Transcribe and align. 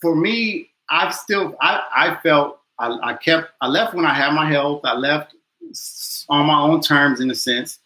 for 0.00 0.14
me, 0.14 0.70
I've 0.88 1.14
still 1.14 1.56
I, 1.60 1.82
I 1.94 2.14
felt 2.22 2.60
I, 2.78 2.98
I 3.02 3.14
kept 3.14 3.52
I 3.60 3.68
left 3.68 3.94
when 3.94 4.06
I 4.06 4.14
had 4.14 4.32
my 4.32 4.50
health. 4.50 4.82
I 4.84 4.94
left 4.94 5.34
on 6.28 6.46
my 6.46 6.60
own 6.60 6.80
terms 6.80 7.20
in 7.20 7.30
a 7.30 7.34
sense, 7.34 7.80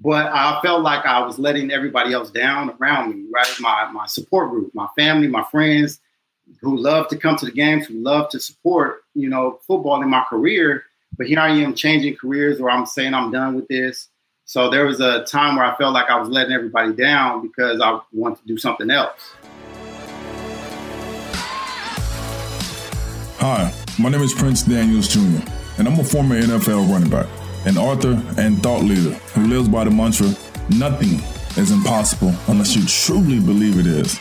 but 0.00 0.26
I 0.26 0.60
felt 0.62 0.82
like 0.82 1.04
I 1.04 1.20
was 1.24 1.38
letting 1.38 1.70
everybody 1.70 2.12
else 2.12 2.30
down 2.30 2.74
around 2.80 3.14
me. 3.14 3.26
Right, 3.32 3.52
my 3.60 3.90
my 3.92 4.06
support 4.06 4.50
group, 4.50 4.74
my 4.74 4.88
family, 4.96 5.28
my 5.28 5.44
friends, 5.50 6.00
who 6.60 6.76
love 6.76 7.08
to 7.08 7.16
come 7.16 7.36
to 7.36 7.46
the 7.46 7.52
games, 7.52 7.86
who 7.86 7.94
love 8.02 8.30
to 8.30 8.40
support 8.40 9.02
you 9.14 9.28
know 9.28 9.60
football 9.66 10.02
in 10.02 10.08
my 10.08 10.24
career. 10.28 10.84
But 11.16 11.26
here 11.26 11.40
I 11.40 11.50
am 11.50 11.74
changing 11.74 12.16
careers, 12.16 12.60
or 12.60 12.70
I'm 12.70 12.86
saying 12.86 13.14
I'm 13.14 13.30
done 13.30 13.54
with 13.54 13.68
this. 13.68 14.08
So 14.44 14.68
there 14.68 14.84
was 14.84 15.00
a 15.00 15.22
time 15.24 15.54
where 15.54 15.64
I 15.64 15.76
felt 15.76 15.92
like 15.92 16.10
I 16.10 16.18
was 16.18 16.28
letting 16.28 16.52
everybody 16.52 16.92
down 16.92 17.42
because 17.42 17.80
I 17.80 18.00
wanted 18.12 18.40
to 18.40 18.46
do 18.46 18.58
something 18.58 18.90
else. 18.90 19.34
Hi, 23.40 23.72
my 23.98 24.10
name 24.10 24.20
is 24.20 24.34
Prince 24.34 24.64
Daniels 24.64 25.08
Jr., 25.08 25.42
and 25.78 25.88
I'm 25.88 25.98
a 25.98 26.04
former 26.04 26.38
NFL 26.38 26.92
running 26.92 27.08
back, 27.08 27.26
an 27.64 27.78
author, 27.78 28.22
and 28.36 28.62
thought 28.62 28.84
leader 28.84 29.14
who 29.32 29.46
lives 29.46 29.66
by 29.66 29.84
the 29.84 29.90
mantra 29.90 30.26
nothing 30.76 31.22
is 31.56 31.70
impossible 31.70 32.34
unless 32.48 32.76
you 32.76 32.84
truly 32.86 33.40
believe 33.40 33.78
it 33.78 33.86
is. 33.86 34.20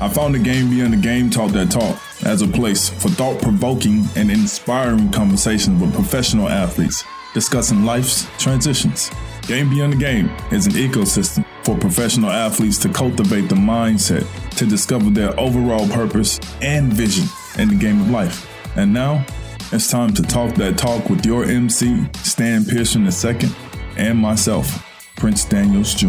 I 0.00 0.08
found 0.08 0.36
the 0.36 0.38
Game 0.38 0.70
Beyond 0.70 0.92
the 0.92 0.98
Game 0.98 1.28
Talk 1.28 1.50
That 1.50 1.72
Talk 1.72 1.98
as 2.24 2.42
a 2.42 2.46
place 2.46 2.88
for 2.88 3.08
thought 3.08 3.42
provoking 3.42 4.04
and 4.14 4.30
inspiring 4.30 5.10
conversations 5.10 5.82
with 5.82 5.92
professional 5.92 6.48
athletes 6.48 7.02
discussing 7.34 7.84
life's 7.84 8.28
transitions. 8.38 9.10
Game 9.48 9.70
Beyond 9.70 9.94
the 9.94 9.96
Game 9.96 10.30
is 10.52 10.66
an 10.66 10.74
ecosystem 10.74 11.44
for 11.64 11.76
professional 11.76 12.30
athletes 12.30 12.78
to 12.78 12.88
cultivate 12.88 13.48
the 13.48 13.56
mindset 13.56 14.24
to 14.56 14.66
discover 14.66 15.10
their 15.10 15.38
overall 15.38 15.88
purpose 15.88 16.38
and 16.60 16.92
vision 16.92 17.26
in 17.58 17.68
the 17.68 17.74
game 17.74 18.00
of 18.00 18.08
life. 18.08 18.51
And 18.74 18.92
now 18.92 19.24
it's 19.70 19.90
time 19.90 20.14
to 20.14 20.22
talk 20.22 20.54
that 20.54 20.78
talk 20.78 21.10
with 21.10 21.26
your 21.26 21.44
MC, 21.44 22.06
Stan 22.24 22.64
Pearson 22.64 23.04
II, 23.06 23.50
and 23.98 24.18
myself, 24.18 24.82
Prince 25.16 25.44
Daniels 25.44 25.94
Jr. 25.94 26.06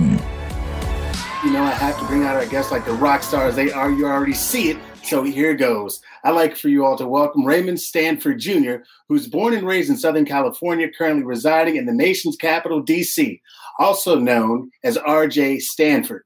You 1.44 1.52
know, 1.52 1.64
I 1.64 1.72
have 1.72 2.00
to 2.00 2.06
bring 2.06 2.24
out 2.24 2.38
our 2.38 2.46
guests 2.46 2.72
like 2.72 2.86
the 2.86 2.94
rock 2.94 3.22
stars. 3.22 3.58
They 3.58 3.74
are, 3.74 3.92
you 3.92 4.06
already 4.06 4.34
see 4.34 4.70
it. 4.70 4.78
So 5.04 5.24
here 5.24 5.54
goes. 5.54 6.02
I'd 6.24 6.32
like 6.32 6.56
for 6.56 6.70
you 6.70 6.86
all 6.86 6.98
to 6.98 7.06
welcome 7.06 7.46
Raymond 7.46 7.82
Stanford 7.82 8.40
Jr., 8.40 8.76
who's 9.10 9.28
born 9.28 9.54
and 9.54 9.68
raised 9.68 9.90
in 9.90 9.98
Southern 9.98 10.24
California, 10.24 10.90
currently 10.90 11.26
residing 11.26 11.76
in 11.76 11.86
the 11.86 11.92
nation's 11.92 12.38
capital, 12.38 12.82
D.C., 12.82 13.42
also 13.78 14.18
known 14.18 14.72
as 14.86 14.96
R.J. 14.96 15.60
Stanford. 15.60 16.24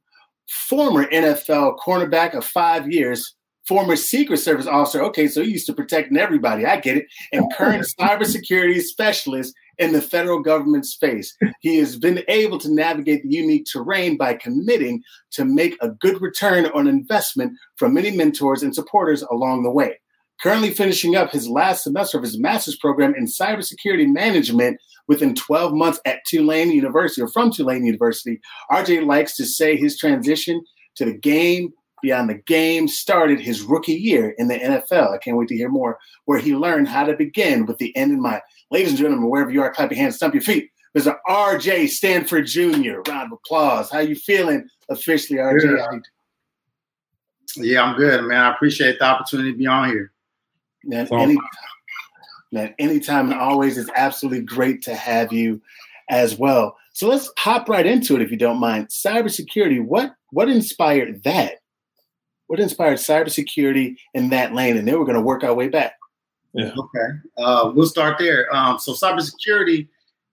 Former 0.47 1.05
NFL 1.07 1.79
cornerback 1.79 2.35
of 2.35 2.45
five 2.45 2.91
years, 2.91 3.33
former 3.67 3.95
Secret 3.95 4.37
Service 4.37 4.67
officer. 4.67 5.01
Okay, 5.03 5.27
so 5.27 5.43
he 5.43 5.51
used 5.51 5.65
to 5.67 5.73
protecting 5.73 6.17
everybody. 6.17 6.65
I 6.65 6.79
get 6.79 6.97
it. 6.97 7.05
And 7.31 7.51
current 7.53 7.85
cybersecurity 7.99 8.81
specialist 8.81 9.53
in 9.77 9.93
the 9.93 10.01
federal 10.01 10.41
government 10.41 10.85
space. 10.85 11.35
He 11.59 11.77
has 11.77 11.97
been 11.97 12.23
able 12.27 12.57
to 12.59 12.73
navigate 12.73 13.23
the 13.23 13.29
unique 13.29 13.67
terrain 13.71 14.17
by 14.17 14.33
committing 14.33 15.03
to 15.31 15.45
make 15.45 15.77
a 15.81 15.89
good 15.89 16.21
return 16.21 16.65
on 16.67 16.87
investment 16.87 17.53
from 17.75 17.93
many 17.93 18.11
mentors 18.11 18.63
and 18.63 18.73
supporters 18.73 19.21
along 19.23 19.63
the 19.63 19.71
way. 19.71 19.99
Currently 20.41 20.71
finishing 20.71 21.15
up 21.15 21.31
his 21.31 21.49
last 21.49 21.83
semester 21.83 22.17
of 22.17 22.23
his 22.23 22.39
master's 22.39 22.77
program 22.77 23.15
in 23.15 23.25
cybersecurity 23.25 24.11
management 24.11 24.79
within 25.07 25.33
12 25.33 25.73
months 25.73 25.99
at 26.05 26.19
Tulane 26.27 26.71
University 26.71 27.21
or 27.21 27.27
from 27.27 27.51
Tulane 27.51 27.85
University, 27.85 28.39
RJ 28.71 29.05
likes 29.05 29.35
to 29.37 29.45
say 29.45 29.75
his 29.75 29.97
transition 29.97 30.63
to 30.95 31.05
the 31.05 31.17
game 31.17 31.73
beyond 32.01 32.29
the 32.29 32.35
game 32.35 32.87
started 32.87 33.39
his 33.39 33.61
rookie 33.61 33.93
year 33.93 34.35
in 34.37 34.47
the 34.47 34.55
NFL. 34.55 35.13
I 35.13 35.17
can't 35.17 35.37
wait 35.37 35.47
to 35.49 35.55
hear 35.55 35.69
more, 35.69 35.97
where 36.25 36.39
he 36.39 36.55
learned 36.55 36.87
how 36.87 37.05
to 37.05 37.15
begin 37.15 37.65
with 37.65 37.77
the 37.77 37.95
end 37.95 38.11
in 38.11 38.21
mind. 38.21 38.41
Ladies 38.71 38.89
and 38.89 38.97
gentlemen, 38.97 39.29
wherever 39.29 39.51
you 39.51 39.61
are, 39.61 39.73
clap 39.73 39.91
your 39.91 39.99
hands, 39.99 40.15
stump 40.15 40.33
your 40.33 40.43
feet. 40.43 40.69
Mr. 40.97 41.15
RJ 41.29 41.89
Stanford 41.89 42.47
Jr. 42.47 43.01
Round 43.07 43.31
of 43.31 43.39
applause. 43.43 43.91
How 43.91 43.99
you 43.99 44.15
feeling 44.15 44.67
officially, 44.89 45.39
RJ? 45.39 46.01
Yeah, 47.55 47.63
yeah 47.63 47.83
I'm 47.83 47.97
good, 47.97 48.23
man. 48.23 48.41
I 48.41 48.53
appreciate 48.53 48.99
the 48.99 49.05
opportunity 49.05 49.51
to 49.51 49.57
be 49.57 49.67
on 49.67 49.89
here. 49.89 50.11
Man, 50.83 51.07
so, 51.07 51.17
any, 51.17 51.37
man, 52.51 52.73
anytime 52.79 53.31
and 53.31 53.39
always 53.39 53.77
is 53.77 53.89
absolutely 53.95 54.43
great 54.43 54.81
to 54.83 54.95
have 54.95 55.33
you 55.33 55.61
as 56.09 56.37
well. 56.37 56.77
So 56.93 57.07
let's 57.07 57.29
hop 57.37 57.69
right 57.69 57.85
into 57.85 58.15
it, 58.15 58.21
if 58.21 58.31
you 58.31 58.37
don't 58.37 58.59
mind. 58.59 58.87
Cybersecurity. 58.87 59.85
What 59.85 60.15
what 60.31 60.49
inspired 60.49 61.23
that? 61.23 61.59
What 62.47 62.59
inspired 62.59 62.97
cybersecurity 62.97 63.97
in 64.13 64.29
that 64.29 64.53
lane? 64.53 64.77
And 64.77 64.87
then 64.87 64.97
we're 64.97 65.05
going 65.05 65.15
to 65.15 65.21
work 65.21 65.43
our 65.43 65.53
way 65.53 65.67
back. 65.67 65.97
Yeah. 66.53 66.71
Okay. 66.77 67.07
Uh, 67.37 67.71
we'll 67.75 67.85
start 67.85 68.17
there. 68.17 68.53
Um, 68.55 68.79
so 68.79 68.93
cybersecurity, 68.93 69.87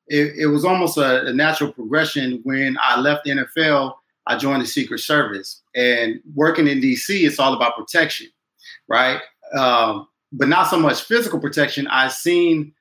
it, 0.07 0.35
it 0.39 0.47
was 0.47 0.65
almost 0.65 0.97
a, 0.97 1.27
a, 1.27 1.33
natural 1.33 1.73
progression 1.73 2.41
when 2.45 2.79
I 2.81 3.01
left 3.01 3.25
the 3.25 3.33
NFL. 3.33 3.95
I 4.27 4.39
joined 4.39 4.63
the 4.63 4.67
Secret 4.67 5.01
Service, 5.01 5.61
and 5.75 6.21
working 6.35 6.67
in 6.67 6.81
DC, 6.81 7.27
it's 7.27 7.39
all 7.39 7.53
about 7.53 7.77
protection, 7.77 8.29
right? 8.89 9.21
Um, 9.55 10.09
but 10.33 10.49
not 10.49 10.69
so 10.69 10.79
much 10.79 11.03
physical 11.03 11.39
protection. 11.39 11.87
I've 11.89 12.13
seen 12.13 12.73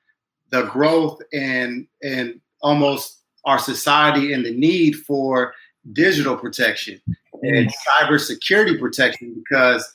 the 0.50 0.62
growth 0.64 1.20
and 1.32 1.86
and 2.02 2.40
almost 2.62 3.18
our 3.44 3.58
society 3.58 4.32
and 4.32 4.44
the 4.44 4.56
need 4.56 4.96
for 4.96 5.54
digital 5.92 6.36
protection 6.36 7.00
and 7.44 7.72
cybersecurity 8.00 8.78
protection 8.78 9.34
because 9.34 9.94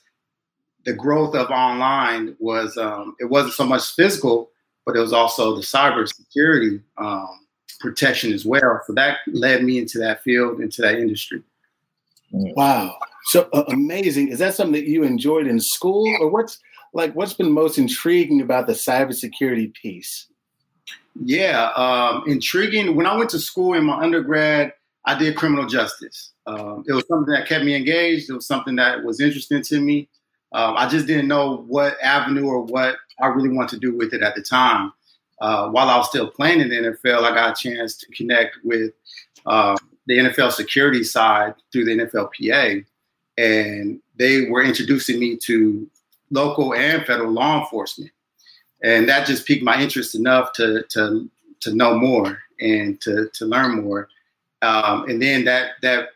the 0.85 0.93
growth 0.93 1.35
of 1.35 1.49
online 1.49 2.35
was 2.39 2.77
um, 2.77 3.15
it 3.19 3.25
wasn't 3.25 3.53
so 3.53 3.65
much 3.65 3.91
physical, 3.95 4.51
but 4.85 4.95
it 4.95 4.99
was 4.99 5.13
also 5.13 5.55
the 5.55 5.61
cybersecurity 5.61 6.81
um, 6.97 7.45
protection 7.79 8.33
as 8.33 8.45
well. 8.45 8.81
So 8.85 8.93
that 8.93 9.17
led 9.27 9.63
me 9.63 9.79
into 9.79 9.99
that 9.99 10.23
field, 10.23 10.61
into 10.61 10.81
that 10.81 10.95
industry. 10.95 11.43
Wow, 12.31 12.95
so 13.25 13.49
uh, 13.53 13.63
amazing! 13.69 14.29
Is 14.29 14.39
that 14.39 14.53
something 14.53 14.73
that 14.73 14.87
you 14.87 15.03
enjoyed 15.03 15.47
in 15.47 15.59
school, 15.59 16.15
or 16.19 16.29
what's 16.29 16.59
like 16.93 17.13
what's 17.15 17.33
been 17.33 17.51
most 17.51 17.77
intriguing 17.77 18.41
about 18.41 18.67
the 18.67 18.73
cybersecurity 18.73 19.73
piece? 19.73 20.27
Yeah, 21.23 21.71
um, 21.75 22.23
intriguing. 22.27 22.95
When 22.95 23.07
I 23.07 23.15
went 23.15 23.31
to 23.31 23.39
school 23.39 23.73
in 23.73 23.85
my 23.85 23.99
undergrad, 23.99 24.73
I 25.05 25.17
did 25.17 25.35
criminal 25.37 25.65
justice. 25.65 26.31
Um, 26.45 26.83
it 26.87 26.93
was 26.93 27.07
something 27.07 27.33
that 27.33 27.47
kept 27.47 27.63
me 27.63 27.75
engaged. 27.75 28.29
It 28.29 28.33
was 28.33 28.47
something 28.47 28.75
that 28.75 29.03
was 29.03 29.19
interesting 29.19 29.61
to 29.63 29.79
me. 29.79 30.09
Um, 30.51 30.75
I 30.77 30.87
just 30.87 31.07
didn't 31.07 31.27
know 31.27 31.63
what 31.67 31.97
avenue 32.01 32.47
or 32.47 32.61
what 32.61 32.97
I 33.21 33.27
really 33.27 33.49
wanted 33.49 33.69
to 33.71 33.79
do 33.79 33.95
with 33.95 34.13
it 34.13 34.23
at 34.23 34.35
the 34.35 34.41
time. 34.41 34.91
Uh, 35.39 35.69
while 35.69 35.89
I 35.89 35.97
was 35.97 36.09
still 36.09 36.29
playing 36.29 36.59
in 36.59 36.69
the 36.69 36.75
NFL, 36.75 37.23
I 37.23 37.33
got 37.33 37.57
a 37.57 37.69
chance 37.69 37.95
to 37.97 38.11
connect 38.11 38.57
with 38.63 38.91
uh, 39.45 39.77
the 40.05 40.17
NFL 40.17 40.51
security 40.51 41.03
side 41.03 41.53
through 41.71 41.85
the 41.85 41.97
NFLPA, 41.97 42.85
and 43.37 44.01
they 44.17 44.49
were 44.49 44.63
introducing 44.63 45.19
me 45.19 45.37
to 45.37 45.89
local 46.31 46.73
and 46.73 47.05
federal 47.05 47.31
law 47.31 47.61
enforcement, 47.61 48.11
and 48.83 49.07
that 49.07 49.27
just 49.27 49.45
piqued 49.45 49.63
my 49.63 49.79
interest 49.81 50.15
enough 50.15 50.51
to 50.53 50.83
to 50.89 51.29
to 51.61 51.73
know 51.73 51.97
more 51.97 52.39
and 52.59 52.99
to 53.01 53.29
to 53.33 53.45
learn 53.45 53.83
more. 53.83 54.09
Um, 54.61 55.09
and 55.09 55.21
then 55.21 55.45
that 55.45 55.71
that 55.81 56.09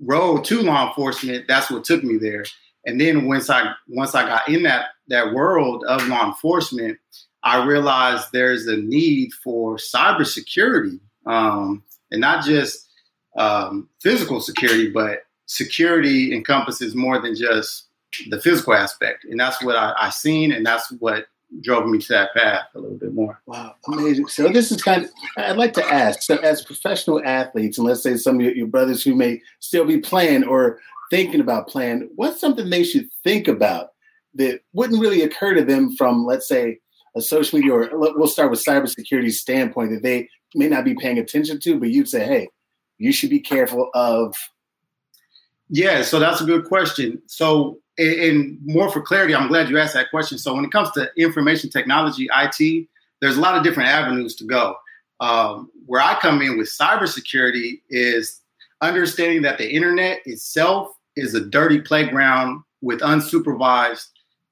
road 0.00 0.44
to 0.44 0.62
law 0.62 0.88
enforcement, 0.88 1.46
that's 1.48 1.70
what 1.70 1.84
took 1.84 2.04
me 2.04 2.16
there. 2.16 2.44
And 2.86 3.00
then 3.00 3.26
once 3.26 3.50
I 3.50 3.72
once 3.88 4.14
I 4.14 4.26
got 4.26 4.48
in 4.48 4.62
that 4.64 4.86
that 5.08 5.32
world 5.32 5.84
of 5.88 6.06
law 6.08 6.26
enforcement, 6.26 6.98
I 7.42 7.64
realized 7.64 8.28
there's 8.32 8.66
a 8.66 8.76
need 8.76 9.32
for 9.32 9.76
cybersecurity, 9.76 11.00
um, 11.26 11.82
and 12.10 12.20
not 12.20 12.44
just 12.44 12.88
um, 13.36 13.88
physical 14.00 14.40
security, 14.40 14.90
but 14.90 15.20
security 15.46 16.34
encompasses 16.34 16.94
more 16.94 17.20
than 17.20 17.34
just 17.34 17.84
the 18.30 18.40
physical 18.40 18.74
aspect. 18.74 19.24
And 19.24 19.38
that's 19.38 19.62
what 19.62 19.76
I, 19.76 19.94
I 19.98 20.10
seen, 20.10 20.52
and 20.52 20.64
that's 20.64 20.90
what 20.92 21.26
drove 21.62 21.86
me 21.86 21.98
to 21.98 22.08
that 22.08 22.34
path 22.34 22.66
a 22.74 22.78
little 22.78 22.98
bit 22.98 23.14
more. 23.14 23.40
Wow, 23.46 23.74
amazing. 23.86 24.28
So 24.28 24.48
this 24.48 24.70
is 24.70 24.82
kind 24.82 25.04
of 25.04 25.10
I'd 25.36 25.56
like 25.56 25.72
to 25.74 25.84
ask. 25.84 26.22
So 26.22 26.36
as 26.36 26.64
professional 26.64 27.22
athletes, 27.24 27.78
and 27.78 27.86
let's 27.86 28.02
say 28.02 28.16
some 28.16 28.36
of 28.36 28.42
your, 28.42 28.54
your 28.54 28.66
brothers 28.66 29.02
who 29.02 29.14
may 29.14 29.40
still 29.60 29.84
be 29.84 29.98
playing 29.98 30.44
or 30.44 30.78
thinking 31.10 31.40
about 31.40 31.68
playing, 31.68 32.10
what's 32.16 32.40
something 32.40 32.68
they 32.68 32.84
should 32.84 33.08
think 33.24 33.48
about 33.48 33.90
that 34.34 34.60
wouldn't 34.72 35.00
really 35.00 35.22
occur 35.22 35.54
to 35.54 35.64
them 35.64 35.96
from, 35.96 36.24
let's 36.26 36.48
say, 36.48 36.78
a 37.16 37.22
social 37.22 37.58
media 37.58 37.72
or 37.72 37.88
we'll 37.92 38.28
start 38.28 38.50
with 38.50 38.64
cybersecurity 38.64 39.32
standpoint 39.32 39.90
that 39.90 40.02
they 40.02 40.28
may 40.54 40.68
not 40.68 40.84
be 40.84 40.94
paying 40.94 41.18
attention 41.18 41.58
to, 41.60 41.78
but 41.78 41.90
you'd 41.90 42.08
say, 42.08 42.24
hey, 42.24 42.48
you 42.98 43.12
should 43.12 43.30
be 43.30 43.40
careful 43.40 43.90
of. 43.94 44.34
Yeah, 45.70 46.02
so 46.02 46.18
that's 46.18 46.40
a 46.40 46.44
good 46.44 46.66
question. 46.66 47.22
So 47.26 47.78
and 47.98 48.58
more 48.64 48.90
for 48.90 49.00
clarity, 49.00 49.34
I'm 49.34 49.48
glad 49.48 49.68
you 49.68 49.78
asked 49.78 49.94
that 49.94 50.10
question. 50.10 50.38
So 50.38 50.54
when 50.54 50.64
it 50.64 50.70
comes 50.70 50.90
to 50.92 51.10
information 51.16 51.68
technology, 51.70 52.28
IT, 52.34 52.86
there's 53.20 53.36
a 53.36 53.40
lot 53.40 53.56
of 53.56 53.64
different 53.64 53.88
avenues 53.88 54.34
to 54.36 54.44
go. 54.44 54.76
Um, 55.20 55.70
where 55.86 56.00
I 56.00 56.14
come 56.20 56.40
in 56.42 56.56
with 56.56 56.68
cybersecurity 56.68 57.80
is 57.90 58.40
understanding 58.80 59.42
that 59.42 59.58
the 59.58 59.68
internet 59.68 60.20
itself 60.26 60.94
is 61.16 61.34
a 61.34 61.44
dirty 61.44 61.80
playground 61.80 62.62
with 62.80 63.00
unsupervised 63.00 64.06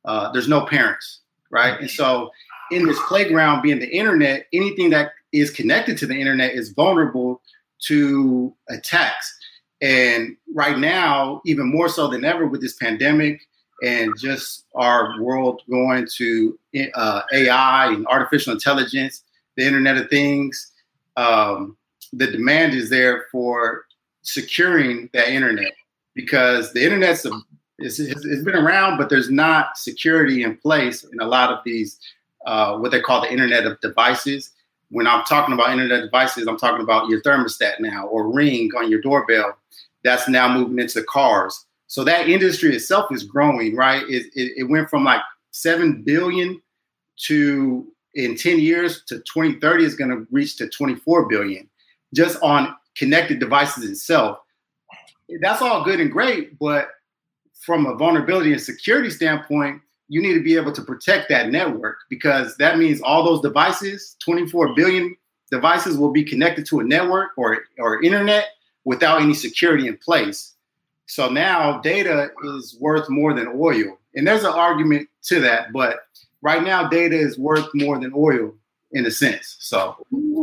uh, 0.06 0.30
there's 0.32 0.48
no 0.48 0.64
parents, 0.64 1.20
right? 1.50 1.78
And 1.80 1.90
so 1.90 2.30
in 2.70 2.86
this 2.86 2.98
playground 3.06 3.62
being 3.62 3.80
the 3.80 3.90
internet, 3.90 4.46
anything 4.52 4.90
that 4.90 5.12
is 5.32 5.50
connected 5.50 5.98
to 5.98 6.06
the 6.06 6.14
internet 6.14 6.52
is 6.52 6.70
vulnerable 6.70 7.42
to 7.88 8.54
attacks. 8.70 9.35
And 9.80 10.36
right 10.54 10.78
now, 10.78 11.42
even 11.44 11.66
more 11.66 11.88
so 11.88 12.08
than 12.08 12.24
ever 12.24 12.46
with 12.46 12.60
this 12.60 12.74
pandemic 12.74 13.42
and 13.82 14.12
just 14.18 14.64
our 14.74 15.20
world 15.20 15.62
going 15.68 16.08
to 16.16 16.58
uh, 16.94 17.22
AI 17.32 17.92
and 17.92 18.06
artificial 18.06 18.52
intelligence, 18.52 19.22
the 19.56 19.66
Internet 19.66 19.98
of 19.98 20.08
Things, 20.08 20.72
um, 21.16 21.76
the 22.12 22.26
demand 22.26 22.74
is 22.74 22.88
there 22.88 23.26
for 23.30 23.84
securing 24.22 25.08
that 25.12 25.28
internet 25.28 25.72
because 26.14 26.72
the 26.72 26.82
internet's 26.82 27.26
it's 27.78 28.42
been 28.42 28.54
around, 28.54 28.96
but 28.96 29.10
there's 29.10 29.30
not 29.30 29.76
security 29.76 30.42
in 30.42 30.56
place 30.56 31.04
in 31.04 31.20
a 31.20 31.26
lot 31.26 31.52
of 31.52 31.58
these 31.64 31.98
uh, 32.46 32.78
what 32.78 32.90
they 32.90 33.00
call 33.00 33.20
the 33.20 33.30
Internet 33.30 33.66
of 33.66 33.80
Devices. 33.80 34.52
When 34.90 35.06
I'm 35.06 35.24
talking 35.24 35.52
about 35.52 35.70
Internet 35.70 36.02
devices, 36.02 36.46
I'm 36.46 36.58
talking 36.58 36.82
about 36.82 37.08
your 37.08 37.20
thermostat 37.22 37.80
now 37.80 38.06
or 38.06 38.32
Ring 38.32 38.70
on 38.78 38.90
your 38.90 39.00
doorbell. 39.00 39.58
That's 40.06 40.28
now 40.28 40.48
moving 40.48 40.78
into 40.78 41.02
cars. 41.02 41.66
So 41.88 42.04
that 42.04 42.28
industry 42.28 42.74
itself 42.74 43.10
is 43.10 43.24
growing, 43.24 43.74
right? 43.74 44.02
It, 44.08 44.26
it, 44.34 44.52
it 44.56 44.64
went 44.64 44.88
from 44.88 45.02
like 45.02 45.20
seven 45.50 46.02
billion 46.02 46.62
to 47.26 47.88
in 48.14 48.36
10 48.36 48.60
years 48.60 49.02
to 49.08 49.16
2030 49.16 49.84
is 49.84 49.96
going 49.96 50.10
to 50.10 50.26
reach 50.30 50.56
to 50.56 50.68
24 50.68 51.26
billion 51.26 51.68
just 52.14 52.40
on 52.40 52.74
connected 52.96 53.40
devices 53.40 53.90
itself. 53.90 54.38
That's 55.40 55.60
all 55.60 55.84
good 55.84 56.00
and 56.00 56.10
great, 56.10 56.56
but 56.58 56.90
from 57.52 57.86
a 57.86 57.96
vulnerability 57.96 58.52
and 58.52 58.60
security 58.60 59.10
standpoint, 59.10 59.82
you 60.08 60.22
need 60.22 60.34
to 60.34 60.42
be 60.42 60.56
able 60.56 60.72
to 60.72 60.82
protect 60.82 61.28
that 61.30 61.50
network 61.50 61.98
because 62.08 62.56
that 62.58 62.78
means 62.78 63.00
all 63.00 63.24
those 63.24 63.40
devices, 63.40 64.16
24 64.24 64.74
billion 64.74 65.16
devices, 65.50 65.98
will 65.98 66.12
be 66.12 66.22
connected 66.22 66.64
to 66.66 66.78
a 66.78 66.84
network 66.84 67.30
or, 67.36 67.64
or 67.78 68.02
internet 68.04 68.46
without 68.86 69.20
any 69.20 69.34
security 69.34 69.88
in 69.88 69.98
place. 69.98 70.54
So 71.06 71.28
now 71.28 71.80
data 71.80 72.30
is 72.44 72.78
worth 72.80 73.10
more 73.10 73.34
than 73.34 73.48
oil. 73.54 73.98
And 74.14 74.26
there's 74.26 74.44
an 74.44 74.52
argument 74.52 75.08
to 75.24 75.40
that, 75.40 75.72
but 75.72 75.98
right 76.40 76.62
now 76.62 76.88
data 76.88 77.16
is 77.16 77.38
worth 77.38 77.66
more 77.74 77.98
than 77.98 78.12
oil 78.16 78.54
in 78.92 79.04
a 79.04 79.10
sense. 79.10 79.56
So 79.58 79.96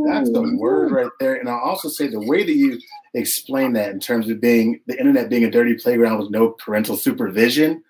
that's 0.07 0.29
the 0.31 0.57
word 0.59 0.91
right 0.91 1.09
there. 1.19 1.35
And 1.35 1.49
I'll 1.49 1.57
also 1.57 1.87
say 1.87 2.07
the 2.07 2.19
way 2.19 2.43
that 2.43 2.53
you 2.53 2.79
explain 3.13 3.73
that 3.73 3.91
in 3.91 3.99
terms 3.99 4.29
of 4.29 4.41
being 4.41 4.81
the 4.87 4.99
internet 4.99 5.29
being 5.29 5.45
a 5.45 5.51
dirty 5.51 5.75
playground 5.75 6.19
with 6.19 6.29
no 6.29 6.49
parental 6.49 6.97
supervision. 6.97 7.81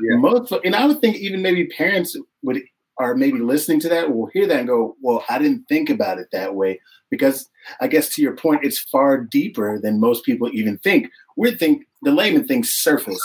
Yeah. 0.00 0.16
Most, 0.18 0.52
and 0.64 0.76
I 0.76 0.86
would 0.86 1.00
think 1.00 1.16
even 1.16 1.42
maybe 1.42 1.66
parents 1.66 2.16
would 2.42 2.62
are 2.98 3.14
maybe 3.14 3.38
listening 3.38 3.80
to 3.80 3.88
that 3.88 4.14
will 4.14 4.26
hear 4.26 4.46
that 4.46 4.58
and 4.58 4.68
go, 4.68 4.96
"Well, 5.00 5.24
I 5.28 5.38
didn't 5.38 5.64
think 5.68 5.90
about 5.90 6.18
it 6.18 6.28
that 6.32 6.54
way." 6.54 6.80
Because 7.10 7.48
I 7.80 7.88
guess 7.88 8.14
to 8.14 8.22
your 8.22 8.36
point, 8.36 8.64
it's 8.64 8.78
far 8.78 9.18
deeper 9.18 9.78
than 9.80 10.00
most 10.00 10.24
people 10.24 10.50
even 10.52 10.78
think. 10.78 11.10
We 11.36 11.52
think 11.52 11.84
the 12.02 12.12
layman 12.12 12.46
thinks 12.46 12.82
surface, 12.82 13.20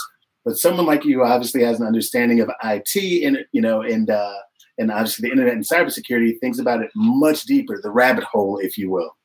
but 0.45 0.57
someone 0.57 0.85
like 0.85 1.05
you 1.05 1.23
obviously 1.23 1.63
has 1.63 1.79
an 1.79 1.87
understanding 1.87 2.39
of 2.41 2.51
IT 2.63 3.23
and 3.25 3.45
you 3.51 3.61
know 3.61 3.81
and 3.81 4.09
uh, 4.09 4.37
and 4.77 4.91
obviously 4.91 5.27
the 5.27 5.31
internet 5.31 5.53
and 5.53 5.67
cybersecurity 5.67 6.39
thinks 6.39 6.59
about 6.59 6.81
it 6.81 6.91
much 6.95 7.43
deeper, 7.43 7.79
the 7.81 7.91
rabbit 7.91 8.23
hole, 8.23 8.57
if 8.59 8.77
you 8.77 8.89
will. 8.89 9.15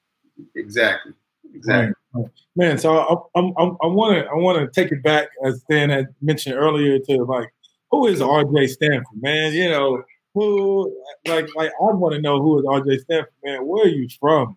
Exactly. 0.54 1.12
Exactly. 1.54 1.94
Man, 2.54 2.78
so 2.78 2.96
I 3.34 3.40
want 3.42 4.14
to 4.14 4.26
I 4.30 4.34
want 4.34 4.58
to 4.58 4.80
take 4.80 4.92
it 4.92 5.02
back 5.02 5.28
as 5.44 5.62
Dan 5.70 5.90
had 5.90 6.08
mentioned 6.20 6.54
earlier 6.54 6.98
to 6.98 7.24
like 7.24 7.52
who 7.90 8.06
is 8.06 8.20
RJ 8.20 8.68
Stanford, 8.68 9.06
man? 9.20 9.52
You 9.52 9.70
know 9.70 10.02
who 10.36 10.94
like 11.26 11.48
like 11.56 11.70
I 11.80 11.94
want 11.94 12.14
to 12.14 12.20
know 12.20 12.42
who 12.42 12.58
is 12.58 12.66
RJ 12.66 13.00
Stanford, 13.00 13.32
man. 13.42 13.66
Where 13.66 13.86
are 13.86 13.88
you 13.88 14.06
from? 14.20 14.56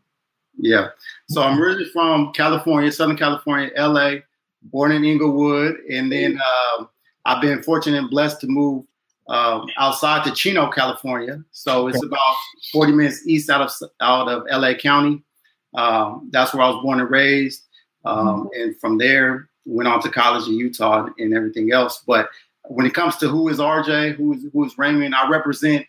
Yeah, 0.58 0.90
so 1.30 1.42
I'm 1.42 1.58
originally 1.58 1.90
from 1.92 2.34
California, 2.34 2.92
Southern 2.92 3.16
California, 3.16 3.72
LA, 3.78 4.16
born 4.64 4.92
in 4.92 5.06
Inglewood, 5.06 5.78
and 5.90 6.12
then 6.12 6.38
uh, 6.38 6.84
I've 7.24 7.42
been 7.42 7.64
fortunate 7.64 7.98
and 7.98 8.10
blessed 8.10 8.42
to 8.42 8.48
move 8.48 8.84
um, 9.30 9.70
outside 9.78 10.26
to 10.26 10.32
Chino, 10.32 10.70
California. 10.70 11.42
So 11.52 11.88
it's 11.88 12.04
about 12.04 12.36
40 12.74 12.92
minutes 12.92 13.26
east 13.26 13.50
out 13.50 13.62
of 13.62 13.72
out 14.02 14.28
of 14.28 14.44
LA 14.52 14.74
County. 14.74 15.24
Um, 15.76 16.28
that's 16.32 16.54
where 16.54 16.64
I 16.64 16.70
was 16.70 16.84
born 16.84 17.00
and 17.00 17.10
raised, 17.10 17.64
um, 18.04 18.18
mm-hmm. 18.18 18.62
and 18.62 18.78
from 18.82 18.98
there 18.98 19.50
went 19.66 19.88
on 19.88 20.02
to 20.02 20.10
college 20.10 20.46
in 20.50 20.56
Utah 20.56 21.08
and 21.20 21.34
everything 21.34 21.72
else. 21.72 22.04
But 22.06 22.30
when 22.70 22.86
it 22.86 22.94
comes 22.94 23.18
to 23.18 23.28
who 23.28 23.50
is 23.50 23.58
RJ, 23.58 24.16
who 24.16 24.34
is 24.34 24.46
who 24.54 24.64
is 24.64 24.78
Raymond, 24.78 25.16
I 25.16 25.28
represent 25.28 25.86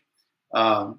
uh, 0.54 0.92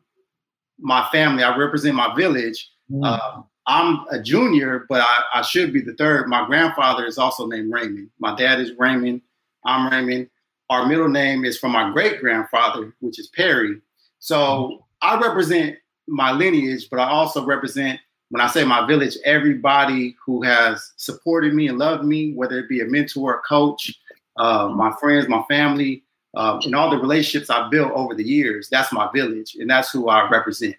my 0.79 1.07
family. 1.11 1.43
I 1.43 1.57
represent 1.57 1.95
my 1.95 2.13
village. 2.15 2.69
Mm-hmm. 2.91 3.03
Uh, 3.03 3.41
I'm 3.67 4.05
a 4.11 4.21
junior, 4.21 4.85
but 4.89 5.01
I, 5.01 5.23
I, 5.35 5.41
should 5.43 5.71
be 5.71 5.81
the 5.81 5.93
third. 5.93 6.27
My 6.27 6.45
grandfather 6.45 7.05
is 7.05 7.17
also 7.17 7.45
named 7.45 7.71
Raymond. 7.71 8.09
My 8.19 8.35
dad 8.35 8.59
is 8.59 8.71
Raymond. 8.77 9.21
I'm 9.65 9.91
Raymond. 9.91 10.29
Our 10.69 10.87
middle 10.87 11.09
name 11.09 11.45
is 11.45 11.57
from 11.57 11.71
my 11.71 11.91
great 11.91 12.19
grandfather, 12.21 12.93
which 12.99 13.19
is 13.19 13.27
Perry. 13.27 13.79
So 14.19 14.37
mm-hmm. 14.37 14.75
I 15.01 15.19
represent 15.19 15.77
my 16.07 16.31
lineage, 16.31 16.89
but 16.89 16.99
I 16.99 17.09
also 17.09 17.45
represent, 17.45 17.99
when 18.29 18.41
I 18.41 18.47
say 18.47 18.63
my 18.63 18.85
village, 18.85 19.17
everybody 19.25 20.15
who 20.25 20.41
has 20.43 20.91
supported 20.97 21.53
me 21.53 21.67
and 21.67 21.77
loved 21.77 22.03
me, 22.03 22.33
whether 22.33 22.59
it 22.59 22.69
be 22.69 22.81
a 22.81 22.85
mentor, 22.85 23.35
a 23.35 23.41
coach, 23.47 23.91
uh, 24.41 24.69
my 24.69 24.91
friends, 24.99 25.27
my 25.27 25.43
family, 25.43 26.03
uh, 26.35 26.59
and 26.63 26.73
all 26.73 26.89
the 26.89 26.97
relationships 26.97 27.49
I've 27.49 27.69
built 27.69 27.91
over 27.93 28.15
the 28.15 28.23
years. 28.23 28.69
That's 28.69 28.91
my 28.91 29.09
village, 29.13 29.55
and 29.59 29.69
that's 29.69 29.91
who 29.91 30.09
I 30.09 30.27
represent. 30.29 30.75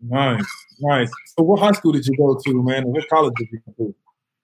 Nice, 0.00 0.44
nice. 0.78 1.10
So, 1.36 1.42
what 1.44 1.60
high 1.60 1.72
school 1.72 1.92
did 1.92 2.06
you 2.06 2.16
go 2.16 2.38
to, 2.38 2.62
man? 2.62 2.82
And 2.84 2.92
what 2.92 3.08
college 3.08 3.32
did 3.36 3.48
you 3.50 3.60
go 3.66 3.84
to? 3.86 3.94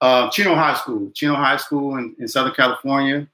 Uh, 0.01 0.31
Chino 0.31 0.55
High 0.55 0.75
School, 0.75 1.11
Chino 1.15 1.35
High 1.35 1.59
School 1.59 1.97
in, 1.97 2.17
in 2.19 2.27
Southern 2.27 2.55
California. 2.55 3.29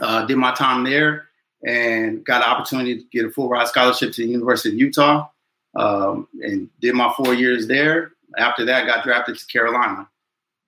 Uh, 0.00 0.24
did 0.26 0.36
my 0.36 0.54
time 0.54 0.84
there 0.84 1.28
and 1.66 2.24
got 2.24 2.42
an 2.42 2.48
opportunity 2.48 2.98
to 2.98 3.04
get 3.10 3.24
a 3.24 3.30
full 3.30 3.48
ride 3.48 3.66
scholarship 3.66 4.12
to 4.12 4.22
the 4.22 4.30
University 4.30 4.68
of 4.68 4.78
Utah 4.78 5.28
um, 5.76 6.28
and 6.42 6.68
did 6.80 6.94
my 6.94 7.12
four 7.16 7.34
years 7.34 7.66
there. 7.66 8.12
After 8.36 8.64
that, 8.66 8.86
got 8.86 9.02
drafted 9.02 9.38
to 9.38 9.46
Carolina 9.46 10.08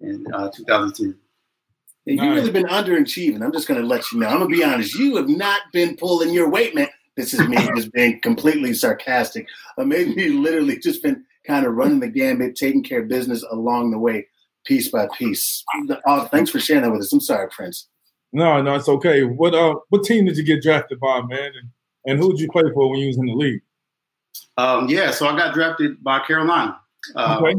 in 0.00 0.26
uh, 0.32 0.50
2010. 0.50 1.17
And 2.06 2.19
you've 2.19 2.35
really 2.35 2.50
been 2.50 2.67
underachieving. 2.67 3.43
I'm 3.43 3.52
just 3.52 3.69
going 3.69 3.81
to 3.81 3.87
let 3.87 4.11
you 4.11 4.20
know. 4.20 4.29
I'm 4.29 4.38
going 4.38 4.50
to 4.50 4.56
be 4.56 4.64
honest. 4.64 4.94
You 4.94 5.17
have 5.17 5.29
not 5.29 5.61
been 5.73 5.97
pulling 5.97 6.32
your 6.32 6.49
weight, 6.49 6.75
man. 6.75 6.88
This 7.17 7.35
is 7.35 7.47
me 7.47 7.56
just 7.76 7.93
being 7.93 8.20
completely 8.20 8.73
sarcastic. 8.75 9.46
Or 9.77 9.84
maybe 9.84 10.20
you 10.20 10.41
literally 10.41 10.79
just 10.79 11.03
been 11.03 11.25
kind 11.46 11.67
of 11.67 11.75
running 11.75 12.01
the 12.01 12.08
gambit, 12.08 12.56
taking 12.56 12.82
care 12.82 13.03
of 13.03 13.08
business 13.08 13.44
along 13.51 13.91
the 13.91 13.98
way, 13.98 14.27
piece 14.65 14.89
by 14.89 15.08
piece. 15.17 15.63
Oh, 16.06 16.25
thanks 16.27 16.51
for 16.51 16.58
sharing 16.58 16.82
that 16.82 16.91
with 16.91 17.03
us. 17.03 17.13
I'm 17.13 17.20
sorry, 17.20 17.48
Prince. 17.51 17.89
No, 18.32 18.63
no, 18.63 18.75
it's 18.77 18.89
okay. 18.89 19.25
What 19.25 19.55
uh, 19.55 19.75
what 19.89 20.05
team 20.05 20.27
did 20.27 20.36
you 20.36 20.44
get 20.44 20.63
drafted 20.63 21.01
by, 21.01 21.20
man? 21.22 21.53
And, 21.55 21.70
and 22.06 22.19
who 22.19 22.31
did 22.31 22.41
you 22.41 22.48
play 22.51 22.63
for 22.72 22.89
when 22.89 23.01
you 23.01 23.08
was 23.08 23.19
in 23.19 23.27
the 23.27 23.34
league? 23.34 23.63
Um, 24.56 24.89
yeah, 24.89 25.10
so 25.10 25.27
I 25.27 25.36
got 25.36 25.53
drafted 25.53 26.03
by 26.03 26.20
Carolina. 26.20 26.81
Um, 27.17 27.44
okay. 27.44 27.58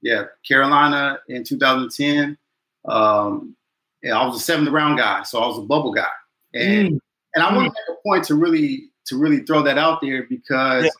Yeah, 0.00 0.24
Carolina 0.46 1.18
in 1.28 1.44
2010. 1.44 2.36
Um, 2.84 3.56
yeah, 4.02 4.18
I 4.18 4.26
was 4.26 4.36
a 4.36 4.40
seventh 4.40 4.70
round 4.70 4.98
guy, 4.98 5.22
so 5.22 5.40
I 5.40 5.46
was 5.46 5.58
a 5.58 5.62
bubble 5.62 5.92
guy, 5.92 6.06
and 6.54 6.94
mm. 6.94 6.98
and 7.34 7.44
I 7.44 7.54
want 7.54 7.66
to 7.66 7.70
mm. 7.70 7.74
make 7.74 7.98
a 7.98 8.02
point 8.02 8.24
to 8.24 8.34
really 8.34 8.90
to 9.06 9.16
really 9.16 9.40
throw 9.40 9.62
that 9.62 9.78
out 9.78 10.00
there 10.00 10.24
because 10.24 10.84
yeah. 10.84 10.90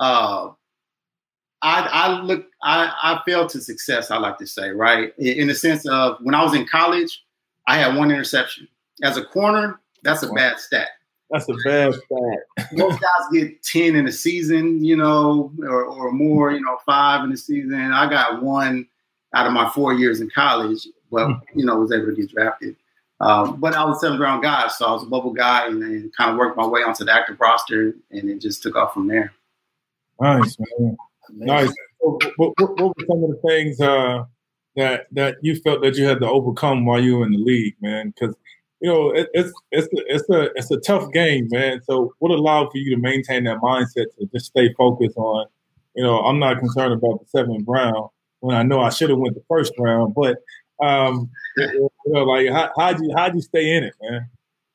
uh, 0.00 0.52
I 1.62 1.88
I 1.92 2.20
look 2.20 2.46
I 2.62 2.92
I 3.02 3.22
failed 3.24 3.50
to 3.50 3.60
success. 3.60 4.10
I 4.10 4.18
like 4.18 4.38
to 4.38 4.46
say 4.46 4.70
right 4.70 5.12
in, 5.18 5.40
in 5.40 5.48
the 5.48 5.54
sense 5.54 5.86
of 5.86 6.18
when 6.20 6.34
I 6.34 6.42
was 6.42 6.54
in 6.54 6.66
college, 6.66 7.24
I 7.66 7.78
had 7.78 7.96
one 7.96 8.10
interception 8.10 8.68
as 9.02 9.16
a 9.16 9.24
corner. 9.24 9.80
That's 10.02 10.24
a 10.24 10.32
bad 10.32 10.58
stat. 10.58 10.88
That's 11.30 11.48
a 11.48 11.54
bad 11.64 11.94
stat. 11.94 12.68
Most 12.72 13.00
guys 13.00 13.28
get 13.32 13.62
ten 13.62 13.94
in 13.94 14.08
a 14.08 14.12
season, 14.12 14.84
you 14.84 14.96
know, 14.96 15.52
or, 15.60 15.84
or 15.84 16.12
more, 16.12 16.50
you 16.50 16.60
know, 16.60 16.78
five 16.84 17.24
in 17.24 17.32
a 17.32 17.36
season. 17.36 17.92
I 17.92 18.10
got 18.10 18.42
one 18.42 18.88
out 19.34 19.46
of 19.46 19.52
my 19.52 19.70
four 19.70 19.94
years 19.94 20.20
in 20.20 20.28
college, 20.30 20.86
but 21.12 21.26
hmm. 21.26 21.58
you 21.58 21.64
know, 21.64 21.76
was 21.76 21.92
able 21.92 22.06
to 22.06 22.14
get 22.14 22.30
drafted. 22.30 22.74
Um, 23.20 23.60
but 23.60 23.74
I 23.74 23.84
was 23.84 23.98
a 23.98 24.00
seventh 24.00 24.20
round 24.20 24.42
guy, 24.42 24.66
so 24.66 24.86
I 24.86 24.92
was 24.92 25.04
a 25.04 25.06
bubble 25.06 25.32
guy, 25.32 25.68
and, 25.68 25.80
and 25.82 26.16
kind 26.16 26.32
of 26.32 26.36
worked 26.36 26.56
my 26.56 26.66
way 26.66 26.82
onto 26.82 27.04
the 27.04 27.14
active 27.14 27.40
roster, 27.40 27.94
and 28.10 28.28
it 28.28 28.40
just 28.40 28.62
took 28.62 28.74
off 28.74 28.94
from 28.94 29.06
there. 29.06 29.32
Nice, 30.20 30.56
man. 30.58 30.96
Nice. 31.30 31.72
What, 31.98 32.24
what, 32.36 32.52
what, 32.58 32.78
were 32.80 33.06
some 33.06 33.22
of 33.22 33.30
the 33.30 33.40
things 33.46 33.80
uh, 33.80 34.24
that 34.74 35.06
that 35.12 35.36
you 35.40 35.54
felt 35.60 35.82
that 35.82 35.96
you 35.96 36.04
had 36.04 36.20
to 36.20 36.28
overcome 36.28 36.84
while 36.84 37.00
you 37.00 37.18
were 37.18 37.26
in 37.26 37.32
the 37.32 37.38
league, 37.38 37.76
man? 37.80 38.12
Because 38.12 38.34
you 38.80 38.90
know 38.90 39.12
it, 39.12 39.28
it's 39.34 39.52
it's 39.70 39.86
a, 39.86 40.14
it's 40.14 40.30
a 40.30 40.42
it's 40.56 40.70
a 40.72 40.80
tough 40.80 41.12
game, 41.12 41.46
man. 41.50 41.80
So 41.84 42.14
what 42.18 42.32
allowed 42.32 42.72
for 42.72 42.78
you 42.78 42.94
to 42.94 43.00
maintain 43.00 43.44
that 43.44 43.58
mindset 43.58 44.06
to 44.18 44.26
just 44.32 44.46
stay 44.46 44.72
focused 44.74 45.16
on? 45.16 45.46
You 45.94 46.02
know, 46.02 46.18
I'm 46.20 46.40
not 46.40 46.58
concerned 46.58 46.94
about 46.94 47.20
the 47.20 47.26
seventh 47.28 47.66
round 47.68 48.08
when 48.40 48.56
I 48.56 48.64
know 48.64 48.80
I 48.80 48.90
should 48.90 49.10
have 49.10 49.18
went 49.18 49.36
the 49.36 49.44
first 49.48 49.72
round, 49.78 50.14
but 50.14 50.38
um, 50.82 51.30
you 51.56 51.90
know, 52.06 52.24
like 52.24 52.48
how 52.50 52.70
how'd 52.76 53.00
you 53.00 53.12
how'd 53.16 53.34
you 53.34 53.40
stay 53.40 53.76
in 53.76 53.84
it, 53.84 53.94
man? 54.02 54.28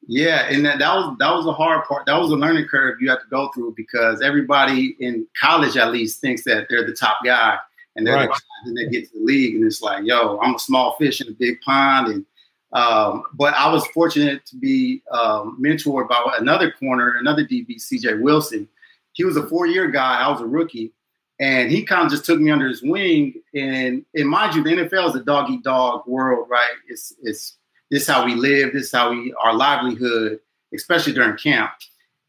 Yeah, 0.09 0.47
and 0.49 0.65
that, 0.65 0.79
that 0.79 0.95
was 0.95 1.17
that 1.19 1.31
was 1.31 1.45
the 1.45 1.53
hard 1.53 1.85
part. 1.85 2.05
That 2.05 2.17
was 2.17 2.31
a 2.31 2.35
learning 2.35 2.65
curve 2.65 3.01
you 3.01 3.09
have 3.09 3.21
to 3.21 3.27
go 3.29 3.49
through 3.53 3.73
because 3.75 4.21
everybody 4.21 4.95
in 4.99 5.27
college 5.39 5.75
at 5.75 5.91
least 5.91 6.21
thinks 6.21 6.43
that 6.45 6.67
they're 6.69 6.85
the 6.85 6.93
top 6.93 7.17
guy 7.25 7.57
and 7.97 8.07
they're 8.07 8.15
right. 8.15 8.29
the 8.29 8.69
and 8.69 8.77
they 8.77 8.87
get 8.87 9.11
to 9.11 9.19
the 9.19 9.25
league 9.25 9.55
and 9.55 9.65
it's 9.65 9.81
like, 9.81 10.05
yo, 10.05 10.39
I'm 10.39 10.55
a 10.55 10.59
small 10.59 10.95
fish 10.97 11.19
in 11.19 11.27
a 11.27 11.31
big 11.31 11.59
pond. 11.61 12.07
And 12.07 12.25
um, 12.71 13.23
but 13.33 13.53
I 13.53 13.69
was 13.71 13.85
fortunate 13.87 14.45
to 14.45 14.55
be 14.55 15.01
um, 15.11 15.57
mentored 15.61 16.07
by 16.07 16.37
another 16.39 16.71
corner, 16.71 17.17
another 17.17 17.43
DB, 17.43 17.75
CJ 17.75 18.21
Wilson. 18.21 18.67
He 19.13 19.23
was 19.23 19.35
a 19.35 19.47
four-year 19.47 19.89
guy. 19.89 20.19
I 20.19 20.29
was 20.29 20.41
a 20.41 20.45
rookie, 20.45 20.93
and 21.39 21.69
he 21.69 21.83
kind 21.83 22.05
of 22.05 22.11
just 22.11 22.25
took 22.25 22.39
me 22.39 22.51
under 22.51 22.67
his 22.67 22.81
wing. 22.81 23.35
And 23.53 24.05
and 24.15 24.29
mind 24.29 24.55
you, 24.55 24.63
the 24.63 24.69
NFL 24.71 25.09
is 25.09 25.15
a 25.15 25.23
dog 25.23 25.49
eat 25.49 25.63
dog 25.63 26.07
world, 26.07 26.47
right? 26.49 26.73
It's 26.87 27.13
it's 27.21 27.57
this 27.91 28.03
is 28.03 28.07
how 28.07 28.25
we 28.25 28.35
live. 28.35 28.73
This 28.73 28.85
is 28.85 28.91
how 28.91 29.11
we 29.11 29.33
our 29.43 29.53
livelihood, 29.53 30.39
especially 30.73 31.13
during 31.13 31.37
camp. 31.37 31.71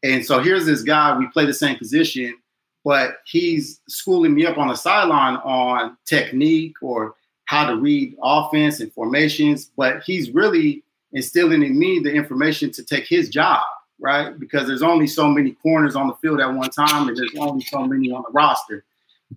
And 0.03 0.25
so 0.25 0.39
here's 0.41 0.65
this 0.65 0.83
guy. 0.83 1.17
We 1.17 1.27
play 1.27 1.45
the 1.45 1.53
same 1.53 1.77
position, 1.77 2.37
but 2.85 3.17
he's 3.25 3.81
schooling 3.87 4.33
me 4.33 4.45
up 4.45 4.57
on 4.57 4.67
the 4.67 4.75
sideline 4.75 5.35
on 5.37 5.97
technique 6.05 6.75
or 6.81 7.15
how 7.45 7.67
to 7.67 7.75
read 7.75 8.15
offense 8.23 8.79
and 8.79 8.93
formations. 8.93 9.71
But 9.75 10.03
he's 10.03 10.31
really 10.31 10.83
instilling 11.11 11.63
in 11.63 11.77
me 11.77 11.99
the 11.99 12.13
information 12.13 12.71
to 12.71 12.83
take 12.83 13.07
his 13.07 13.27
job, 13.27 13.63
right? 13.99 14.39
Because 14.39 14.67
there's 14.67 14.83
only 14.83 15.07
so 15.07 15.27
many 15.27 15.51
corners 15.53 15.95
on 15.95 16.07
the 16.07 16.13
field 16.15 16.39
at 16.39 16.53
one 16.53 16.69
time, 16.69 17.07
and 17.07 17.17
there's 17.17 17.33
only 17.39 17.65
so 17.65 17.83
many 17.85 18.11
on 18.11 18.21
the 18.21 18.31
roster. 18.31 18.85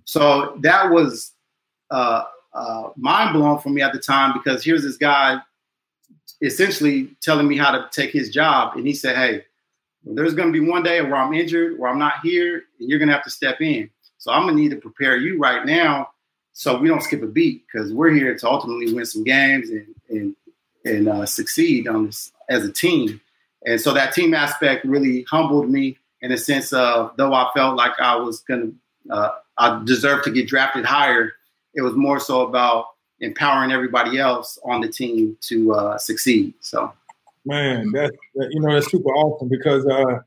So 0.05 0.57
that 0.61 0.91
was 0.91 1.33
uh, 1.91 2.25
uh, 2.55 2.91
mind 2.97 3.35
blowing 3.35 3.59
for 3.59 3.71
me 3.71 3.83
at 3.83 3.93
the 3.93 3.99
time 3.99 4.33
because 4.33 4.65
here's 4.65 4.83
this 4.83 4.97
guy 4.97 5.41
essentially 6.41 7.09
telling 7.23 7.47
me 7.47 7.57
how 7.57 7.71
to 7.71 7.89
take 7.93 8.11
his 8.11 8.31
job. 8.31 8.77
And 8.77 8.87
he 8.87 8.95
said, 8.95 9.17
Hey, 9.17 9.45
there's 10.05 10.35
going 10.35 10.53
to 10.53 10.59
be 10.59 10.67
one 10.67 10.83
day 10.83 11.01
where 11.01 11.17
I'm 11.17 11.33
injured, 11.33 11.79
where 11.79 11.91
I'm 11.91 11.99
not 11.99 12.15
here, 12.23 12.65
and 12.81 12.91
you're 12.91 12.99
going 12.99 13.09
to 13.09 13.15
have 13.15 13.25
to 13.25 13.31
step 13.31 13.61
in. 13.61 13.89
So 14.19 14.33
I'm 14.33 14.43
going 14.43 14.57
to 14.57 14.63
need 14.63 14.71
to 14.71 14.77
prepare 14.77 15.17
you 15.17 15.39
right 15.39 15.65
now 15.65 16.09
so 16.53 16.77
we 16.77 16.89
don't 16.89 17.03
skip 17.03 17.23
a 17.23 17.27
beat 17.27 17.65
because 17.67 17.93
we're 17.93 18.11
here 18.11 18.37
to 18.37 18.49
ultimately 18.49 18.93
win 18.93 19.07
some 19.07 19.25
games 19.25 19.71
and, 19.71 19.87
and, 20.11 20.37
and 20.85 21.09
uh, 21.09 21.27
succeed 21.27 21.89
on 21.89 22.07
this 22.07 22.33
as 22.49 22.65
a 22.65 22.73
team. 22.73 23.21
And 23.65 23.81
so 23.81 23.95
that 23.95 24.13
team 24.13 24.35
aspect 24.35 24.85
really 24.85 25.25
humbled 25.31 25.71
me 25.71 25.99
in 26.21 26.31
a 26.31 26.39
sense 26.39 26.73
of 26.73 27.13
though 27.17 27.33
I 27.33 27.51
felt 27.55 27.77
like 27.77 27.99
I 28.01 28.17
was 28.17 28.41
going 28.41 28.79
to, 29.09 29.15
uh, 29.15 29.31
I 29.63 29.81
deserved 29.85 30.25
to 30.25 30.33
get 30.33 30.49
drafted 30.49 30.85
higher, 30.85 31.35
it 31.75 31.83
was 31.83 31.95
more 31.95 32.19
so 32.19 32.47
about 32.47 32.87
empowering 33.21 33.71
everybody 33.71 34.19
else 34.19 34.59
on 34.65 34.81
the 34.81 34.89
team 34.89 35.37
to 35.43 35.73
uh, 35.73 35.99
succeed. 35.99 36.53
So, 36.61 36.93
man, 37.47 37.93
that's 37.93 38.17
that, 38.35 38.51
you 38.51 38.61
know 38.61 38.75
that's 38.75 38.91
super 38.91 39.11
awesome 39.11 39.49
because 39.49 39.87
uh, 39.87 40.19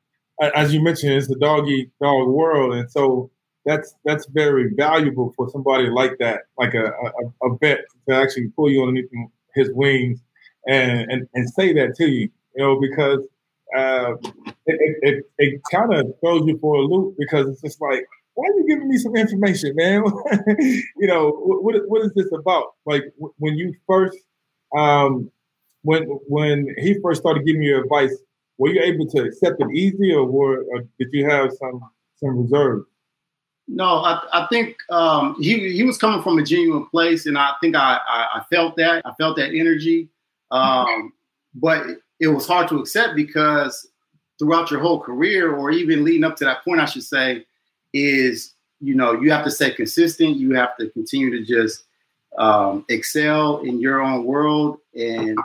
as 0.55 0.73
you 0.73 0.81
mentioned, 0.81 1.13
it's 1.13 1.27
the 1.27 1.35
dog 1.35 1.67
eat 1.67 1.91
dog 2.01 2.29
world, 2.29 2.75
and 2.75 2.89
so 2.89 3.29
that's 3.65 3.95
that's 4.05 4.25
very 4.27 4.71
valuable 4.73 5.33
for 5.35 5.49
somebody 5.49 5.89
like 5.89 6.17
that, 6.19 6.43
like 6.57 6.73
a, 6.73 6.85
a, 6.85 7.47
a 7.49 7.57
vet 7.57 7.79
to 8.07 8.15
actually 8.15 8.47
pull 8.55 8.71
you 8.71 8.83
underneath 8.83 9.09
his 9.53 9.69
wings 9.73 10.21
and 10.67 11.11
and, 11.11 11.27
and 11.33 11.49
say 11.49 11.73
that 11.73 11.95
to 11.97 12.07
you, 12.07 12.29
you 12.55 12.63
know, 12.63 12.79
because 12.79 13.19
uh, 13.75 14.13
it, 14.65 14.97
it, 15.01 15.25
it 15.37 15.61
kind 15.69 15.93
of 15.93 16.13
throws 16.21 16.47
you 16.47 16.57
for 16.59 16.75
a 16.75 16.81
loop 16.81 17.15
because 17.17 17.49
it's 17.49 17.61
just 17.61 17.81
like 17.81 18.05
why 18.35 18.45
are 18.47 18.59
you 18.59 18.67
giving 18.67 18.89
me 18.89 18.97
some 18.97 19.15
information, 19.15 19.75
man? 19.75 20.03
you 20.59 21.07
know, 21.07 21.31
what 21.31 21.75
what 21.87 22.01
is 22.05 22.13
this 22.13 22.31
about? 22.31 22.73
Like 22.85 23.03
when 23.17 23.57
you 23.57 23.73
first, 23.87 24.17
um, 24.77 25.31
when 25.83 26.03
when 26.27 26.67
he 26.77 26.97
first 27.01 27.21
started 27.21 27.45
giving 27.45 27.63
you 27.63 27.81
advice, 27.81 28.15
were 28.57 28.69
you 28.69 28.81
able 28.81 29.07
to 29.07 29.23
accept 29.23 29.61
it 29.61 29.67
easy, 29.73 30.13
or, 30.13 30.25
were, 30.25 30.63
or 30.63 30.81
did 30.99 31.07
you 31.11 31.29
have 31.29 31.51
some 31.53 31.81
some 32.17 32.41
reserve? 32.41 32.83
No, 33.67 33.85
I, 33.85 34.21
I 34.33 34.47
think 34.47 34.75
um, 34.89 35.35
he 35.39 35.71
he 35.71 35.83
was 35.83 35.97
coming 35.97 36.21
from 36.21 36.37
a 36.37 36.43
genuine 36.43 36.87
place, 36.87 37.25
and 37.25 37.37
I 37.37 37.53
think 37.61 37.75
I, 37.75 37.99
I, 38.07 38.39
I 38.39 38.43
felt 38.53 38.75
that 38.75 39.01
I 39.05 39.13
felt 39.13 39.37
that 39.37 39.55
energy, 39.55 40.09
um, 40.51 41.13
but 41.55 41.85
it 42.19 42.27
was 42.27 42.45
hard 42.45 42.67
to 42.69 42.79
accept 42.79 43.15
because 43.15 43.87
throughout 44.37 44.69
your 44.69 44.81
whole 44.81 44.99
career, 44.99 45.55
or 45.55 45.71
even 45.71 46.03
leading 46.03 46.25
up 46.25 46.35
to 46.35 46.43
that 46.43 46.63
point, 46.65 46.81
I 46.81 46.85
should 46.85 47.03
say, 47.03 47.45
is 47.95 48.53
you 48.81 48.93
know 48.93 49.13
you 49.13 49.31
have 49.31 49.45
to 49.45 49.51
stay 49.51 49.71
consistent. 49.71 50.37
You 50.37 50.53
have 50.55 50.75
to 50.77 50.89
continue 50.89 51.31
to 51.31 51.43
just 51.43 51.83
um, 52.37 52.85
excel 52.89 53.59
in 53.59 53.79
your 53.79 54.01
own 54.01 54.25
world, 54.25 54.79
and 54.93 55.39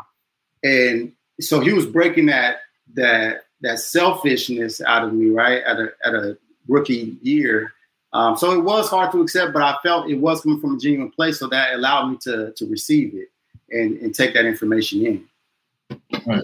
and 0.62 1.12
so 1.40 1.60
he 1.60 1.72
was 1.72 1.86
breaking 1.86 2.26
that 2.26 2.58
that 2.94 3.44
that 3.60 3.78
selfishness 3.78 4.80
out 4.80 5.04
of 5.04 5.14
me, 5.14 5.30
right? 5.30 5.62
At 5.62 5.78
a 5.78 5.88
at 6.04 6.14
a 6.14 6.36
rookie 6.68 7.16
year. 7.22 7.72
Um, 8.12 8.36
so 8.36 8.50
it 8.50 8.64
was 8.64 8.90
hard 8.90 9.12
to 9.12 9.22
accept, 9.22 9.52
but 9.52 9.62
I 9.62 9.76
felt 9.84 10.10
it 10.10 10.16
was 10.16 10.40
coming 10.40 10.60
from 10.60 10.74
a 10.74 10.78
genuine 10.78 11.12
place, 11.12 11.38
so 11.38 11.46
that 11.48 11.74
allowed 11.74 12.10
me 12.10 12.18
to 12.22 12.52
to 12.52 12.66
receive 12.66 13.14
it 13.14 13.28
and, 13.70 13.98
and 13.98 14.12
take 14.12 14.34
that 14.34 14.46
information 14.46 15.06
in. 15.06 15.24
Nice. 16.26 16.42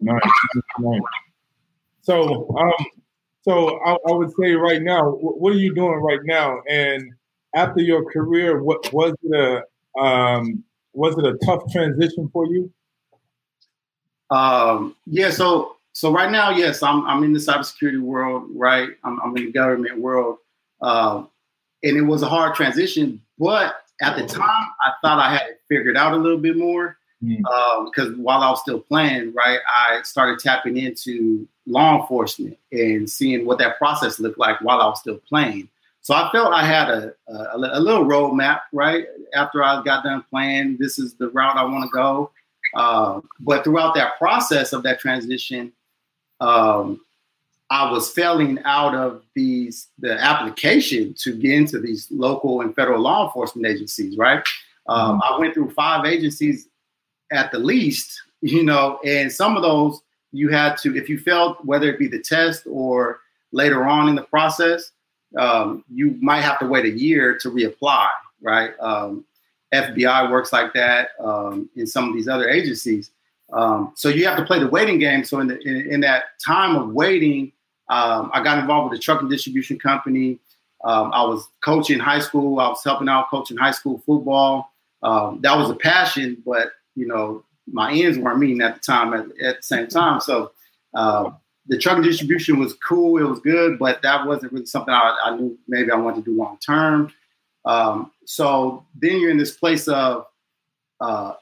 Nice. 0.00 0.20
nice. 0.78 1.00
So, 2.02 2.48
um, 2.58 2.86
so 3.42 3.80
I, 3.84 3.96
I, 4.08 4.12
would 4.12 4.30
say 4.40 4.52
right 4.52 4.80
now, 4.80 5.10
what 5.10 5.52
are 5.52 5.58
you 5.58 5.74
doing 5.74 6.00
right 6.00 6.20
now? 6.24 6.60
And 6.68 7.12
after 7.54 7.82
your 7.82 8.10
career, 8.10 8.62
what 8.62 8.92
was 8.92 9.14
it 9.22 9.34
a 9.34 10.00
um, 10.00 10.62
was 10.92 11.16
it 11.18 11.24
a 11.24 11.36
tough 11.44 11.62
transition 11.72 12.30
for 12.32 12.46
you? 12.46 12.72
Um, 14.30 14.96
yeah. 15.06 15.30
So 15.30 15.76
so 15.92 16.12
right 16.12 16.30
now, 16.30 16.50
yes, 16.50 16.82
I'm 16.82 17.04
I'm 17.04 17.24
in 17.24 17.32
the 17.32 17.40
cybersecurity 17.40 18.00
world. 18.00 18.48
Right, 18.54 18.90
I'm, 19.04 19.20
I'm 19.20 19.36
in 19.36 19.46
the 19.46 19.52
government 19.52 19.98
world, 19.98 20.38
um, 20.80 21.28
and 21.82 21.96
it 21.96 22.02
was 22.02 22.22
a 22.22 22.28
hard 22.28 22.54
transition. 22.54 23.20
But 23.38 23.74
at 24.00 24.16
the 24.16 24.26
time, 24.26 24.66
I 24.84 24.92
thought 25.02 25.18
I 25.18 25.32
had 25.32 25.42
it 25.48 25.60
figured 25.68 25.96
out 25.96 26.12
a 26.12 26.16
little 26.16 26.38
bit 26.38 26.56
more 26.56 26.96
because 27.22 28.08
um, 28.08 28.22
while 28.22 28.42
I 28.42 28.50
was 28.50 28.60
still 28.60 28.80
playing, 28.80 29.32
right, 29.32 29.60
I 29.68 30.02
started 30.02 30.40
tapping 30.40 30.76
into 30.76 31.46
law 31.66 32.00
enforcement 32.00 32.58
and 32.72 33.08
seeing 33.08 33.46
what 33.46 33.58
that 33.58 33.78
process 33.78 34.18
looked 34.18 34.38
like 34.38 34.60
while 34.60 34.80
I 34.80 34.86
was 34.86 35.00
still 35.00 35.18
playing. 35.28 35.68
So 36.00 36.14
I 36.14 36.28
felt 36.32 36.52
I 36.52 36.66
had 36.66 36.88
a, 36.88 37.14
a, 37.28 37.56
a 37.56 37.80
little 37.80 38.04
roadmap, 38.04 38.62
right? 38.72 39.06
After 39.34 39.62
I 39.62 39.82
got 39.84 40.02
done 40.02 40.24
playing, 40.30 40.78
this 40.80 40.98
is 40.98 41.14
the 41.14 41.28
route 41.28 41.56
I 41.56 41.64
want 41.64 41.84
to 41.84 41.90
go. 41.90 42.30
Uh, 42.74 43.20
but 43.38 43.62
throughout 43.62 43.94
that 43.94 44.18
process 44.18 44.72
of 44.72 44.82
that 44.82 44.98
transition, 44.98 45.72
um, 46.40 47.00
I 47.70 47.90
was 47.90 48.10
failing 48.10 48.58
out 48.64 48.94
of 48.94 49.22
these 49.34 49.88
the 49.98 50.20
application 50.20 51.14
to 51.20 51.34
get 51.34 51.52
into 51.52 51.78
these 51.80 52.08
local 52.10 52.62
and 52.62 52.74
federal 52.74 53.00
law 53.00 53.26
enforcement 53.26 53.66
agencies, 53.66 54.18
right? 54.18 54.44
Um, 54.88 55.20
mm-hmm. 55.20 55.34
I 55.34 55.38
went 55.38 55.54
through 55.54 55.70
five 55.70 56.04
agencies 56.04 56.68
at 57.32 57.50
the 57.50 57.58
least, 57.58 58.22
you 58.40 58.62
know, 58.62 59.00
and 59.04 59.32
some 59.32 59.56
of 59.56 59.62
those 59.62 60.00
you 60.32 60.48
had 60.48 60.76
to, 60.78 60.96
if 60.96 61.08
you 61.08 61.18
failed, 61.18 61.56
whether 61.64 61.88
it 61.90 61.98
be 61.98 62.08
the 62.08 62.20
test 62.20 62.66
or 62.66 63.20
later 63.52 63.84
on 63.84 64.08
in 64.08 64.14
the 64.14 64.22
process, 64.22 64.92
um, 65.38 65.84
you 65.92 66.16
might 66.20 66.40
have 66.40 66.58
to 66.58 66.66
wait 66.66 66.84
a 66.84 66.90
year 66.90 67.38
to 67.38 67.50
reapply, 67.50 68.08
right? 68.40 68.72
Um, 68.80 69.24
FBI 69.72 70.30
works 70.30 70.52
like 70.52 70.72
that 70.74 71.10
um, 71.20 71.68
in 71.76 71.86
some 71.86 72.08
of 72.08 72.14
these 72.14 72.28
other 72.28 72.48
agencies. 72.48 73.10
Um, 73.52 73.92
so 73.94 74.08
you 74.08 74.26
have 74.26 74.38
to 74.38 74.44
play 74.44 74.58
the 74.58 74.68
waiting 74.68 74.98
game. 74.98 75.24
So 75.24 75.40
in, 75.40 75.46
the, 75.46 75.58
in, 75.60 75.92
in 75.92 76.00
that 76.00 76.24
time 76.44 76.76
of 76.76 76.90
waiting, 76.90 77.52
um, 77.88 78.30
I 78.32 78.42
got 78.42 78.58
involved 78.58 78.90
with 78.90 78.98
a 78.98 79.02
trucking 79.02 79.28
distribution 79.28 79.78
company. 79.78 80.38
Um, 80.84 81.12
I 81.12 81.22
was 81.22 81.48
coaching 81.62 81.98
high 81.98 82.20
school. 82.20 82.58
I 82.58 82.68
was 82.68 82.82
helping 82.82 83.08
out 83.08 83.30
coaching 83.30 83.56
high 83.56 83.70
school 83.70 84.02
football. 84.06 84.72
that 85.02 85.56
was 85.56 85.70
a 85.70 85.76
passion, 85.76 86.42
but 86.44 86.72
you 86.94 87.06
know 87.06 87.44
my 87.70 87.92
ends 87.92 88.18
weren't 88.18 88.38
meeting 88.38 88.60
at 88.60 88.74
the 88.74 88.80
time 88.80 89.12
at, 89.14 89.26
at 89.40 89.56
the 89.56 89.62
same 89.62 89.86
time. 89.86 90.20
So 90.20 90.52
uh, 90.94 91.30
the 91.66 91.78
trucking 91.78 92.02
distribution 92.02 92.58
was 92.58 92.74
cool, 92.74 93.18
it 93.18 93.28
was 93.28 93.40
good, 93.40 93.78
but 93.78 94.02
that 94.02 94.26
wasn't 94.26 94.52
really 94.52 94.66
something 94.66 94.92
I, 94.92 95.16
I 95.24 95.36
knew 95.36 95.56
maybe 95.68 95.90
I 95.90 95.96
wanted 95.96 96.24
to 96.24 96.30
do 96.30 96.36
long 96.36 96.58
term. 96.64 97.12
Um, 97.64 98.10
so 98.26 98.84
then 99.00 99.20
you're 99.20 99.30
in 99.30 99.38
this 99.38 99.56
place 99.56 99.86
of 99.86 100.26
uh, 101.00 101.34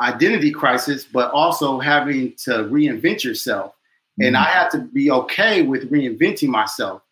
identity 0.00 0.50
crisis, 0.50 1.04
but 1.04 1.30
also 1.30 1.78
having 1.78 2.34
to 2.44 2.50
reinvent 2.64 3.24
yourself. 3.24 3.72
Mm-hmm. 4.20 4.28
And 4.28 4.36
I 4.36 4.44
had 4.44 4.68
to 4.70 4.78
be 4.78 5.10
okay 5.10 5.62
with 5.62 5.90
reinventing 5.90 6.48
myself. 6.48 7.02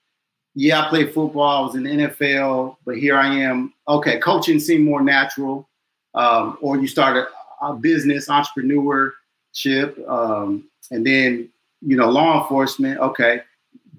Yeah, 0.55 0.83
I 0.83 0.89
played 0.91 1.15
football, 1.15 1.62
I 1.62 1.67
was 1.67 1.75
in 1.77 1.85
the 1.85 1.91
NFL, 1.91 2.77
but 2.85 2.99
here 2.99 3.17
I 3.17 3.35
am. 3.35 3.73
Okay, 3.89 4.19
coaching 4.19 4.61
seemed 4.61 4.85
more 4.85 5.03
natural. 5.03 5.69
Um, 6.15 6.59
or 6.61 6.77
you 6.77 6.87
started 6.87 7.27
uh, 7.62 7.73
business, 7.73 8.28
entrepreneurship, 8.28 10.09
um, 10.09 10.64
and 10.90 11.07
then 11.07 11.49
you 11.81 11.97
know 11.97 12.11
law 12.11 12.42
enforcement. 12.42 12.99
Okay, 13.00 13.40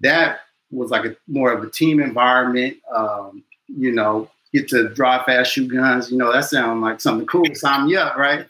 that 0.01 0.41
was 0.71 0.91
like 0.91 1.05
a 1.05 1.15
more 1.27 1.51
of 1.51 1.63
a 1.63 1.69
team 1.69 1.99
environment. 1.99 2.77
Um, 2.93 3.43
you 3.67 3.91
know, 3.91 4.29
get 4.53 4.67
to 4.69 4.89
drive 4.89 5.25
fast, 5.25 5.53
shoot 5.53 5.71
guns. 5.71 6.11
You 6.11 6.17
know, 6.17 6.31
that 6.31 6.45
sounds 6.45 6.81
like 6.81 7.01
something 7.01 7.25
cool. 7.27 7.45
Sign 7.55 7.87
me 7.87 7.95
up, 7.95 8.17
right? 8.17 8.45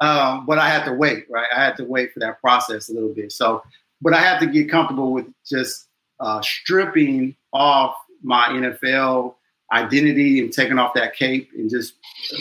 um, 0.00 0.44
but 0.46 0.58
I 0.58 0.68
had 0.68 0.84
to 0.84 0.92
wait, 0.92 1.26
right? 1.30 1.46
I 1.54 1.64
had 1.64 1.76
to 1.76 1.84
wait 1.84 2.12
for 2.12 2.20
that 2.20 2.40
process 2.40 2.88
a 2.88 2.92
little 2.92 3.14
bit. 3.14 3.32
So, 3.32 3.62
but 4.02 4.12
I 4.12 4.20
had 4.20 4.38
to 4.40 4.46
get 4.46 4.70
comfortable 4.70 5.12
with 5.12 5.26
just 5.48 5.86
uh, 6.20 6.40
stripping 6.42 7.36
off 7.52 7.96
my 8.22 8.48
NFL 8.48 9.34
identity 9.72 10.40
and 10.40 10.52
taking 10.52 10.78
off 10.78 10.94
that 10.94 11.14
cape 11.14 11.50
and 11.54 11.70
just 11.70 11.94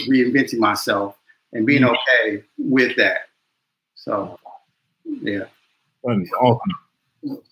reinventing 0.08 0.60
myself 0.60 1.18
and 1.54 1.66
being 1.66 1.84
mm-hmm. 1.84 1.96
okay 1.96 2.44
with 2.58 2.96
that. 2.98 3.30
So, 3.96 4.40
yeah. 5.06 5.46
Awesome. 6.04 6.60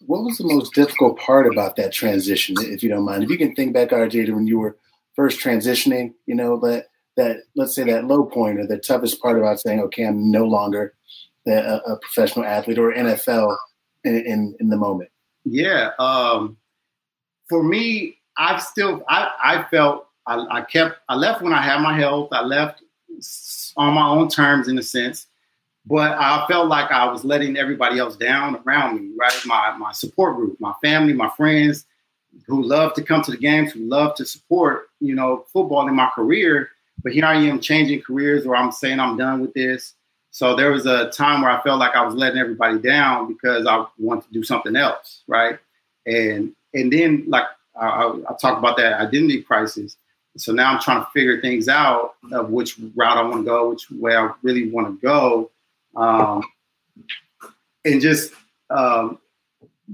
What 0.06 0.24
was 0.24 0.38
the 0.38 0.44
most 0.44 0.74
difficult 0.74 1.18
part 1.18 1.48
about 1.48 1.78
that 1.78 1.94
transition, 1.94 2.56
if 2.60 2.84
you 2.84 2.90
don't 2.90 3.06
mind? 3.06 3.24
If 3.24 3.30
you 3.30 3.38
can 3.38 3.56
think 3.56 3.74
back, 3.74 3.90
RJ, 3.90 4.26
to 4.26 4.34
when 4.34 4.48
you 4.48 4.60
were 4.60 4.78
first 5.16 5.40
transitioning, 5.40 6.14
you 6.26 6.36
know, 6.36 6.60
that 6.60 6.88
that 7.18 7.44
let's 7.56 7.76
say 7.76 7.84
that 7.86 8.06
low 8.06 8.26
point 8.26 8.60
or 8.60 8.68
the 8.68 8.78
toughest 8.78 9.22
part 9.22 9.38
about 9.38 9.60
saying, 9.60 9.80
okay, 9.80 10.04
I'm 10.04 10.32
no 10.32 10.46
longer 10.46 10.94
a, 11.48 11.80
a 11.86 11.98
professional 12.00 12.46
athlete 12.46 12.78
or 12.78 12.94
NFL 12.94 13.56
in, 14.04 14.16
in, 14.26 14.56
in 14.60 14.70
the 14.70 14.78
moment. 14.78 15.10
Yeah. 15.44 15.92
Um, 16.00 16.58
for 17.50 17.64
me, 17.64 18.18
I've 18.38 18.62
still 18.62 19.04
I, 19.10 19.32
I 19.44 19.64
felt 19.70 20.08
I, 20.28 20.46
I 20.52 20.62
kept 20.62 21.00
I 21.10 21.16
left 21.16 21.42
when 21.42 21.54
I 21.54 21.62
had 21.62 21.82
my 21.82 21.98
health. 21.98 22.30
I 22.32 22.44
left 22.44 22.82
on 23.78 23.94
my 23.94 24.08
own 24.08 24.30
terms 24.30 24.68
in 24.68 24.78
a 24.78 24.84
sense, 24.84 25.28
but 25.86 26.12
I 26.12 26.46
felt 26.48 26.68
like 26.68 26.92
I 26.92 27.10
was 27.12 27.26
letting 27.26 27.58
everybody 27.58 28.00
else 28.00 28.16
down 28.16 28.62
around 28.66 29.02
me. 29.02 29.14
Right, 29.18 29.34
my 29.46 29.76
my 29.78 29.92
support 29.92 30.36
group, 30.36 30.60
my 30.60 30.74
family, 30.84 31.14
my 31.14 31.30
friends, 31.30 31.86
who 32.48 32.64
love 32.64 32.94
to 32.96 33.04
come 33.04 33.22
to 33.24 33.32
the 33.32 33.38
games, 33.38 33.72
who 33.72 33.82
love 33.82 34.16
to 34.16 34.26
support 34.26 34.90
you 35.00 35.16
know 35.16 35.46
football 35.52 35.88
in 35.88 35.96
my 35.96 36.10
career. 36.14 36.70
But 37.04 37.14
here 37.14 37.26
I 37.26 37.36
am 37.36 37.60
changing 37.60 38.02
careers, 38.02 38.46
or 38.46 38.56
I'm 38.56 38.72
saying 38.72 39.00
I'm 39.00 39.18
done 39.18 39.42
with 39.42 39.54
this. 39.54 39.96
So 40.32 40.56
there 40.56 40.72
was 40.72 40.86
a 40.86 41.10
time 41.10 41.42
where 41.42 41.52
I 41.52 41.62
felt 41.62 41.80
like 41.80 41.96
I 41.96 42.06
was 42.06 42.16
letting 42.16 42.40
everybody 42.40 42.80
down 42.80 43.28
because 43.28 43.68
I 43.68 43.86
wanted 43.98 44.28
to 44.28 44.34
do 44.34 44.44
something 44.44 44.76
else, 44.76 45.24
right? 45.28 45.60
And 46.06 46.56
and 46.74 46.92
then 46.92 47.26
like 47.28 47.46
I, 47.80 48.14
I 48.30 48.34
talk 48.40 48.58
about 48.58 48.78
that 48.78 49.00
identity 49.00 49.42
crisis. 49.42 49.98
So 50.38 50.54
now 50.54 50.74
I'm 50.74 50.80
trying 50.80 51.04
to 51.04 51.12
figure 51.12 51.42
things 51.42 51.68
out 51.68 52.16
of 52.32 52.50
which 52.50 52.80
route 52.96 53.18
I 53.18 53.22
want 53.22 53.38
to 53.38 53.44
go, 53.44 53.70
which 53.70 53.92
way 53.92 54.16
I 54.16 54.32
really 54.44 54.70
want 54.70 54.88
to 54.88 55.06
go, 55.06 55.52
um, 55.96 56.44
and 57.84 58.00
just 58.00 58.34
um, 58.70 59.20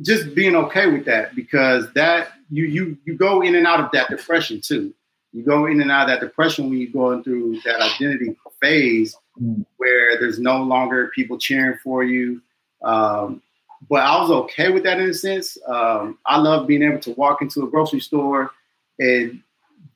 just 0.01 0.35
being 0.35 0.55
okay 0.55 0.87
with 0.91 1.05
that 1.05 1.35
because 1.35 1.91
that 1.93 2.33
you 2.51 2.65
you 2.65 2.97
you 3.05 3.15
go 3.15 3.41
in 3.41 3.55
and 3.55 3.65
out 3.65 3.79
of 3.79 3.89
that 3.91 4.09
depression 4.09 4.61
too. 4.61 4.93
You 5.33 5.43
go 5.43 5.65
in 5.65 5.81
and 5.81 5.91
out 5.91 6.09
of 6.09 6.19
that 6.19 6.25
depression 6.25 6.69
when 6.69 6.79
you're 6.79 6.91
going 6.91 7.23
through 7.23 7.59
that 7.65 7.81
identity 7.81 8.35
phase 8.61 9.15
mm. 9.41 9.65
where 9.77 10.19
there's 10.19 10.39
no 10.39 10.63
longer 10.63 11.11
people 11.13 11.37
cheering 11.37 11.77
for 11.83 12.03
you. 12.03 12.41
Um, 12.83 13.41
but 13.89 14.01
I 14.01 14.19
was 14.19 14.31
okay 14.31 14.71
with 14.71 14.83
that 14.83 14.99
in 14.99 15.09
a 15.09 15.13
sense. 15.13 15.57
Um, 15.67 16.17
I 16.25 16.37
love 16.37 16.67
being 16.67 16.83
able 16.83 16.99
to 16.99 17.11
walk 17.11 17.41
into 17.41 17.63
a 17.63 17.69
grocery 17.69 17.99
store 17.99 18.51
and 18.99 19.41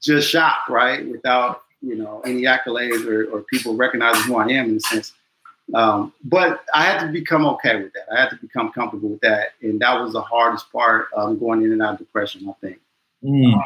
just 0.01 0.29
shop, 0.29 0.70
right, 0.70 1.08
without 1.08 1.63
you 1.81 1.96
know 1.96 2.22
any 2.25 2.43
accolades 2.43 3.05
or, 3.08 3.25
or 3.31 3.41
people 3.43 3.75
recognizing 3.75 4.24
who 4.24 4.36
I 4.38 4.48
am 4.48 4.70
in 4.70 4.77
a 4.77 4.79
sense. 4.79 5.13
Um, 5.74 6.12
but 6.24 6.65
I 6.74 6.84
had 6.84 7.05
to 7.05 7.12
become 7.12 7.46
okay 7.46 7.81
with 7.81 7.93
that. 7.93 8.08
I 8.12 8.22
had 8.22 8.29
to 8.31 8.36
become 8.36 8.72
comfortable 8.72 9.10
with 9.10 9.22
that, 9.22 9.53
and 9.62 9.79
that 9.79 10.00
was 10.00 10.13
the 10.13 10.22
hardest 10.22 10.72
part 10.72 11.08
of 11.13 11.39
going 11.39 11.63
in 11.63 11.72
and 11.72 11.81
out 11.81 11.93
of 11.93 12.00
depression. 12.00 12.48
I 12.50 12.53
think. 12.65 12.79
Mm. 13.24 13.62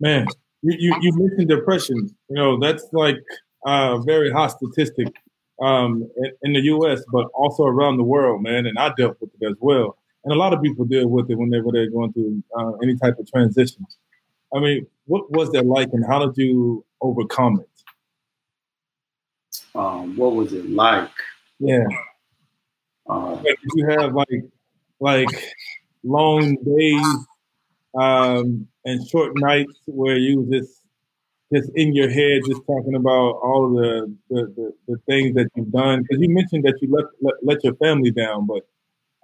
Man, 0.00 0.26
you, 0.62 0.76
you, 0.78 0.96
you 1.00 1.12
mentioned 1.16 1.48
depression. 1.48 2.14
You 2.28 2.36
know 2.36 2.58
that's 2.58 2.86
like 2.92 3.16
a 3.64 4.00
very 4.04 4.30
high 4.30 4.48
statistic 4.48 5.08
um, 5.60 6.08
in, 6.16 6.32
in, 6.42 6.52
the 6.54 6.60
U.S., 6.60 7.02
but 7.12 7.26
also 7.34 7.64
around 7.64 7.96
the 7.96 8.02
world, 8.02 8.42
man. 8.42 8.66
And 8.66 8.78
I 8.78 8.92
dealt 8.96 9.20
with 9.20 9.30
it 9.40 9.46
as 9.46 9.54
well. 9.60 9.96
And 10.24 10.32
a 10.32 10.36
lot 10.36 10.52
of 10.52 10.62
people 10.62 10.84
deal 10.84 11.08
with 11.08 11.30
it 11.30 11.36
whenever 11.36 11.70
they're 11.72 11.90
going 11.90 12.12
through 12.12 12.42
uh, 12.56 12.72
any 12.82 12.96
type 12.96 13.18
of 13.18 13.30
transition. 13.30 13.86
I 14.54 14.60
mean, 14.60 14.86
what 15.06 15.30
was 15.30 15.50
that 15.50 15.66
like, 15.66 15.88
and 15.92 16.04
how 16.06 16.26
did 16.26 16.36
you 16.36 16.84
overcome 17.00 17.60
it? 17.60 17.68
Um, 19.74 20.16
what 20.16 20.34
was 20.34 20.52
it 20.52 20.68
like? 20.68 21.10
Yeah. 21.58 21.86
Uh, 23.08 23.36
did 23.36 23.56
you 23.74 23.86
have 23.88 24.14
like 24.14 24.44
like 25.00 25.28
long 26.04 26.56
days 26.56 27.26
um, 27.94 28.68
and 28.84 29.08
short 29.08 29.32
nights 29.36 29.80
where 29.86 30.16
you 30.16 30.48
just 30.50 30.82
just 31.52 31.70
in 31.74 31.94
your 31.94 32.08
head, 32.08 32.42
just 32.46 32.62
talking 32.66 32.94
about 32.94 33.32
all 33.42 33.66
of 33.66 33.74
the 33.74 34.16
the, 34.30 34.42
the, 34.56 34.72
the 34.88 34.96
things 35.06 35.34
that 35.34 35.48
you've 35.56 35.72
done? 35.72 36.02
Because 36.02 36.20
you 36.20 36.28
mentioned 36.28 36.64
that 36.64 36.78
you 36.80 36.88
let, 36.90 37.06
let, 37.20 37.34
let 37.42 37.64
your 37.64 37.74
family 37.76 38.10
down, 38.10 38.46
but 38.46 38.62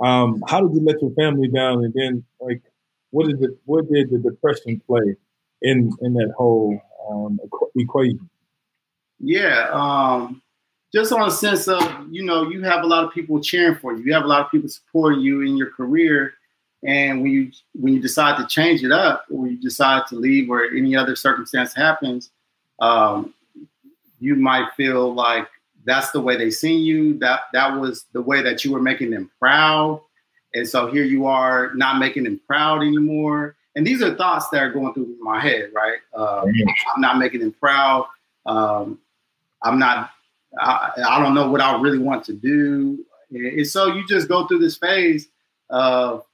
um, 0.05 0.43
how 0.47 0.61
did 0.61 0.75
you 0.75 0.85
let 0.85 1.01
your 1.03 1.13
family 1.13 1.49
down? 1.49 1.85
And 1.85 1.93
then, 1.95 2.25
like, 2.41 2.63
what 3.11 3.31
is 3.33 3.41
it? 3.41 3.51
What 3.65 3.91
did 3.91 4.11
the 4.11 4.19
depression 4.19 4.81
play 4.87 5.17
in 5.63 5.93
in 6.03 6.15
that 6.15 6.33
whole 6.37 6.81
um, 7.11 7.41
equation? 7.77 8.29
Yeah, 9.21 9.69
um, 9.73 10.43
just 10.93 11.13
on 11.13 11.27
a 11.27 11.31
sense 11.31 11.69
of 11.69 11.83
you 12.11 12.25
know 12.25 12.49
you 12.49 12.63
have 12.63 12.85
a 12.85 12.87
lot 12.87 13.05
of 13.05 13.13
people 13.13 13.41
cheering 13.41 13.77
for 13.77 13.95
you. 13.95 14.05
You 14.05 14.13
have 14.13 14.25
a 14.25 14.29
lot 14.29 14.45
of 14.45 14.51
people 14.51 14.69
supporting 14.69 15.21
you 15.21 15.43
in 15.43 15.57
your 15.57 15.71
career, 15.71 16.35
and 16.85 17.23
when 17.23 17.31
you 17.31 17.51
when 17.75 17.95
you 17.95 18.01
decide 18.01 18.39
to 18.39 18.47
change 18.47 18.85
it 18.85 18.93
up, 18.93 19.25
or 19.31 19.49
you 19.49 19.57
decide 19.59 20.07
to 20.09 20.17
leave, 20.17 20.51
or 20.51 20.65
any 20.65 20.97
other 20.97 21.17
circumstance 21.17 21.75
happens, 21.75 22.31
um, 22.81 23.35
you 24.21 24.37
might 24.37 24.73
feel 24.77 25.13
like 25.13 25.49
that's 25.85 26.11
the 26.11 26.21
way 26.21 26.37
they 26.37 26.51
seen 26.51 26.81
you. 26.81 27.19
That 27.19 27.41
that 27.53 27.79
was 27.79 28.05
the 28.13 28.23
way 28.23 28.43
that 28.43 28.65
you 28.65 28.73
were 28.73 28.83
making 28.83 29.11
them 29.11 29.31
proud, 29.39 30.03
and 30.59 30.69
so 30.69 30.91
here 30.91 31.05
you 31.05 31.27
are 31.27 31.73
not 31.75 31.99
making 31.99 32.25
them 32.25 32.41
proud 32.47 32.83
anymore. 32.83 33.57
And 33.77 33.87
these 33.87 34.03
are 34.03 34.15
thoughts 34.15 34.49
that 34.51 34.63
are 34.63 34.73
going 34.73 34.93
through 34.93 35.17
my 35.21 35.41
head, 35.41 35.71
right? 35.73 35.99
Um, 36.15 36.53
I'm 36.95 37.01
not 37.01 37.19
making 37.19 37.41
them 37.41 37.53
proud. 37.53 38.07
Um, 38.47 38.99
I'm 39.63 39.79
not. 39.79 40.11
I, 40.59 40.91
I 41.07 41.23
don't 41.23 41.35
know 41.35 41.51
what 41.51 41.61
I 41.61 41.81
really 41.81 41.99
want 41.99 42.25
to 42.25 42.33
do, 42.33 43.05
and 43.31 43.67
so 43.67 43.87
you 43.87 44.07
just 44.07 44.29
go 44.29 44.47
through 44.47 44.61
this 44.61 44.77
phase 44.77 45.29
of 45.71 46.25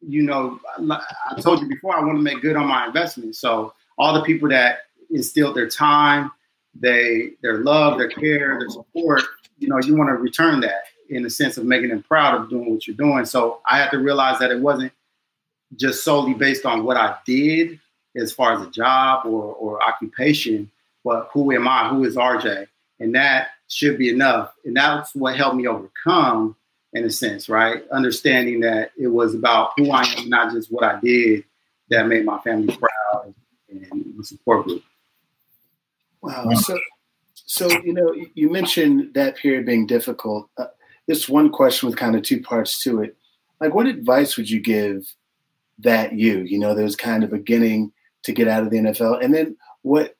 you 0.00 0.22
know, 0.22 0.60
I 0.78 1.40
told 1.40 1.60
you 1.60 1.68
before, 1.68 1.96
I 1.96 2.00
want 2.04 2.18
to 2.18 2.22
make 2.22 2.40
good 2.40 2.56
on 2.56 2.68
my 2.68 2.86
investment. 2.86 3.36
So 3.36 3.74
all 3.96 4.14
the 4.14 4.22
people 4.22 4.48
that 4.50 4.80
instilled 5.10 5.56
their 5.56 5.68
time, 5.68 6.30
they 6.74 7.30
their 7.42 7.58
love, 7.58 7.98
their 7.98 8.08
care, 8.08 8.58
their 8.58 8.68
support, 8.68 9.22
you 9.58 9.68
know, 9.68 9.78
you 9.82 9.96
want 9.96 10.08
to 10.08 10.14
return 10.14 10.60
that 10.60 10.84
in 11.08 11.22
the 11.22 11.30
sense 11.30 11.56
of 11.56 11.64
making 11.64 11.90
them 11.90 12.02
proud 12.02 12.40
of 12.40 12.50
doing 12.50 12.70
what 12.70 12.86
you're 12.86 12.96
doing. 12.96 13.24
So 13.24 13.60
I 13.68 13.78
had 13.78 13.90
to 13.90 13.98
realize 13.98 14.38
that 14.38 14.50
it 14.50 14.60
wasn't 14.60 14.92
just 15.76 16.04
solely 16.04 16.34
based 16.34 16.64
on 16.64 16.84
what 16.84 16.96
I 16.96 17.16
did 17.26 17.78
as 18.16 18.32
far 18.32 18.54
as 18.54 18.62
a 18.62 18.70
job 18.70 19.26
or, 19.26 19.54
or 19.54 19.82
occupation, 19.82 20.70
but 21.04 21.28
who 21.32 21.52
am 21.52 21.68
I? 21.68 21.88
Who 21.88 22.04
is 22.04 22.16
RJ? 22.16 22.66
And 23.00 23.14
that 23.14 23.48
should 23.68 23.98
be 23.98 24.08
enough. 24.08 24.52
And 24.64 24.76
that's 24.76 25.14
what 25.14 25.36
helped 25.36 25.56
me 25.56 25.66
overcome 25.66 26.56
in 26.92 27.04
a 27.04 27.10
sense, 27.10 27.48
right? 27.48 27.88
Understanding 27.90 28.60
that 28.60 28.92
it 28.98 29.08
was 29.08 29.34
about 29.34 29.72
who 29.76 29.90
I 29.90 30.02
am, 30.02 30.28
not 30.28 30.52
just 30.52 30.72
what 30.72 30.84
I 30.84 30.98
did 31.00 31.44
that 31.90 32.06
made 32.06 32.24
my 32.24 32.38
family 32.38 32.76
proud 32.76 33.34
and 33.70 34.14
the 34.16 34.24
support 34.24 34.66
group. 34.66 34.82
Wow. 36.20 36.50
So, 36.54 36.78
so 37.34 37.70
you 37.82 37.92
know, 37.92 38.14
you 38.34 38.50
mentioned 38.50 39.14
that 39.14 39.36
period 39.36 39.66
being 39.66 39.86
difficult. 39.86 40.48
Uh, 40.56 40.66
this 41.08 41.28
one 41.28 41.50
question 41.50 41.88
with 41.88 41.98
kind 41.98 42.14
of 42.14 42.22
two 42.22 42.40
parts 42.40 42.80
to 42.82 43.02
it. 43.02 43.16
Like, 43.60 43.74
what 43.74 43.86
advice 43.86 44.36
would 44.36 44.48
you 44.48 44.60
give 44.60 45.12
that 45.80 46.12
you? 46.12 46.42
You 46.42 46.60
know, 46.60 46.74
that 46.74 46.82
was 46.82 46.94
kind 46.94 47.24
of 47.24 47.30
beginning 47.30 47.92
to 48.22 48.32
get 48.32 48.46
out 48.46 48.62
of 48.62 48.70
the 48.70 48.78
NFL, 48.78 49.22
and 49.22 49.34
then 49.34 49.56
what? 49.82 50.14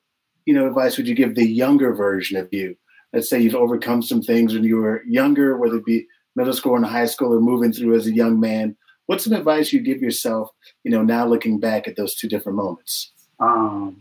You 0.45 0.55
know, 0.55 0.67
advice 0.67 0.97
would 0.97 1.07
you 1.07 1.15
give 1.15 1.35
the 1.35 1.47
younger 1.47 1.93
version 1.93 2.35
of 2.35 2.49
you? 2.51 2.75
Let's 3.13 3.29
say 3.29 3.39
you've 3.39 3.55
overcome 3.55 4.01
some 4.01 4.21
things 4.21 4.53
when 4.53 4.63
you 4.63 4.77
were 4.77 5.03
younger, 5.05 5.57
whether 5.57 5.77
it 5.77 5.85
be 5.85 6.07
middle 6.35 6.53
school 6.53 6.75
and 6.75 6.85
high 6.85 7.05
school 7.05 7.33
or 7.33 7.39
moving 7.39 7.71
through 7.71 7.95
as 7.95 8.07
a 8.07 8.13
young 8.13 8.39
man, 8.39 8.75
what's 9.05 9.23
some 9.23 9.33
advice 9.33 9.73
you 9.73 9.81
give 9.81 10.01
yourself, 10.01 10.49
you 10.83 10.91
know, 10.91 11.03
now 11.03 11.25
looking 11.25 11.59
back 11.59 11.87
at 11.87 11.95
those 11.95 12.15
two 12.15 12.27
different 12.27 12.57
moments? 12.57 13.11
Um, 13.39 13.99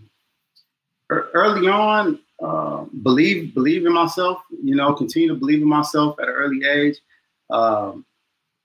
early 1.11 1.69
on, 1.69 2.19
uh, 2.43 2.85
believe 3.03 3.55
believe 3.55 3.87
in 3.87 3.93
myself. 3.93 4.43
You 4.63 4.75
know, 4.75 4.95
continue 4.95 5.29
to 5.29 5.35
believe 5.35 5.63
in 5.63 5.69
myself 5.69 6.19
at 6.21 6.29
an 6.29 6.35
early 6.35 6.65
age. 6.65 6.99
Um, 7.51 8.05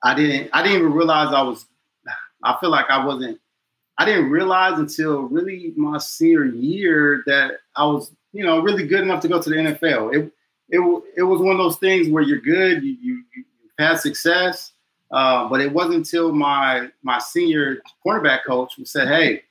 I 0.03 0.13
didn't 0.13 0.49
I 0.53 0.61
didn't 0.61 0.79
even 0.79 0.93
realize 0.93 1.33
I 1.33 1.41
was. 1.41 1.65
I 2.43 2.57
feel 2.59 2.69
like 2.69 2.89
I 2.89 3.05
wasn't. 3.05 3.39
I 3.97 4.05
didn't 4.05 4.29
realize 4.29 4.79
until 4.79 5.21
really 5.21 5.73
my 5.75 5.97
senior 5.97 6.45
year 6.45 7.23
that 7.27 7.59
I 7.75 7.85
was, 7.85 8.11
you 8.31 8.43
know, 8.43 8.59
really 8.59 8.87
good 8.87 9.01
enough 9.01 9.21
to 9.21 9.27
go 9.27 9.41
to 9.41 9.49
the 9.49 9.55
NFL. 9.55 10.15
It 10.15 10.31
it, 10.69 11.03
it 11.17 11.23
was 11.23 11.41
one 11.41 11.51
of 11.51 11.57
those 11.57 11.77
things 11.77 12.09
where 12.09 12.23
you're 12.23 12.39
good, 12.39 12.83
you, 12.83 12.97
you, 13.01 13.23
you 13.35 13.43
had 13.77 13.99
success. 13.99 14.71
Uh, 15.11 15.47
but 15.47 15.61
it 15.61 15.71
wasn't 15.71 15.95
until 15.95 16.31
my 16.31 16.89
my 17.03 17.19
senior 17.19 17.81
cornerback 18.05 18.43
coach 18.45 18.75
who 18.75 18.85
said, 18.85 19.07
"Hey, 19.07 19.43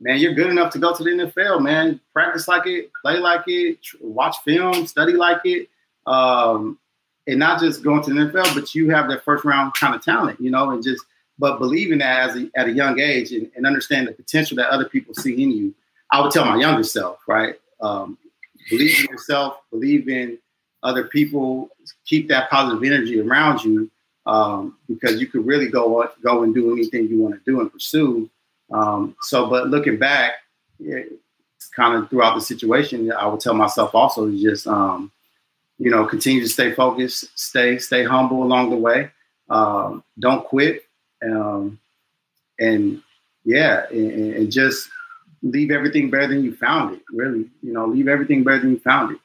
man, 0.00 0.18
you're 0.18 0.34
good 0.34 0.50
enough 0.50 0.72
to 0.72 0.78
go 0.78 0.94
to 0.94 1.02
the 1.02 1.10
NFL, 1.10 1.62
man. 1.62 2.00
Practice 2.12 2.48
like 2.48 2.66
it, 2.66 2.90
play 3.02 3.18
like 3.18 3.44
it, 3.46 3.78
watch 4.00 4.36
film, 4.44 4.86
study 4.86 5.14
like 5.14 5.40
it." 5.44 5.68
um, 6.08 6.78
and 7.26 7.38
not 7.38 7.60
just 7.60 7.82
going 7.82 8.02
to 8.02 8.12
the 8.12 8.20
NFL, 8.20 8.54
but 8.54 8.74
you 8.74 8.90
have 8.90 9.08
that 9.08 9.24
first 9.24 9.44
round 9.44 9.74
kind 9.74 9.94
of 9.94 10.02
talent, 10.02 10.40
you 10.40 10.50
know, 10.50 10.70
and 10.70 10.82
just 10.82 11.04
but 11.38 11.58
believing 11.58 11.98
that 11.98 12.30
as 12.30 12.36
a, 12.36 12.50
at 12.56 12.66
a 12.66 12.72
young 12.72 12.98
age 12.98 13.30
and, 13.32 13.48
and 13.54 13.64
understand 13.64 14.08
the 14.08 14.12
potential 14.12 14.56
that 14.56 14.70
other 14.70 14.86
people 14.86 15.14
see 15.14 15.40
in 15.40 15.52
you. 15.52 15.74
I 16.10 16.20
would 16.20 16.32
tell 16.32 16.44
my 16.46 16.56
younger 16.56 16.82
self, 16.82 17.20
right? 17.28 17.54
Um, 17.80 18.18
believe 18.70 18.98
in 18.98 19.06
yourself, 19.10 19.58
believe 19.70 20.08
in 20.08 20.38
other 20.82 21.04
people, 21.04 21.68
keep 22.06 22.28
that 22.28 22.50
positive 22.50 22.82
energy 22.82 23.20
around 23.20 23.62
you, 23.62 23.90
um, 24.26 24.78
because 24.88 25.20
you 25.20 25.26
could 25.26 25.46
really 25.46 25.68
go 25.68 26.08
go 26.22 26.42
and 26.42 26.54
do 26.54 26.72
anything 26.72 27.08
you 27.08 27.20
want 27.20 27.34
to 27.34 27.40
do 27.50 27.60
and 27.60 27.70
pursue. 27.70 28.28
Um, 28.70 29.16
so, 29.22 29.48
but 29.48 29.68
looking 29.68 29.98
back, 29.98 30.34
it, 30.80 31.12
kind 31.74 32.02
of 32.02 32.10
throughout 32.10 32.34
the 32.34 32.40
situation, 32.40 33.10
I 33.12 33.26
would 33.26 33.40
tell 33.40 33.54
myself 33.54 33.94
also 33.94 34.30
to 34.30 34.40
just, 34.40 34.66
um, 34.66 35.10
you 35.78 35.90
know, 35.90 36.04
continue 36.04 36.40
to 36.40 36.48
stay 36.48 36.72
focused, 36.72 37.26
stay 37.38 37.78
stay 37.78 38.04
humble 38.04 38.42
along 38.42 38.70
the 38.70 38.76
way, 38.76 39.10
um, 39.48 40.02
don't 40.18 40.44
quit, 40.44 40.82
um, 41.22 41.78
and 42.58 43.02
yeah, 43.44 43.86
and, 43.90 44.34
and, 44.34 44.52
just 44.52 44.90
leave 45.42 45.70
everything 45.70 46.10
better 46.10 46.26
than 46.28 46.44
you 46.44 46.54
found 46.54 46.96
it. 46.96 47.02
Really, 47.10 47.48
you 47.62 47.72
know, 47.72 47.86
leave 47.86 48.08
everything 48.08 48.42
better 48.42 48.60
than 48.60 48.72
you 48.72 48.80
found 48.80 49.12
it. 49.12 49.20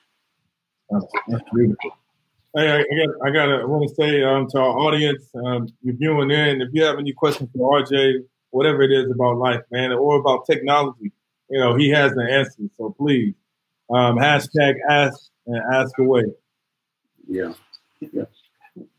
That's 1.27 1.43
beautiful. 1.53 1.97
Hey, 2.55 2.69
I, 2.69 2.77
I 2.77 3.05
got, 3.05 3.27
I 3.27 3.31
got 3.31 3.61
I 3.61 3.65
want 3.65 3.89
to 3.89 3.95
say 3.95 4.21
um, 4.21 4.47
to 4.51 4.59
our 4.59 4.77
audience, 4.77 5.27
um, 5.43 5.67
you're 5.81 5.95
viewing 5.95 6.29
in, 6.29 6.61
if 6.61 6.69
you 6.71 6.83
have 6.83 6.99
any 6.99 7.11
questions 7.11 7.49
for 7.55 7.81
RJ, 7.81 8.23
whatever 8.53 8.83
it 8.83 8.91
is 8.91 9.09
about 9.09 9.37
life, 9.37 9.61
man, 9.71 9.91
or 9.91 10.17
about 10.17 10.45
technology, 10.45 11.11
you 11.49 11.59
know, 11.59 11.75
he 11.75 11.89
has 11.89 12.13
the 12.13 12.23
answer. 12.23 12.61
So 12.77 12.95
please, 12.97 13.33
um, 13.89 14.17
hashtag 14.17 14.75
ask 14.87 15.19
and 15.47 15.61
ask 15.73 15.97
away. 15.97 16.25
Yeah. 17.27 17.53
Yeah. 17.99 18.25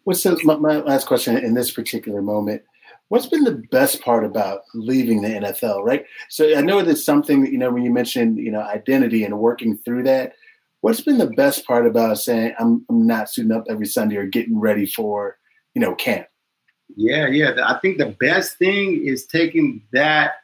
What's 0.02 0.22
the, 0.24 0.38
my, 0.44 0.56
my 0.56 0.78
last 0.78 1.06
question 1.06 1.36
in 1.36 1.54
this 1.54 1.70
particular 1.70 2.20
moment? 2.20 2.62
What's 3.08 3.26
been 3.26 3.44
the 3.44 3.62
best 3.70 4.02
part 4.02 4.24
about 4.24 4.62
leaving 4.74 5.22
the 5.22 5.28
NFL, 5.28 5.84
right? 5.84 6.04
So 6.30 6.56
I 6.56 6.60
know 6.60 6.82
that's 6.82 7.04
something 7.04 7.42
that, 7.42 7.52
you 7.52 7.58
know, 7.58 7.70
when 7.70 7.84
you 7.84 7.92
mentioned, 7.92 8.38
you 8.38 8.50
know, 8.50 8.62
identity 8.62 9.24
and 9.24 9.38
working 9.38 9.76
through 9.78 10.02
that, 10.04 10.32
what's 10.80 11.00
been 11.00 11.18
the 11.18 11.28
best 11.28 11.64
part 11.64 11.86
about 11.86 12.18
saying 12.18 12.54
I'm, 12.58 12.84
I'm 12.90 13.06
not 13.06 13.30
suiting 13.30 13.52
up 13.52 13.66
every 13.68 13.86
Sunday 13.86 14.16
or 14.16 14.26
getting 14.26 14.58
ready 14.58 14.86
for, 14.86 15.38
you 15.74 15.80
know, 15.80 15.94
camp? 15.94 16.26
Yeah, 16.96 17.28
yeah. 17.28 17.54
I 17.64 17.78
think 17.80 17.98
the 17.98 18.16
best 18.20 18.58
thing 18.58 19.06
is 19.06 19.26
taking 19.26 19.82
that 19.92 20.36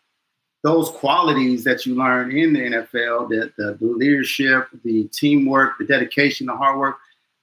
those 0.62 0.90
qualities 0.90 1.64
that 1.64 1.86
you 1.86 1.94
learn 1.94 2.36
in 2.36 2.52
the 2.52 2.60
NFL, 2.60 3.30
the, 3.30 3.52
the, 3.56 3.78
the 3.80 3.86
leadership, 3.86 4.68
the 4.84 5.04
teamwork, 5.04 5.78
the 5.78 5.86
dedication, 5.86 6.46
the 6.46 6.56
hard 6.56 6.78
work, 6.78 6.98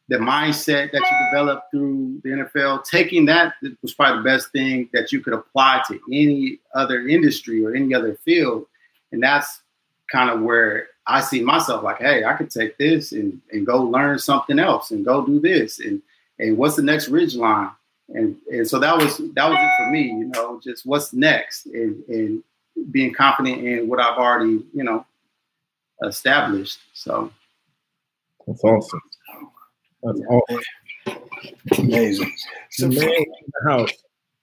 the 0.10 0.18
mindset 0.18 0.92
that 0.92 1.02
you 1.02 1.30
develop 1.32 1.64
through 1.72 2.22
the 2.24 2.30
NFL, 2.30 2.86
taking 2.86 3.26
that 3.26 3.54
was 3.82 3.94
probably 3.94 4.20
the 4.20 4.24
best 4.24 4.52
thing 4.52 4.90
that 4.94 5.12
you 5.12 5.20
could 5.20 5.34
apply 5.34 5.84
to 5.88 6.00
any 6.12 6.60
other 6.76 7.08
industry 7.08 7.66
or 7.66 7.76
any 7.76 7.94
other 7.94 8.16
field. 8.24 8.66
And 9.12 9.22
that's 9.22 9.62
kind 10.12 10.30
of 10.30 10.42
where 10.42 10.88
I 11.08 11.22
see 11.22 11.42
myself 11.42 11.84
like, 11.84 11.98
hey, 11.98 12.24
I 12.24 12.34
could 12.34 12.52
take 12.52 12.78
this 12.78 13.12
and, 13.12 13.42
and 13.52 13.66
go 13.66 13.84
learn 13.84 14.20
something 14.20 14.60
else 14.60 14.92
and 14.92 15.04
go 15.04 15.26
do 15.26 15.40
this. 15.40 15.80
And 15.80 16.02
and 16.40 16.58
what's 16.58 16.76
the 16.76 16.84
next 16.84 17.10
ridge 17.10 17.36
line? 17.36 17.72
And 18.10 18.38
and 18.50 18.68
so 18.68 18.80
that 18.80 18.96
was 18.98 19.18
that 19.18 19.50
was 19.50 19.58
it 19.60 19.72
for 19.78 19.92
me, 19.92 20.04
you 20.04 20.32
know, 20.34 20.60
just 20.64 20.86
what's 20.86 21.14
next 21.14 21.66
and, 21.66 22.04
and 22.08 22.44
being 22.92 23.14
confident 23.14 23.66
in 23.66 23.88
what 23.88 24.00
I've 24.00 24.18
already, 24.18 24.64
you 24.74 24.84
know, 24.84 25.06
established. 26.04 26.80
So 26.94 27.32
that's 28.46 28.64
awesome. 28.64 29.02
That's 30.04 30.22
awesome. 30.30 30.64
Amazing. 31.80 32.34
So 32.72 32.88
man 32.88 33.10
in 33.10 33.26
the 33.64 33.70
house. 33.70 33.92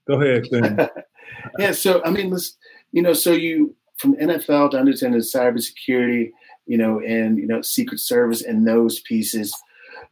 Go 0.06 0.20
ahead, 0.20 0.46
then. 0.50 0.88
yeah. 1.58 1.72
So 1.72 2.02
I 2.04 2.10
mean, 2.10 2.30
let's 2.30 2.56
you 2.92 3.02
know, 3.02 3.12
so 3.12 3.32
you 3.32 3.74
from 3.96 4.16
NFL 4.16 4.72
to 4.72 4.78
understanding 4.78 5.20
cybersecurity, 5.20 6.32
you 6.66 6.76
know, 6.76 7.00
and 7.00 7.38
you 7.38 7.46
know, 7.46 7.62
Secret 7.62 8.00
Service 8.00 8.42
and 8.42 8.66
those 8.66 9.00
pieces, 9.00 9.54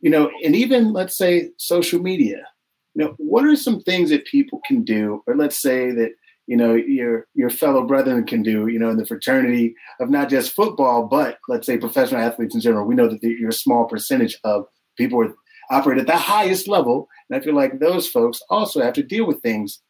you 0.01 0.11
know, 0.11 0.31
and 0.45 0.57
even 0.57 0.93
let's 0.93 1.17
say 1.17 1.51
social 1.59 2.01
media. 2.01 2.47
You 2.95 3.05
know, 3.05 3.15
what 3.19 3.45
are 3.45 3.57
some 3.57 3.81
things 3.81 4.11
that 4.11 4.27
people 4.27 4.61
can 4.67 4.85
do, 4.85 5.23
or 5.27 5.37
let's 5.37 5.61
say 5.61 5.91
that 5.93 6.13
you 6.47 6.57
know 6.57 6.75
your 6.75 7.27
your 7.35 7.51
fellow 7.51 7.87
brethren 7.87 8.25
can 8.27 8.43
do 8.43 8.67
you 8.67 8.79
know 8.79 8.91
in 8.91 8.97
the 8.97 9.07
fraternity 9.07 9.75
of 10.01 10.11
not 10.11 10.29
just 10.29 10.53
football 10.53 11.07
but 11.07 11.39
let's 11.49 11.67
say 11.67 11.79
professional 11.79 12.21
athletes 12.21 12.55
in 12.55 12.61
general. 12.61 12.87
We 12.87 12.95
know 12.95 13.09
that 13.09 13.23
you're 13.23 13.51
a 13.51 13.55
small 13.55 13.87
percentage 13.87 14.37
of 14.45 14.67
people 14.97 15.23
who 15.23 15.35
operate 15.71 15.99
at 15.99 16.07
the 16.07 16.17
highest 16.17 16.69
level. 16.69 17.09
And 17.31 17.41
i 17.41 17.45
feel 17.45 17.55
like 17.55 17.79
those 17.79 18.09
folks 18.09 18.43
also 18.51 18.83
have 18.83 18.95
to 18.95 19.03
deal 19.03 19.27
with 19.27 19.41
things 19.41 19.81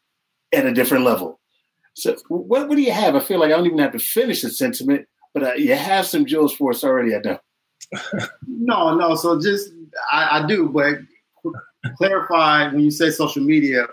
at 0.53 0.65
a 0.65 0.73
different 0.73 1.03
level. 1.03 1.39
So 1.95 2.15
what, 2.29 2.69
what 2.69 2.75
do 2.75 2.81
you 2.81 2.91
have? 2.91 3.15
I 3.15 3.19
feel 3.19 3.39
like 3.39 3.51
i 3.51 3.55
don't 3.57 3.65
even 3.65 3.79
have 3.79 3.91
to 3.93 3.99
finish 3.99 4.41
the 4.41 4.49
sentiment 4.49 5.07
but 5.33 5.43
uh, 5.43 5.53
you 5.53 5.75
have 5.75 6.05
some 6.05 6.25
jewels 6.25 6.53
for 6.53 6.71
us 6.71 6.83
already 6.83 7.15
i 7.15 7.19
know. 7.19 7.39
No 8.47 8.95
no. 8.95 9.15
So 9.15 9.39
just 9.39 9.71
I, 10.11 10.39
I 10.39 10.47
do 10.47 10.69
but 10.69 10.99
clarify 11.97 12.67
when 12.67 12.81
you 12.81 12.91
say 12.91 13.09
social 13.09 13.43
media 13.43 13.87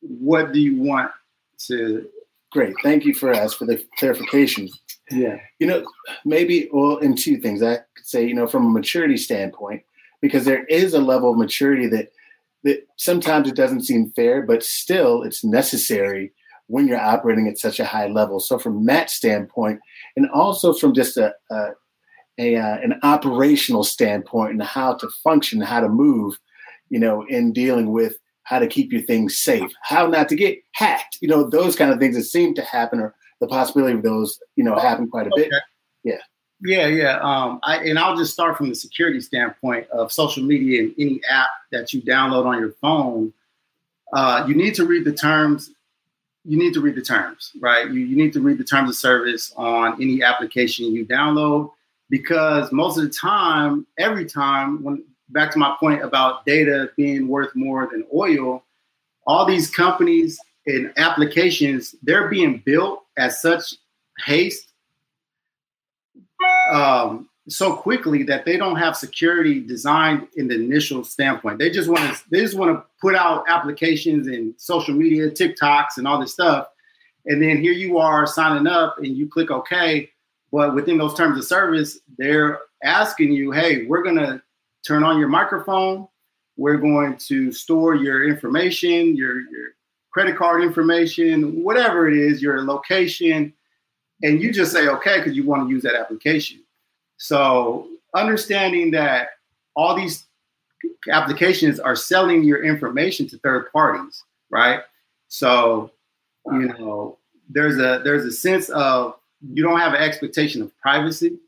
what 0.00 0.52
do 0.52 0.60
you 0.60 0.80
want 0.80 1.10
to 1.58 2.08
great. 2.50 2.74
Thank 2.82 3.04
you 3.04 3.14
for 3.14 3.32
us 3.32 3.54
for 3.54 3.64
the 3.64 3.82
clarification. 3.98 4.68
Yeah. 5.10 5.38
You 5.58 5.66
know, 5.66 5.86
maybe 6.24 6.68
well, 6.72 6.98
in 6.98 7.16
two 7.16 7.38
things 7.38 7.62
I 7.62 7.76
could 7.94 8.06
say, 8.06 8.26
you 8.26 8.34
know, 8.34 8.46
from 8.46 8.66
a 8.66 8.70
maturity 8.70 9.16
standpoint, 9.16 9.82
because 10.20 10.44
there 10.44 10.64
is 10.64 10.94
a 10.94 11.00
level 11.00 11.32
of 11.32 11.38
maturity 11.38 11.86
that 11.88 12.10
that 12.64 12.86
sometimes 12.96 13.48
it 13.48 13.54
doesn't 13.54 13.84
seem 13.84 14.10
fair, 14.10 14.42
but 14.42 14.64
still 14.64 15.22
it's 15.22 15.44
necessary 15.44 16.32
when 16.66 16.86
you're 16.86 17.00
operating 17.00 17.48
at 17.48 17.58
such 17.58 17.78
a 17.80 17.84
high 17.84 18.08
level. 18.08 18.40
So 18.40 18.58
from 18.58 18.84
that 18.86 19.10
standpoint, 19.10 19.80
and 20.16 20.28
also 20.30 20.74
from 20.74 20.92
just 20.92 21.16
a, 21.16 21.34
a, 21.50 21.68
a 22.38 22.56
uh, 22.56 22.78
an 22.78 22.98
operational 23.02 23.84
standpoint 23.84 24.52
and 24.52 24.62
how 24.62 24.94
to 24.94 25.08
function, 25.22 25.60
how 25.60 25.80
to 25.80 25.88
move, 25.88 26.38
you 26.90 26.98
know, 26.98 27.24
in 27.28 27.52
dealing 27.52 27.92
with 27.92 28.18
how 28.44 28.58
to 28.58 28.66
keep 28.66 28.92
your 28.92 29.02
things 29.02 29.38
safe, 29.38 29.70
how 29.82 30.06
not 30.06 30.28
to 30.28 30.36
get 30.36 30.58
hacked, 30.72 31.18
you 31.20 31.28
know, 31.28 31.48
those 31.48 31.76
kind 31.76 31.92
of 31.92 31.98
things 31.98 32.16
that 32.16 32.24
seem 32.24 32.54
to 32.54 32.62
happen 32.62 32.98
or 32.98 33.14
the 33.40 33.46
possibility 33.46 33.94
of 33.94 34.02
those, 34.02 34.38
you 34.56 34.64
know, 34.64 34.76
happen 34.76 35.08
quite 35.08 35.26
a 35.26 35.30
bit. 35.36 35.50
Yeah. 36.02 36.18
Yeah, 36.60 36.86
yeah. 36.86 37.18
Um, 37.20 37.60
I, 37.62 37.76
and 37.84 37.98
I'll 37.98 38.16
just 38.16 38.32
start 38.32 38.56
from 38.56 38.68
the 38.68 38.74
security 38.74 39.20
standpoint 39.20 39.88
of 39.90 40.10
social 40.10 40.42
media 40.42 40.82
and 40.82 40.94
any 40.98 41.20
app 41.30 41.50
that 41.70 41.92
you 41.92 42.02
download 42.02 42.46
on 42.46 42.58
your 42.58 42.72
phone. 42.80 43.32
Uh, 44.12 44.44
you 44.48 44.54
need 44.54 44.74
to 44.74 44.86
read 44.86 45.04
the 45.04 45.12
terms. 45.12 45.70
You 46.44 46.58
need 46.58 46.72
to 46.74 46.80
read 46.80 46.96
the 46.96 47.02
terms, 47.02 47.52
right? 47.60 47.88
You, 47.88 48.00
you 48.00 48.16
need 48.16 48.32
to 48.32 48.40
read 48.40 48.58
the 48.58 48.64
terms 48.64 48.90
of 48.90 48.96
service 48.96 49.52
on 49.56 50.02
any 50.02 50.22
application 50.22 50.86
you 50.86 51.06
download 51.06 51.70
because 52.10 52.72
most 52.72 52.96
of 52.96 53.04
the 53.04 53.10
time, 53.10 53.86
every 53.98 54.24
time 54.24 54.82
when 54.82 55.04
back 55.30 55.50
to 55.52 55.58
my 55.58 55.76
point 55.78 56.02
about 56.02 56.46
data 56.46 56.90
being 56.96 57.28
worth 57.28 57.54
more 57.54 57.88
than 57.90 58.06
oil, 58.14 58.64
all 59.26 59.44
these 59.44 59.70
companies 59.70 60.38
and 60.66 60.92
applications, 60.96 61.94
they're 62.02 62.28
being 62.28 62.62
built 62.64 63.04
at 63.16 63.32
such 63.32 63.74
haste 64.24 64.68
um, 66.70 67.28
so 67.48 67.74
quickly 67.74 68.22
that 68.24 68.44
they 68.44 68.56
don't 68.56 68.76
have 68.76 68.96
security 68.96 69.60
designed 69.60 70.28
in 70.36 70.48
the 70.48 70.54
initial 70.54 71.02
standpoint. 71.02 71.58
They 71.58 71.70
just 71.70 71.88
want 71.88 72.14
to 72.14 72.22
they 72.30 72.40
just 72.40 72.56
want 72.56 72.76
to 72.76 72.84
put 73.00 73.14
out 73.14 73.44
applications 73.48 74.26
and 74.26 74.54
social 74.58 74.94
media, 74.94 75.30
TikToks, 75.30 75.96
and 75.96 76.06
all 76.06 76.20
this 76.20 76.32
stuff. 76.32 76.68
And 77.26 77.42
then 77.42 77.60
here 77.60 77.72
you 77.72 77.98
are 77.98 78.26
signing 78.26 78.66
up 78.66 78.98
and 78.98 79.16
you 79.16 79.28
click 79.28 79.50
OK. 79.50 80.10
But 80.52 80.74
within 80.74 80.98
those 80.98 81.14
terms 81.14 81.38
of 81.38 81.44
service, 81.44 81.98
they're 82.16 82.60
asking 82.82 83.32
you, 83.32 83.50
hey, 83.50 83.86
we're 83.86 84.02
gonna 84.02 84.42
turn 84.88 85.04
on 85.04 85.18
your 85.18 85.28
microphone. 85.28 86.08
We're 86.56 86.78
going 86.78 87.18
to 87.18 87.52
store 87.52 87.94
your 87.94 88.26
information, 88.26 89.14
your, 89.14 89.42
your 89.42 89.74
credit 90.10 90.36
card 90.36 90.62
information, 90.62 91.62
whatever 91.62 92.08
it 92.08 92.16
is, 92.16 92.42
your 92.42 92.64
location, 92.64 93.52
and 94.22 94.42
you 94.42 94.50
just 94.50 94.72
say 94.72 94.88
okay 94.88 95.18
because 95.18 95.36
you 95.36 95.44
want 95.44 95.68
to 95.68 95.72
use 95.72 95.82
that 95.82 95.94
application. 95.94 96.60
So 97.18 97.88
understanding 98.14 98.90
that 98.92 99.28
all 99.76 99.94
these 99.94 100.24
applications 101.10 101.78
are 101.78 101.94
selling 101.94 102.42
your 102.42 102.64
information 102.64 103.28
to 103.28 103.38
third 103.38 103.70
parties, 103.72 104.24
right? 104.50 104.80
So 105.28 105.90
you 106.46 106.68
know 106.68 107.18
there's 107.50 107.76
a 107.76 108.00
there's 108.02 108.24
a 108.24 108.32
sense 108.32 108.70
of 108.70 109.14
you 109.52 109.62
don't 109.62 109.78
have 109.78 109.92
an 109.92 110.02
expectation 110.02 110.62
of 110.62 110.76
privacy 110.78 111.38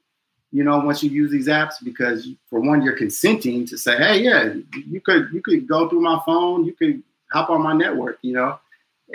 you 0.52 0.64
know, 0.64 0.78
once 0.80 1.02
you 1.02 1.10
use 1.10 1.30
these 1.30 1.46
apps, 1.46 1.74
because 1.82 2.28
for 2.48 2.60
one, 2.60 2.82
you're 2.82 2.96
consenting 2.96 3.64
to 3.66 3.78
say, 3.78 3.96
hey, 3.96 4.22
yeah, 4.22 4.54
you 4.86 5.00
could 5.00 5.28
you 5.32 5.40
could 5.42 5.66
go 5.68 5.88
through 5.88 6.00
my 6.00 6.20
phone, 6.26 6.64
you 6.64 6.72
could 6.72 7.02
hop 7.32 7.50
on 7.50 7.62
my 7.62 7.72
network, 7.72 8.18
you 8.22 8.32
know, 8.32 8.58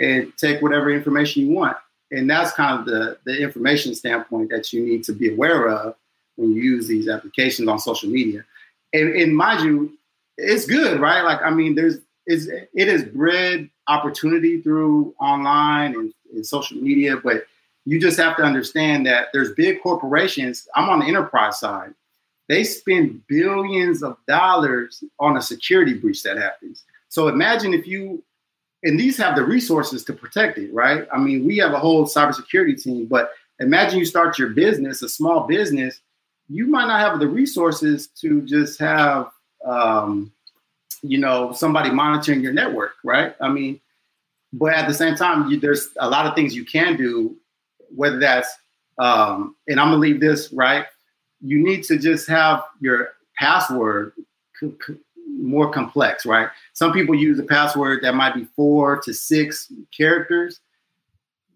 and 0.00 0.32
take 0.38 0.62
whatever 0.62 0.90
information 0.90 1.46
you 1.46 1.54
want. 1.54 1.76
And 2.10 2.30
that's 2.30 2.52
kind 2.52 2.80
of 2.80 2.86
the 2.86 3.18
the 3.24 3.40
information 3.40 3.94
standpoint 3.94 4.50
that 4.50 4.72
you 4.72 4.84
need 4.84 5.04
to 5.04 5.12
be 5.12 5.32
aware 5.32 5.68
of 5.68 5.94
when 6.36 6.52
you 6.52 6.62
use 6.62 6.86
these 6.86 7.08
applications 7.08 7.68
on 7.68 7.78
social 7.78 8.08
media. 8.08 8.44
And, 8.92 9.14
and 9.14 9.36
mind 9.36 9.64
you, 9.64 9.98
it's 10.38 10.66
good, 10.66 11.00
right? 11.00 11.22
Like, 11.22 11.42
I 11.42 11.50
mean, 11.50 11.74
there's 11.74 11.98
is 12.26 12.48
it 12.48 12.88
has 12.88 13.04
bred 13.04 13.68
opportunity 13.88 14.60
through 14.60 15.14
online 15.20 15.94
and, 15.94 16.14
and 16.34 16.46
social 16.46 16.78
media, 16.78 17.16
but 17.16 17.46
you 17.86 18.00
just 18.00 18.18
have 18.18 18.36
to 18.36 18.42
understand 18.42 19.06
that 19.06 19.28
there's 19.32 19.52
big 19.52 19.82
corporations. 19.82 20.68
I'm 20.74 20.88
on 20.88 21.00
the 21.00 21.06
enterprise 21.06 21.58
side. 21.58 21.94
They 22.48 22.62
spend 22.64 23.26
billions 23.26 24.02
of 24.02 24.16
dollars 24.28 25.02
on 25.18 25.36
a 25.36 25.42
security 25.42 25.94
breach 25.94 26.22
that 26.24 26.36
happens. 26.36 26.84
So 27.08 27.28
imagine 27.28 27.72
if 27.72 27.86
you, 27.86 28.22
and 28.82 29.00
these 29.00 29.16
have 29.16 29.36
the 29.36 29.44
resources 29.44 30.04
to 30.04 30.12
protect 30.12 30.58
it, 30.58 30.72
right? 30.74 31.08
I 31.12 31.18
mean, 31.18 31.46
we 31.46 31.56
have 31.58 31.72
a 31.72 31.78
whole 31.78 32.04
cybersecurity 32.06 32.82
team, 32.82 33.06
but 33.06 33.30
imagine 33.58 33.98
you 33.98 34.04
start 34.04 34.38
your 34.38 34.50
business, 34.50 35.02
a 35.02 35.08
small 35.08 35.46
business, 35.46 36.00
you 36.48 36.66
might 36.66 36.86
not 36.86 37.00
have 37.00 37.18
the 37.18 37.26
resources 37.26 38.08
to 38.08 38.42
just 38.42 38.78
have 38.78 39.30
um, 39.64 40.32
you 41.02 41.18
know 41.18 41.52
somebody 41.52 41.90
monitoring 41.90 42.40
your 42.40 42.52
network 42.52 42.92
right 43.04 43.34
i 43.40 43.48
mean 43.48 43.80
but 44.52 44.72
at 44.72 44.88
the 44.88 44.94
same 44.94 45.14
time 45.14 45.50
you, 45.50 45.60
there's 45.60 45.90
a 45.98 46.08
lot 46.08 46.26
of 46.26 46.34
things 46.34 46.54
you 46.54 46.64
can 46.64 46.96
do 46.96 47.36
whether 47.94 48.18
that's 48.18 48.48
um, 48.98 49.56
and 49.68 49.78
i'm 49.78 49.88
gonna 49.88 49.98
leave 49.98 50.20
this 50.20 50.52
right? 50.52 50.86
You 51.40 51.62
need 51.62 51.84
to 51.84 51.98
just 51.98 52.28
have 52.28 52.64
your 52.80 53.10
password 53.38 54.12
c- 54.58 54.72
c- 54.86 54.96
more 55.38 55.70
complex 55.70 56.24
right? 56.24 56.48
Some 56.72 56.92
people 56.92 57.14
use 57.14 57.38
a 57.38 57.44
password 57.44 58.02
that 58.02 58.14
might 58.14 58.34
be 58.34 58.46
four 58.56 59.00
to 59.02 59.12
six 59.12 59.70
characters. 59.96 60.60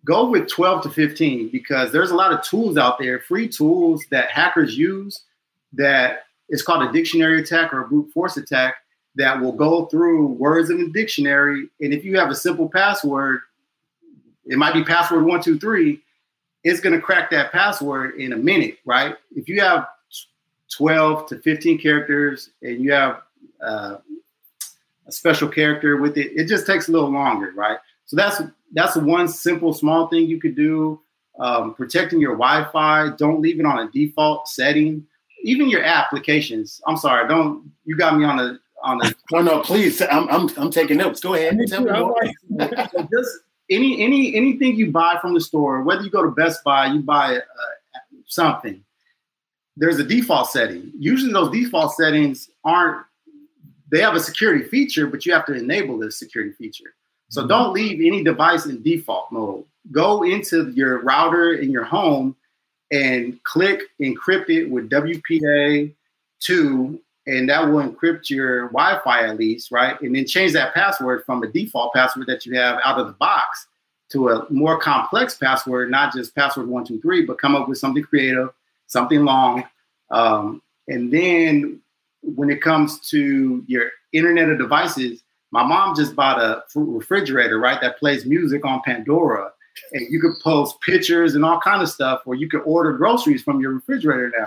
Go 0.05 0.31
with 0.31 0.49
12 0.49 0.83
to 0.85 0.91
15 0.91 1.49
because 1.51 1.93
there's 1.93 2.11
a 2.11 2.15
lot 2.15 2.33
of 2.33 2.43
tools 2.43 2.79
out 2.79 2.99
there 2.99 3.21
free 3.21 3.49
tools 3.49 4.05
that 4.11 4.31
hackers 4.31 4.77
use 4.77 5.25
that 5.73 6.25
it's 6.49 6.63
called 6.63 6.83
a 6.83 6.93
dictionary 6.93 7.41
attack 7.41 7.73
or 7.73 7.85
a 7.85 7.89
brute 7.89 8.13
force 8.13 8.37
attack 8.37 8.77
that 9.17 9.41
will 9.41 9.53
go 9.53 9.87
through 9.87 10.27
words 10.27 10.71
in 10.71 10.79
the 10.79 10.91
dictionary. 10.91 11.69
And 11.81 11.93
if 11.93 12.05
you 12.05 12.19
have 12.19 12.31
a 12.31 12.35
simple 12.35 12.69
password, 12.69 13.41
it 14.47 14.59
might 14.59 14.75
be 14.75 14.85
password 14.85 15.25
one, 15.25 15.43
two, 15.43 15.59
three, 15.59 16.01
it's 16.65 16.81
going 16.81 16.95
to 16.95 17.01
crack 17.01 17.31
that 17.31 17.53
password 17.53 18.17
in 18.17 18.33
a 18.33 18.37
minute, 18.37 18.79
right? 18.85 19.17
If 19.35 19.49
you 19.49 19.61
have 19.61 19.87
12 20.71 21.27
to 21.29 21.39
15 21.39 21.79
characters 21.79 22.51
and 22.63 22.83
you 22.83 22.93
have 22.93 23.23
uh, 23.65 23.97
a 25.07 25.13
special 25.13 25.49
character 25.49 25.97
with 25.97 26.17
it, 26.17 26.33
it 26.35 26.47
just 26.47 26.67
takes 26.67 26.89
a 26.89 26.93
little 26.93 27.11
longer, 27.11 27.53
right? 27.55 27.79
So 28.07 28.17
that's 28.17 28.43
that's 28.73 28.97
one 28.97 29.29
simple 29.29 29.73
small 29.73 30.09
thing 30.09 30.27
you 30.27 30.41
could 30.41 30.57
do. 30.57 31.01
Um, 31.39 31.75
protecting 31.75 32.21
your 32.21 32.37
Wi-Fi, 32.37 33.11
don't 33.17 33.41
leave 33.41 33.61
it 33.61 33.67
on 33.67 33.79
a 33.79 33.91
default 33.91 34.49
setting. 34.49 35.07
Even 35.43 35.71
your 35.71 35.83
applications. 35.83 36.83
I'm 36.87 36.97
sorry, 36.97 37.27
don't 37.29 37.71
you 37.85 37.97
got 37.97 38.17
me 38.17 38.25
on 38.25 38.39
a 38.39 38.59
on 38.83 38.99
the. 38.99 39.15
No, 39.33 39.43
no, 39.43 39.61
please. 39.61 40.03
I'm, 40.03 40.29
I'm, 40.29 40.51
I'm 40.57 40.71
taking 40.71 40.97
notes. 40.97 41.21
Go 41.21 41.35
ahead. 41.35 41.59
Tell 41.69 41.83
me 41.83 41.93
more. 41.93 42.17
just 43.13 43.39
any 43.71 44.03
any 44.03 44.35
anything 44.35 44.77
you 44.77 44.91
buy 44.91 45.19
from 45.21 45.35
the 45.35 45.41
store, 45.41 45.83
whether 45.83 46.03
you 46.03 46.11
go 46.11 46.23
to 46.23 46.31
Best 46.31 46.63
Buy, 46.65 46.87
you 46.87 47.01
buy 47.01 47.37
uh, 47.37 47.99
something. 48.27 48.83
There's 49.77 49.99
a 49.99 50.05
default 50.05 50.51
setting. 50.51 50.93
Usually, 50.99 51.33
those 51.33 51.51
default 51.51 51.95
settings 51.95 52.51
aren't. 52.65 53.07
They 53.91 54.01
have 54.01 54.15
a 54.15 54.21
security 54.21 54.65
feature, 54.65 55.07
but 55.07 55.25
you 55.25 55.33
have 55.33 55.47
to 55.47 55.55
enable 55.55 55.99
this 55.99 56.19
security 56.19 56.53
feature. 56.53 56.95
So 57.31 57.41
mm-hmm. 57.41 57.49
don't 57.49 57.73
leave 57.73 58.01
any 58.05 58.23
device 58.23 58.67
in 58.67 58.83
default 58.83 59.33
mode. 59.33 59.65
Go 59.91 60.23
into 60.23 60.71
your 60.71 61.03
router 61.03 61.55
in 61.55 61.71
your 61.71 61.85
home 61.85 62.37
and 62.93 63.43
click 63.45 63.83
encrypt 64.01 64.51
it 64.51 64.67
with 64.67 64.91
WPA 64.91 65.95
two 66.41 67.01
and 67.27 67.49
that 67.49 67.69
will 67.69 67.83
encrypt 67.83 68.31
your 68.31 68.69
Wi-Fi 68.69 69.27
at 69.27 69.37
least, 69.37 69.71
right? 69.71 70.01
And 70.01 70.15
then 70.15 70.27
change 70.27 70.53
that 70.55 70.75
password 70.75 71.25
from 71.25 71.43
a 71.43 71.49
default 71.49 71.93
password 71.93 72.27
that 72.27 72.47
you 72.47 72.57
have 72.57 72.81
out 72.85 72.99
of 72.99 73.07
the 73.07 73.13
box 73.15 73.67
to 74.11 74.31
a 74.31 74.47
more 74.51 74.79
complex 74.79 75.37
password, 75.37 75.91
not 75.91 76.13
just 76.13 76.35
password 76.35 76.69
one 76.69 76.85
two 76.85 77.01
three, 77.01 77.25
but 77.25 77.39
come 77.39 77.55
up 77.55 77.69
with 77.69 77.79
something 77.79 78.03
creative, 78.03 78.49
something 78.87 79.25
long. 79.25 79.65
Um, 80.11 80.63
and 80.89 81.13
then 81.13 81.81
when 82.23 82.51
it 82.51 82.61
comes 82.63 83.09
to 83.11 83.65
your 83.67 83.91
Internet 84.13 84.49
of 84.49 84.59
Devices, 84.59 85.23
my 85.53 85.63
mom 85.63 85.95
just 85.95 86.17
bought 86.17 86.41
a 86.41 86.63
refrigerator, 86.75 87.59
right, 87.59 87.81
that 87.81 87.99
plays 87.99 88.25
music 88.25 88.65
on 88.65 88.83
Pandora, 88.85 89.51
and 89.93 90.07
you 90.11 90.21
could 90.21 90.35
post 90.43 90.81
pictures 90.81 91.35
and 91.35 91.45
all 91.45 91.61
kind 91.61 91.83
of 91.83 91.89
stuff, 91.89 92.23
or 92.25 92.35
you 92.35 92.49
could 92.49 92.63
order 92.63 92.93
groceries 92.93 93.43
from 93.43 93.61
your 93.61 93.73
refrigerator 93.73 94.33
now 94.37 94.47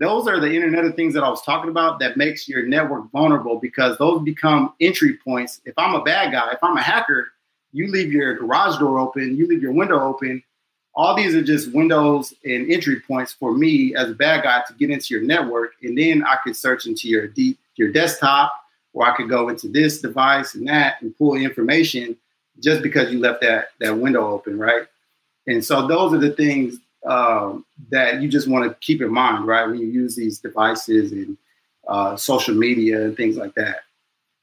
those 0.00 0.26
are 0.26 0.40
the 0.40 0.52
internet 0.52 0.86
of 0.86 0.96
things 0.96 1.12
that 1.12 1.22
I 1.22 1.28
was 1.28 1.42
talking 1.42 1.70
about 1.70 2.00
that 2.00 2.16
makes 2.16 2.48
your 2.48 2.66
network 2.66 3.10
vulnerable 3.12 3.58
because 3.58 3.98
those 3.98 4.22
become 4.22 4.72
entry 4.80 5.18
points. 5.18 5.60
If 5.66 5.74
I'm 5.76 5.94
a 5.94 6.02
bad 6.02 6.32
guy, 6.32 6.52
if 6.52 6.58
I'm 6.62 6.76
a 6.76 6.82
hacker, 6.82 7.28
you 7.72 7.86
leave 7.86 8.10
your 8.10 8.34
garage 8.34 8.78
door 8.78 8.98
open, 8.98 9.36
you 9.36 9.46
leave 9.46 9.62
your 9.62 9.72
window 9.72 10.00
open. 10.00 10.42
All 10.94 11.14
these 11.14 11.34
are 11.34 11.42
just 11.42 11.72
windows 11.72 12.32
and 12.44 12.72
entry 12.72 13.00
points 13.00 13.34
for 13.34 13.54
me 13.54 13.94
as 13.94 14.10
a 14.10 14.14
bad 14.14 14.42
guy 14.42 14.62
to 14.66 14.74
get 14.74 14.90
into 14.90 15.14
your 15.14 15.22
network. 15.22 15.74
And 15.82 15.96
then 15.96 16.24
I 16.24 16.36
could 16.42 16.56
search 16.56 16.86
into 16.86 17.06
your 17.06 17.28
deep 17.28 17.58
your 17.76 17.92
desktop, 17.92 18.54
or 18.92 19.06
I 19.06 19.16
could 19.16 19.28
go 19.28 19.48
into 19.48 19.68
this 19.68 20.00
device 20.00 20.54
and 20.54 20.66
that 20.68 21.00
and 21.00 21.16
pull 21.16 21.34
information 21.34 22.16
just 22.58 22.82
because 22.82 23.12
you 23.12 23.20
left 23.20 23.42
that 23.42 23.68
that 23.80 23.96
window 23.96 24.26
open, 24.28 24.58
right? 24.58 24.86
And 25.46 25.64
so 25.64 25.86
those 25.86 26.14
are 26.14 26.18
the 26.18 26.30
things 26.30 26.78
um, 27.06 27.64
that 27.90 28.20
you 28.20 28.28
just 28.28 28.48
want 28.48 28.68
to 28.68 28.76
keep 28.80 29.00
in 29.00 29.12
mind, 29.12 29.46
right, 29.46 29.66
when 29.66 29.78
you 29.78 29.86
use 29.86 30.16
these 30.16 30.38
devices 30.38 31.12
and 31.12 31.36
uh, 31.88 32.16
social 32.16 32.54
media 32.54 33.04
and 33.04 33.16
things 33.16 33.36
like 33.36 33.54
that. 33.54 33.80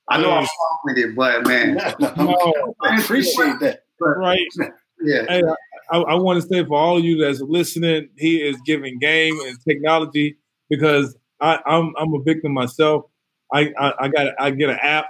I 0.09 0.21
know 0.21 0.31
I'm 0.31 0.43
wrong 0.43 0.79
with 0.85 0.97
it, 0.97 1.15
but 1.15 1.45
man, 1.45 1.75
no, 1.99 2.73
I 2.81 2.99
appreciate 2.99 3.59
that. 3.59 3.83
But, 3.99 4.17
right? 4.17 4.47
Yeah. 4.99 5.25
Hey, 5.29 5.43
I, 5.91 5.97
I, 5.97 6.15
want 6.15 6.41
to 6.41 6.47
say 6.47 6.65
for 6.65 6.75
all 6.75 6.97
of 6.97 7.03
you 7.03 7.23
that's 7.23 7.39
listening, 7.39 8.09
he 8.17 8.37
is 8.37 8.57
giving 8.65 8.97
game 8.97 9.39
and 9.45 9.55
technology 9.63 10.39
because 10.71 11.15
I, 11.39 11.59
I'm 11.67 11.93
I'm 11.99 12.15
a 12.15 12.23
victim 12.23 12.51
myself. 12.51 13.05
I 13.53 13.71
I, 13.77 13.93
I 13.99 14.07
got 14.07 14.33
I 14.39 14.49
get 14.49 14.71
an 14.71 14.79
app 14.81 15.05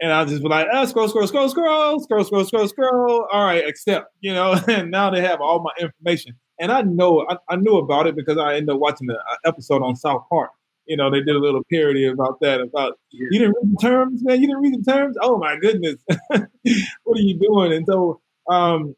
and 0.00 0.12
I'll 0.12 0.26
just 0.26 0.42
be 0.42 0.48
like, 0.48 0.66
ah, 0.72 0.84
scroll, 0.86 1.08
scroll, 1.08 1.26
scroll, 1.26 1.48
scroll, 1.48 2.00
scroll, 2.00 2.24
scroll, 2.24 2.44
scroll, 2.44 2.68
scroll. 2.68 3.26
All 3.32 3.44
right, 3.44 3.64
accept. 3.64 4.12
You 4.20 4.34
know, 4.34 4.58
and 4.68 4.90
now 4.90 5.10
they 5.10 5.20
have 5.20 5.40
all 5.40 5.62
my 5.62 5.72
information 5.80 6.34
and 6.60 6.72
I 6.72 6.82
know 6.82 7.26
I, 7.28 7.36
I 7.48 7.56
knew 7.56 7.76
about 7.76 8.06
it 8.06 8.16
because 8.16 8.38
I 8.38 8.54
ended 8.54 8.70
up 8.70 8.80
watching 8.80 9.06
the 9.06 9.16
uh, 9.16 9.36
episode 9.44 9.82
on 9.82 9.96
South 9.96 10.24
Park. 10.28 10.50
You 10.86 10.96
know, 10.96 11.10
they 11.10 11.20
did 11.20 11.36
a 11.36 11.38
little 11.38 11.62
parody 11.70 12.06
about 12.06 12.40
that. 12.40 12.60
About 12.60 12.98
yeah. 13.10 13.28
you 13.30 13.38
didn't 13.38 13.56
read 13.60 13.76
the 13.76 13.80
terms, 13.80 14.22
man. 14.24 14.40
You 14.40 14.46
didn't 14.48 14.62
read 14.62 14.84
the 14.84 14.90
terms. 14.90 15.16
Oh 15.20 15.38
my 15.38 15.56
goodness, 15.58 15.96
what 16.28 17.18
are 17.18 17.20
you 17.20 17.38
doing? 17.38 17.72
And 17.72 17.86
so, 17.86 18.20
um, 18.48 18.94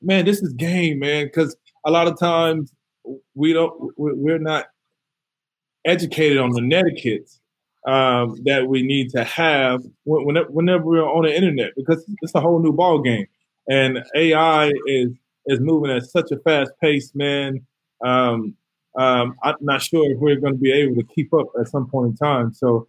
man, 0.00 0.24
this 0.24 0.42
is 0.42 0.52
game, 0.54 1.00
man. 1.00 1.26
Because 1.26 1.56
a 1.84 1.90
lot 1.90 2.08
of 2.08 2.18
times 2.18 2.72
we 3.34 3.52
don't, 3.52 3.92
we're 3.96 4.38
not 4.38 4.66
educated 5.84 6.38
on 6.38 6.50
the 6.50 6.60
netiquette 6.60 7.30
um, 7.86 8.36
that 8.44 8.66
we 8.68 8.82
need 8.82 9.10
to 9.10 9.24
have 9.24 9.82
whenever, 10.04 10.50
whenever 10.50 10.84
we're 10.84 11.02
on 11.02 11.24
the 11.24 11.34
internet 11.34 11.72
because 11.76 12.04
it's 12.22 12.34
a 12.34 12.40
whole 12.40 12.60
new 12.60 12.72
ball 12.72 13.00
game, 13.00 13.26
and 13.68 14.04
AI 14.14 14.70
is 14.86 15.10
is 15.50 15.60
moving 15.60 15.90
at 15.90 16.04
such 16.04 16.30
a 16.30 16.38
fast 16.38 16.72
pace, 16.80 17.12
man. 17.14 17.60
Um, 18.04 18.54
um, 18.98 19.36
I'm 19.42 19.56
not 19.60 19.82
sure 19.82 20.10
if 20.10 20.18
we're 20.18 20.40
going 20.40 20.54
to 20.54 20.58
be 20.58 20.72
able 20.72 20.96
to 20.96 21.04
keep 21.14 21.32
up 21.34 21.46
at 21.60 21.68
some 21.68 21.88
point 21.88 22.10
in 22.10 22.16
time. 22.16 22.52
So 22.52 22.88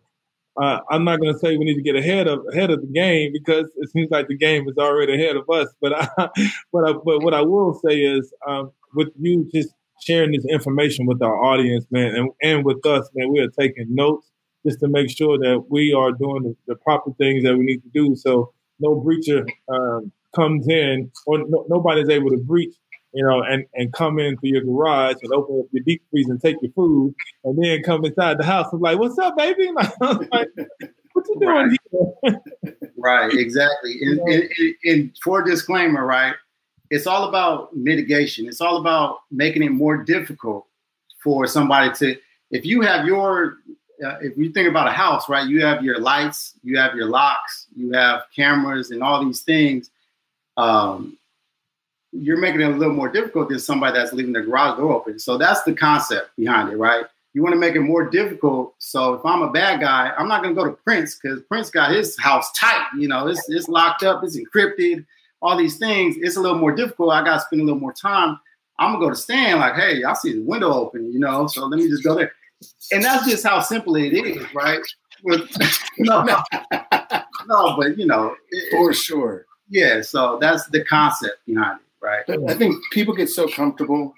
uh, 0.62 0.80
I'm 0.90 1.04
not 1.04 1.20
going 1.20 1.34
to 1.34 1.40
say 1.40 1.58
we 1.58 1.66
need 1.66 1.76
to 1.76 1.82
get 1.82 1.96
ahead 1.96 2.28
of 2.28 2.46
ahead 2.52 2.72
of 2.72 2.82
the 2.82 2.88
game 2.88 3.32
because 3.34 3.72
it 3.78 3.90
seems 3.92 4.12
like 4.12 4.28
the 4.28 4.38
game 4.38 4.68
is 4.68 4.78
already 4.78 5.14
ahead 5.14 5.36
of 5.36 5.50
us. 5.50 5.68
But 5.82 5.94
I, 5.94 6.08
but 6.74 6.90
I, 6.90 6.94
but 6.94 7.24
what 7.24 7.34
I 7.34 7.42
will 7.42 7.80
say 7.86 8.00
is, 8.02 8.32
um, 8.48 8.72
with 8.94 9.10
you 9.20 9.50
just 9.54 9.74
sharing 10.02 10.32
this 10.32 10.46
information 10.46 11.06
with 11.06 11.22
our 11.22 11.44
audience, 11.44 11.86
man, 11.92 12.16
and, 12.16 12.30
and 12.42 12.66
with 12.66 12.86
us, 12.86 13.10
man, 13.14 13.32
we 13.32 13.40
are 13.40 13.50
taking 13.50 13.94
notes 13.94 14.32
just 14.66 14.80
to 14.80 14.88
make 14.88 15.10
sure 15.10 15.38
that 15.38 15.66
we 15.70 15.94
are 15.94 16.12
doing 16.12 16.44
the, 16.44 16.56
the 16.68 16.76
proper 16.76 17.12
things 17.14 17.44
that 17.44 17.58
we 17.58 17.64
need 17.64 17.82
to 17.84 17.90
do. 17.94 18.16
So 18.16 18.54
no 18.80 19.00
breacher 19.00 19.48
um, 19.70 20.12
comes 20.36 20.68
in, 20.68 21.12
or 21.26 21.40
no, 21.40 21.66
nobody's 21.70 22.10
able 22.10 22.30
to 22.30 22.38
breach, 22.38 22.74
you 23.14 23.24
know, 23.24 23.42
and, 23.42 23.66
and 23.74 23.92
come 23.94 24.20
into 24.20 24.48
your 24.48 24.64
garage 24.64 25.18
and 25.22 25.34
open 25.34 25.60
up 25.60 25.66
your 25.72 25.84
deep 25.84 26.04
freeze 26.10 26.30
and 26.30 26.42
take 26.42 26.58
your 26.62 26.72
food, 26.72 27.14
and 27.44 27.62
then 27.62 27.84
come 27.84 28.06
inside 28.06 28.38
the 28.38 28.46
house 28.46 28.68
and 28.72 28.82
like, 28.82 28.98
"What's 28.98 29.18
up, 29.18 29.38
baby?" 29.38 29.70
Like, 30.02 30.50
what 31.14 31.26
you 31.28 31.40
doing 31.40 31.50
right. 31.50 31.80
here? 32.24 32.42
right, 32.98 33.34
exactly. 33.34 34.00
And, 34.02 34.20
and, 34.22 34.50
and 34.86 35.18
for 35.22 35.44
disclaimer, 35.44 36.06
right, 36.06 36.36
it's 36.90 37.06
all 37.06 37.28
about 37.28 37.76
mitigation. 37.76 38.48
It's 38.48 38.62
all 38.62 38.78
about 38.78 39.20
making 39.30 39.64
it 39.64 39.72
more 39.72 39.98
difficult 40.04 40.66
for 41.22 41.48
somebody 41.48 41.92
to. 41.96 42.16
If 42.52 42.66
you 42.66 42.82
have 42.82 43.06
your 43.06 43.58
uh, 44.06 44.18
if 44.22 44.38
you 44.38 44.52
think 44.52 44.68
about 44.68 44.88
a 44.88 44.92
house, 44.92 45.30
right, 45.30 45.48
you 45.48 45.64
have 45.64 45.84
your 45.84 46.00
lights, 46.00 46.54
you 46.64 46.78
have 46.78 46.96
your 46.96 47.08
locks, 47.08 47.68
you 47.76 47.92
have 47.92 48.24
cameras, 48.36 48.92
and 48.92 49.04
all 49.04 49.24
these 49.24 49.42
things 49.42 49.92
um, 50.58 51.18
you're 52.12 52.40
making 52.40 52.62
it 52.62 52.66
a 52.66 52.76
little 52.76 52.94
more 52.94 53.10
difficult 53.10 53.50
than 53.50 53.60
somebody 53.60 53.98
that's 53.98 54.14
leaving 54.14 54.34
their 54.34 54.46
garage 54.46 54.78
door 54.78 54.94
open. 54.94 55.20
So 55.20 55.38
that's 55.38 55.64
the 55.64 55.74
concept 55.74 56.36
behind 56.36 56.72
it, 56.72 56.78
right? 56.78 57.06
you 57.34 57.42
want 57.42 57.54
to 57.54 57.60
make 57.60 57.76
it 57.76 57.82
more 57.82 58.10
difficult. 58.10 58.76
So 58.80 59.14
if 59.14 59.26
I'm 59.26 59.42
a 59.42 59.52
bad 59.52 59.80
guy, 59.80 60.12
I'm 60.18 60.28
not 60.28 60.44
going 60.44 60.54
to 60.54 60.62
go 60.62 60.68
to 60.68 60.76
Prince 60.84 61.16
because 61.16 61.42
Prince 61.44 61.70
got 61.70 61.92
his 61.92 62.20
house 62.20 62.52
tight. 62.54 62.88
You 62.98 63.08
know, 63.08 63.28
it's 63.28 63.48
it's 63.50 63.70
locked 63.70 64.04
up, 64.04 64.24
it's 64.24 64.38
encrypted, 64.38 65.06
all 65.42 65.58
these 65.58 65.78
things. 65.78 66.16
It's 66.20 66.36
a 66.36 66.42
little 66.42 66.58
more 66.58 66.74
difficult. 66.74 67.14
I 67.14 67.24
got 67.24 67.36
to 67.36 67.42
spend 67.42 67.62
a 67.62 67.66
little 67.66 67.80
more 67.80 67.94
time. 67.94 68.40
I'm 68.80 68.94
gonna 68.94 69.06
go 69.06 69.10
to 69.12 69.16
Stan 69.16 69.60
like, 69.60 69.76
hey, 69.76 70.04
I 70.04 70.14
see 70.14 70.34
the 70.34 70.42
window 70.42 70.74
open, 70.74 71.14
you 71.14 71.20
know, 71.20 71.46
so 71.46 71.68
let 71.68 71.80
me 71.80 71.88
just 71.88 72.04
go 72.04 72.16
there. 72.16 72.32
And 72.92 73.04
that's 73.04 73.30
just 73.30 73.46
how 73.46 73.60
simple 73.60 73.96
it 73.96 74.14
is, 74.14 74.44
right? 74.54 74.82
No, 76.00 76.24
no, 76.24 76.42
no, 77.48 77.78
but 77.78 77.96
you 77.96 78.08
know, 78.08 78.36
for 78.72 78.92
sure. 78.92 79.46
Yeah, 79.72 80.02
so 80.02 80.38
that's 80.40 80.68
the 80.68 80.84
concept 80.84 81.46
behind 81.48 81.80
it, 81.80 82.06
right? 82.06 82.24
I 82.48 82.54
think 82.54 82.76
people 82.92 83.16
get 83.16 83.30
so 83.30 83.48
comfortable. 83.48 84.14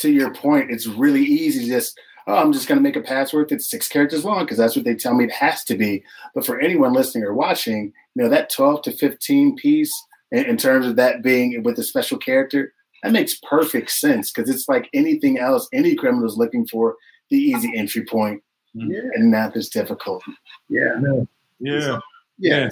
To 0.00 0.10
your 0.10 0.34
point, 0.34 0.70
it's 0.70 0.86
really 0.86 1.24
easy 1.24 1.64
to 1.64 1.70
just 1.70 1.98
oh, 2.26 2.34
I'm 2.34 2.52
just 2.52 2.68
going 2.68 2.78
to 2.78 2.82
make 2.82 2.96
a 2.96 3.00
password 3.00 3.48
that's 3.48 3.70
six 3.70 3.88
characters 3.88 4.24
long 4.24 4.44
because 4.44 4.58
that's 4.58 4.74
what 4.74 4.84
they 4.84 4.94
tell 4.94 5.14
me 5.14 5.24
it 5.24 5.32
has 5.32 5.64
to 5.64 5.76
be. 5.76 6.04
But 6.34 6.44
for 6.44 6.58
anyone 6.58 6.92
listening 6.92 7.24
or 7.24 7.34
watching, 7.34 7.92
you 8.14 8.22
know, 8.22 8.28
that 8.28 8.50
12 8.50 8.82
to 8.82 8.92
15 8.92 9.56
piece 9.56 9.92
in, 10.32 10.44
in 10.44 10.56
terms 10.56 10.86
of 10.86 10.96
that 10.96 11.22
being 11.22 11.62
with 11.62 11.78
a 11.78 11.84
special 11.84 12.18
character, 12.18 12.72
that 13.02 13.12
makes 13.12 13.38
perfect 13.38 13.90
sense 13.90 14.32
because 14.32 14.50
it's 14.50 14.68
like 14.68 14.88
anything 14.92 15.38
else 15.38 15.68
any 15.72 15.94
criminal 15.94 16.26
is 16.26 16.36
looking 16.36 16.66
for 16.66 16.96
the 17.30 17.36
easy 17.36 17.72
entry 17.76 18.04
point. 18.04 18.42
Yeah. 18.74 19.00
And 19.14 19.30
math 19.30 19.56
is 19.56 19.68
difficult. 19.68 20.22
Yeah. 20.68 21.00
Yeah. 21.00 21.22
Yeah. 21.60 21.80
So, 21.80 22.00
yeah. 22.38 22.68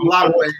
A 0.00 0.04
lot 0.04 0.26
of 0.26 0.34
ways. 0.36 0.52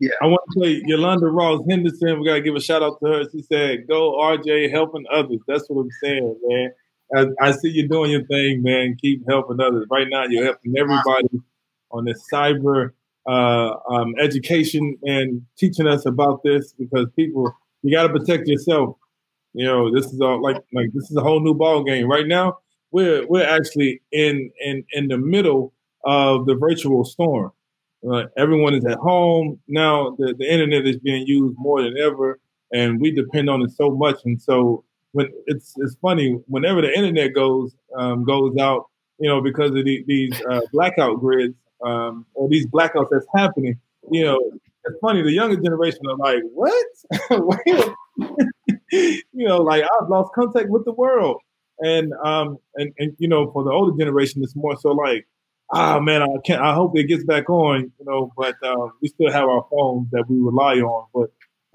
Yeah. 0.00 0.10
I 0.22 0.26
want 0.26 0.40
to 0.52 0.60
say 0.60 0.82
Yolanda 0.86 1.26
Ross 1.26 1.60
Henderson. 1.68 2.20
We 2.20 2.26
got 2.26 2.34
to 2.34 2.40
give 2.40 2.54
a 2.54 2.60
shout 2.60 2.82
out 2.82 2.98
to 3.02 3.10
her. 3.10 3.24
She 3.30 3.42
said, 3.42 3.86
Go 3.88 4.18
RJ 4.20 4.70
helping 4.70 5.04
others. 5.12 5.40
That's 5.46 5.68
what 5.68 5.82
I'm 5.82 5.90
saying, 6.02 6.36
man. 6.44 6.70
I, 7.14 7.48
I, 7.48 7.52
see 7.52 7.68
you 7.68 7.88
doing 7.88 8.10
your 8.10 8.24
thing, 8.24 8.62
man. 8.62 8.96
Keep 9.00 9.24
helping 9.28 9.60
others. 9.60 9.86
Right 9.90 10.08
now, 10.08 10.24
you're 10.24 10.44
helping 10.44 10.74
everybody 10.76 11.28
on 11.90 12.04
this 12.04 12.22
cyber 12.32 12.90
uh, 13.28 13.74
um, 13.88 14.14
education 14.18 14.96
and 15.04 15.42
teaching 15.58 15.86
us 15.86 16.06
about 16.06 16.42
this 16.42 16.72
because 16.72 17.06
people, 17.14 17.54
you 17.82 17.94
got 17.94 18.08
to 18.08 18.18
protect 18.18 18.48
yourself. 18.48 18.96
You 19.52 19.66
know, 19.66 19.94
this 19.94 20.12
is 20.12 20.20
all 20.20 20.42
like 20.42 20.56
like 20.72 20.92
this 20.92 21.10
is 21.10 21.16
a 21.16 21.20
whole 21.20 21.40
new 21.40 21.54
ball 21.54 21.84
game. 21.84 22.10
Right 22.10 22.26
now, 22.26 22.58
we're 22.90 23.26
we're 23.28 23.46
actually 23.46 24.02
in 24.10 24.50
in 24.60 24.84
in 24.92 25.08
the 25.08 25.18
middle 25.18 25.72
of 26.04 26.46
the 26.46 26.56
virtual 26.56 27.04
storm. 27.04 27.52
Uh, 28.10 28.24
everyone 28.36 28.74
is 28.74 28.84
at 28.84 28.98
home 28.98 29.58
now. 29.68 30.14
The 30.18 30.34
the 30.38 30.50
internet 30.50 30.86
is 30.86 30.98
being 30.98 31.26
used 31.26 31.56
more 31.58 31.82
than 31.82 31.96
ever, 31.98 32.38
and 32.72 33.00
we 33.00 33.10
depend 33.10 33.48
on 33.48 33.62
it 33.62 33.70
so 33.70 33.90
much. 33.90 34.16
And 34.24 34.40
so 34.40 34.84
when 35.12 35.28
it's 35.46 35.74
it's 35.78 35.96
funny 36.02 36.32
whenever 36.46 36.82
the 36.82 36.92
internet 36.96 37.34
goes 37.34 37.74
um, 37.96 38.24
goes 38.24 38.56
out, 38.58 38.86
you 39.18 39.28
know, 39.28 39.40
because 39.40 39.70
of 39.70 39.84
the, 39.84 40.04
these 40.06 40.32
uh, 40.50 40.60
blackout 40.72 41.20
grids 41.20 41.54
um, 41.84 42.26
or 42.34 42.48
these 42.48 42.66
blackouts 42.66 43.08
that's 43.10 43.26
happening. 43.34 43.78
You 44.10 44.24
know, 44.24 44.52
it's 44.84 44.98
funny. 45.00 45.22
The 45.22 45.32
younger 45.32 45.56
generation 45.56 46.00
are 46.08 46.16
like, 46.16 46.42
"What? 46.52 46.86
you 48.92 49.22
know, 49.32 49.58
like 49.58 49.82
I've 49.82 50.08
lost 50.08 50.32
contact 50.34 50.68
with 50.68 50.84
the 50.84 50.92
world." 50.92 51.40
And 51.80 52.12
um 52.24 52.58
and 52.76 52.92
and 52.98 53.16
you 53.18 53.28
know, 53.28 53.50
for 53.52 53.64
the 53.64 53.70
older 53.70 53.96
generation, 53.96 54.42
it's 54.42 54.54
more 54.54 54.76
so 54.78 54.90
like, 54.90 55.26
ah 55.74 56.00
man, 56.00 56.22
I 56.22 56.26
can't. 56.44 56.62
I 56.62 56.74
hope 56.74 56.96
it 56.96 57.04
gets 57.04 57.24
back 57.24 57.50
on. 57.50 57.92
You 57.98 58.04
know, 58.04 58.32
but 58.36 58.54
um, 58.62 58.92
we 59.02 59.08
still 59.08 59.30
have 59.30 59.48
our 59.48 59.66
phones 59.70 60.10
that 60.12 60.24
we 60.28 60.38
rely 60.38 60.76
on. 60.76 61.06
But 61.14 61.30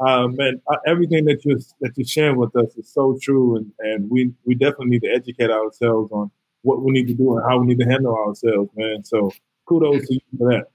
uh, 0.06 0.28
man, 0.28 0.62
uh, 0.68 0.78
everything 0.86 1.26
that 1.26 1.44
you're 1.46 1.60
that 1.82 1.92
you're 1.98 2.08
sharing 2.08 2.38
with 2.38 2.56
us 2.56 2.76
is 2.78 2.92
so 2.92 3.18
true, 3.22 3.58
and, 3.58 3.72
and 3.80 4.10
we 4.10 4.32
we 4.46 4.56
definitely 4.56 4.88
need 4.88 5.02
to 5.04 5.10
educate 5.10 5.52
ourselves 5.52 6.12
on 6.12 6.32
what 6.62 6.82
we 6.82 6.92
need 6.92 7.08
to 7.08 7.14
do 7.14 7.38
and 7.38 7.50
how 7.50 7.58
we 7.60 7.68
need 7.68 7.80
to 7.80 7.86
handle 7.86 8.16
ourselves, 8.16 8.70
man. 8.76 9.04
So 9.04 9.32
kudos 9.66 10.08
to 10.08 10.14
you 10.14 10.20
for 10.38 10.50
that. 10.52 10.66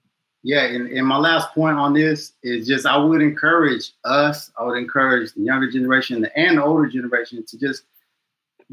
Yeah, 0.42 0.64
and, 0.64 0.88
and 0.90 1.06
my 1.06 1.16
last 1.16 1.54
point 1.54 1.78
on 1.78 1.94
this 1.94 2.34
is 2.42 2.66
just 2.66 2.84
I 2.84 2.98
would 2.98 3.22
encourage 3.22 3.92
us, 4.04 4.50
I 4.58 4.64
would 4.64 4.76
encourage 4.76 5.32
the 5.32 5.40
younger 5.40 5.70
generation 5.70 6.28
and 6.36 6.58
the 6.58 6.64
older 6.64 6.86
generation 6.86 7.42
to 7.46 7.58
just 7.58 7.84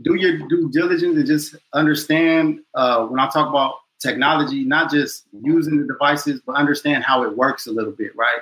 do 0.02 0.16
your 0.16 0.38
due 0.50 0.70
diligence 0.70 1.16
and 1.16 1.26
just 1.26 1.56
understand 1.74 2.60
uh, 2.74 3.06
when 3.06 3.22
I 3.22 3.30
talk 3.30 3.48
about 3.48 3.76
technology, 4.02 4.64
not 4.64 4.92
just 4.92 5.26
using 5.44 5.80
the 5.80 5.88
devices, 5.88 6.42
but 6.46 6.56
understand 6.56 7.04
how 7.04 7.24
it 7.24 7.38
works 7.38 7.68
a 7.68 7.72
little 7.72 7.92
bit, 7.94 8.16
right? 8.16 8.40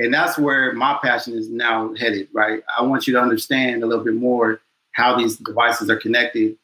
and 0.00 0.14
that's 0.14 0.38
where 0.38 0.72
my 0.72 0.98
passion 1.02 1.34
is 1.34 1.50
now 1.50 1.94
headed 1.94 2.26
right? 2.32 2.62
I 2.76 2.82
want 2.82 3.06
you 3.06 3.12
to 3.12 3.20
understand 3.20 3.82
a 3.82 3.86
little 3.86 4.04
bit 4.04 4.14
more 4.14 4.60
how 4.92 5.16
these 5.16 5.36
devices 5.36 5.90
are 5.90 5.96
connected 5.96 6.56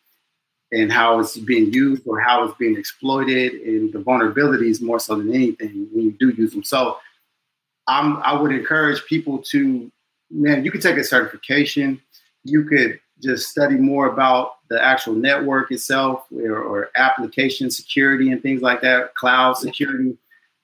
and 0.73 0.91
how 0.91 1.21
it's 1.21 1.37
being 1.37 1.73
used 1.73 2.03
or 2.07 2.19
how 2.19 2.45
it's 2.45 2.57
being 2.57 2.77
exploited 2.77 3.53
and 3.53 3.93
the 3.93 3.99
vulnerabilities 3.99 4.83
more 4.83 4.99
so 4.99 5.17
than 5.17 5.33
anything 5.33 5.87
when 5.93 6.05
you 6.05 6.13
do 6.13 6.31
use 6.31 6.53
them. 6.53 6.65
So 6.65 6.97
I'm, 7.87 8.17
i 8.17 8.33
would 8.33 8.51
encourage 8.51 9.05
people 9.05 9.39
to 9.51 9.93
man 10.31 10.65
you 10.65 10.73
could 10.73 10.83
take 10.83 10.97
a 10.97 11.05
certification. 11.05 12.01
You 12.43 12.65
could 12.65 12.99
just 13.23 13.49
study 13.49 13.77
more 13.77 14.07
about 14.07 14.56
the 14.69 14.83
actual 14.83 15.15
network 15.15 15.71
itself 15.71 16.27
or, 16.33 16.59
or 16.59 16.91
application 16.97 17.71
security 17.71 18.31
and 18.31 18.43
things 18.43 18.63
like 18.63 18.81
that 18.81 19.15
cloud 19.15 19.57
security 19.57 20.17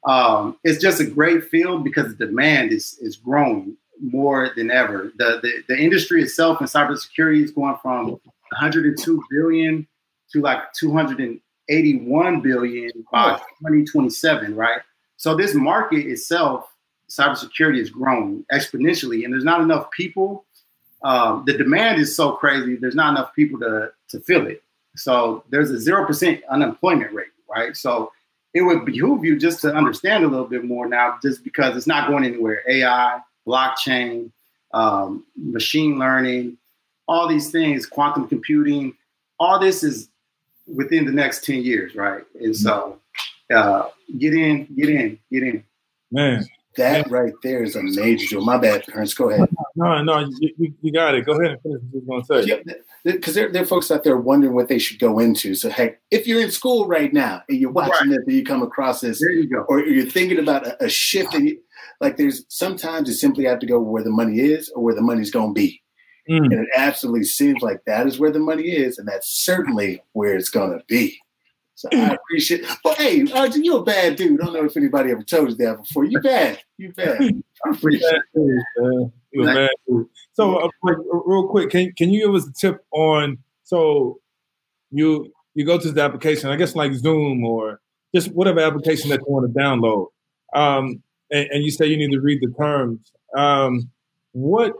um, 0.04 0.56
it's 0.64 0.82
just 0.82 1.00
a 1.00 1.06
great 1.06 1.44
field 1.44 1.84
because 1.84 2.08
the 2.16 2.26
demand 2.26 2.72
is 2.72 2.98
is 3.00 3.16
growing 3.16 3.76
more 4.00 4.50
than 4.56 4.70
ever. 4.70 5.12
The, 5.16 5.38
the 5.42 5.62
the 5.68 5.78
industry 5.78 6.22
itself 6.22 6.60
in 6.60 6.66
cybersecurity 6.66 7.42
is 7.44 7.52
going 7.52 7.76
from 7.80 8.10
102 8.10 9.22
billion 9.30 9.86
to 10.32 10.40
like 10.40 10.72
281 10.72 12.40
billion 12.40 12.90
by 13.12 13.36
2027, 13.36 14.56
right? 14.56 14.80
So 15.18 15.36
this 15.36 15.54
market 15.54 16.06
itself, 16.06 16.68
cybersecurity 17.08 17.78
is 17.78 17.90
growing 17.90 18.44
exponentially, 18.52 19.24
and 19.24 19.32
there's 19.32 19.44
not 19.44 19.60
enough 19.60 19.90
people. 19.92 20.44
Um, 21.04 21.44
the 21.46 21.56
demand 21.56 22.00
is 22.00 22.14
so 22.14 22.32
crazy. 22.32 22.76
There's 22.76 22.94
not 22.94 23.10
enough 23.10 23.34
people 23.34 23.58
to 23.60 23.92
to 24.08 24.20
fill 24.20 24.46
it. 24.46 24.62
So 24.96 25.44
there's 25.50 25.70
a 25.70 25.78
zero 25.78 26.06
percent 26.06 26.42
unemployment 26.50 27.12
rate, 27.12 27.28
right? 27.48 27.76
So 27.76 28.12
it 28.54 28.62
would 28.62 28.84
behoove 28.84 29.24
you 29.24 29.38
just 29.38 29.60
to 29.62 29.74
understand 29.74 30.24
a 30.24 30.28
little 30.28 30.46
bit 30.46 30.64
more 30.64 30.86
now, 30.86 31.18
just 31.22 31.42
because 31.42 31.76
it's 31.76 31.86
not 31.86 32.08
going 32.08 32.24
anywhere. 32.24 32.62
AI, 32.68 33.20
blockchain, 33.46 34.30
um, 34.74 35.24
machine 35.36 35.98
learning, 35.98 36.58
all 37.08 37.26
these 37.26 37.50
things, 37.50 37.86
quantum 37.86 38.28
computing, 38.28 38.94
all 39.40 39.58
this 39.58 39.82
is 39.82 40.08
within 40.66 41.04
the 41.04 41.12
next 41.12 41.44
10 41.44 41.62
years, 41.62 41.94
right? 41.94 42.24
And 42.40 42.54
so 42.54 42.98
uh, 43.52 43.88
get 44.18 44.34
in, 44.34 44.66
get 44.76 44.88
in, 44.88 45.18
get 45.30 45.42
in. 45.42 45.64
Man. 46.10 46.46
That 46.76 47.10
right 47.10 47.34
there 47.42 47.62
is 47.62 47.76
a 47.76 47.82
major 47.82 48.26
deal. 48.26 48.44
My 48.44 48.56
bad, 48.56 48.86
Prince. 48.86 49.12
Go 49.12 49.28
ahead. 49.28 49.46
No, 49.74 50.02
no, 50.02 50.28
you, 50.40 50.74
you 50.82 50.92
got 50.92 51.14
it. 51.14 51.24
Go 51.24 51.32
ahead 51.32 51.52
and 51.52 51.62
finish 51.62 51.80
what 51.90 52.26
you're 52.28 52.42
going 52.42 52.44
to 52.44 52.64
say. 52.64 52.74
Because 53.04 53.34
there, 53.34 53.50
there 53.50 53.62
are 53.62 53.66
folks 53.66 53.90
out 53.90 54.04
there 54.04 54.16
wondering 54.16 54.54
what 54.54 54.68
they 54.68 54.78
should 54.78 54.98
go 54.98 55.18
into. 55.18 55.54
So, 55.54 55.70
heck, 55.70 56.00
if 56.10 56.26
you're 56.26 56.42
in 56.42 56.50
school 56.50 56.86
right 56.86 57.12
now 57.12 57.42
and 57.48 57.58
you're 57.58 57.70
watching 57.70 58.10
right. 58.10 58.18
this 58.18 58.26
and 58.26 58.36
you 58.36 58.44
come 58.44 58.62
across 58.62 59.00
this, 59.00 59.20
there 59.20 59.30
you 59.30 59.48
go. 59.48 59.64
or 59.68 59.80
you're 59.80 60.06
thinking 60.06 60.38
about 60.38 60.66
a, 60.66 60.84
a 60.84 60.88
shift, 60.88 61.34
and 61.34 61.48
you, 61.48 61.60
like 62.00 62.16
there's 62.16 62.44
sometimes 62.48 63.08
you 63.08 63.14
simply 63.14 63.44
have 63.46 63.60
to 63.60 63.66
go 63.66 63.80
where 63.80 64.04
the 64.04 64.10
money 64.10 64.40
is 64.40 64.70
or 64.74 64.82
where 64.82 64.94
the 64.94 65.02
money's 65.02 65.30
going 65.30 65.54
to 65.54 65.58
be. 65.58 65.80
Mm. 66.30 66.44
And 66.44 66.52
it 66.52 66.68
absolutely 66.76 67.24
seems 67.24 67.62
like 67.62 67.80
that 67.86 68.06
is 68.06 68.18
where 68.18 68.30
the 68.30 68.38
money 68.38 68.68
is, 68.68 68.98
and 68.98 69.08
that's 69.08 69.44
certainly 69.44 70.02
where 70.12 70.36
it's 70.36 70.50
going 70.50 70.78
to 70.78 70.84
be. 70.86 71.18
So 71.74 71.88
I 71.92 72.14
appreciate. 72.30 72.64
But 72.84 72.96
hey, 72.98 73.20
RJ, 73.20 73.64
you're 73.64 73.80
a 73.80 73.84
bad 73.84 74.16
dude. 74.16 74.40
I 74.40 74.44
don't 74.44 74.54
know 74.54 74.64
if 74.64 74.76
anybody 74.76 75.10
ever 75.10 75.22
told 75.22 75.50
you 75.50 75.56
that 75.56 75.78
before. 75.78 76.04
You 76.04 76.20
bad. 76.20 76.60
You 76.78 76.92
bad. 76.92 77.20
I 77.66 77.70
appreciate 77.70 78.14
it. 78.34 79.12
You're 79.32 79.46
bad 79.46 79.70
dude. 79.86 80.06
So, 80.32 80.56
uh, 80.56 80.68
like, 80.82 80.96
real 81.10 81.48
quick, 81.48 81.70
can 81.70 81.92
can 81.92 82.10
you 82.10 82.26
give 82.26 82.34
us 82.34 82.48
a 82.48 82.52
tip 82.52 82.84
on? 82.92 83.38
So, 83.64 84.20
you 84.90 85.32
you 85.54 85.64
go 85.64 85.78
to 85.78 85.90
the 85.90 86.02
application, 86.02 86.50
I 86.50 86.56
guess 86.56 86.74
like 86.74 86.92
Zoom 86.94 87.44
or 87.44 87.80
just 88.14 88.32
whatever 88.32 88.60
application 88.60 89.10
that 89.10 89.20
you 89.20 89.32
want 89.32 89.52
to 89.52 89.58
download, 89.58 90.06
um, 90.54 91.02
and, 91.30 91.48
and, 91.50 91.64
you 91.64 91.70
say 91.70 91.86
you 91.86 91.96
need 91.96 92.12
to 92.12 92.20
read 92.20 92.40
the 92.40 92.52
terms. 92.58 93.12
Um, 93.36 93.90
what 94.32 94.74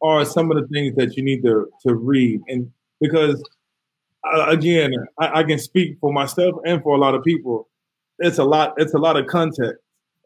are 0.00 0.24
some 0.24 0.50
of 0.50 0.58
the 0.58 0.66
things 0.68 0.96
that 0.96 1.16
you 1.16 1.22
need 1.22 1.42
to 1.42 1.68
to 1.86 1.94
read? 1.94 2.40
And 2.48 2.70
because 3.00 3.42
uh, 4.24 4.46
again, 4.48 4.92
I, 5.18 5.40
I, 5.40 5.42
can 5.44 5.58
speak 5.58 5.98
for 6.00 6.12
myself 6.12 6.54
and 6.64 6.82
for 6.82 6.94
a 6.94 6.98
lot 6.98 7.14
of 7.14 7.22
people. 7.22 7.68
It's 8.18 8.38
a 8.38 8.44
lot. 8.44 8.74
It's 8.78 8.94
a 8.94 8.98
lot 8.98 9.16
of 9.16 9.26
content 9.26 9.76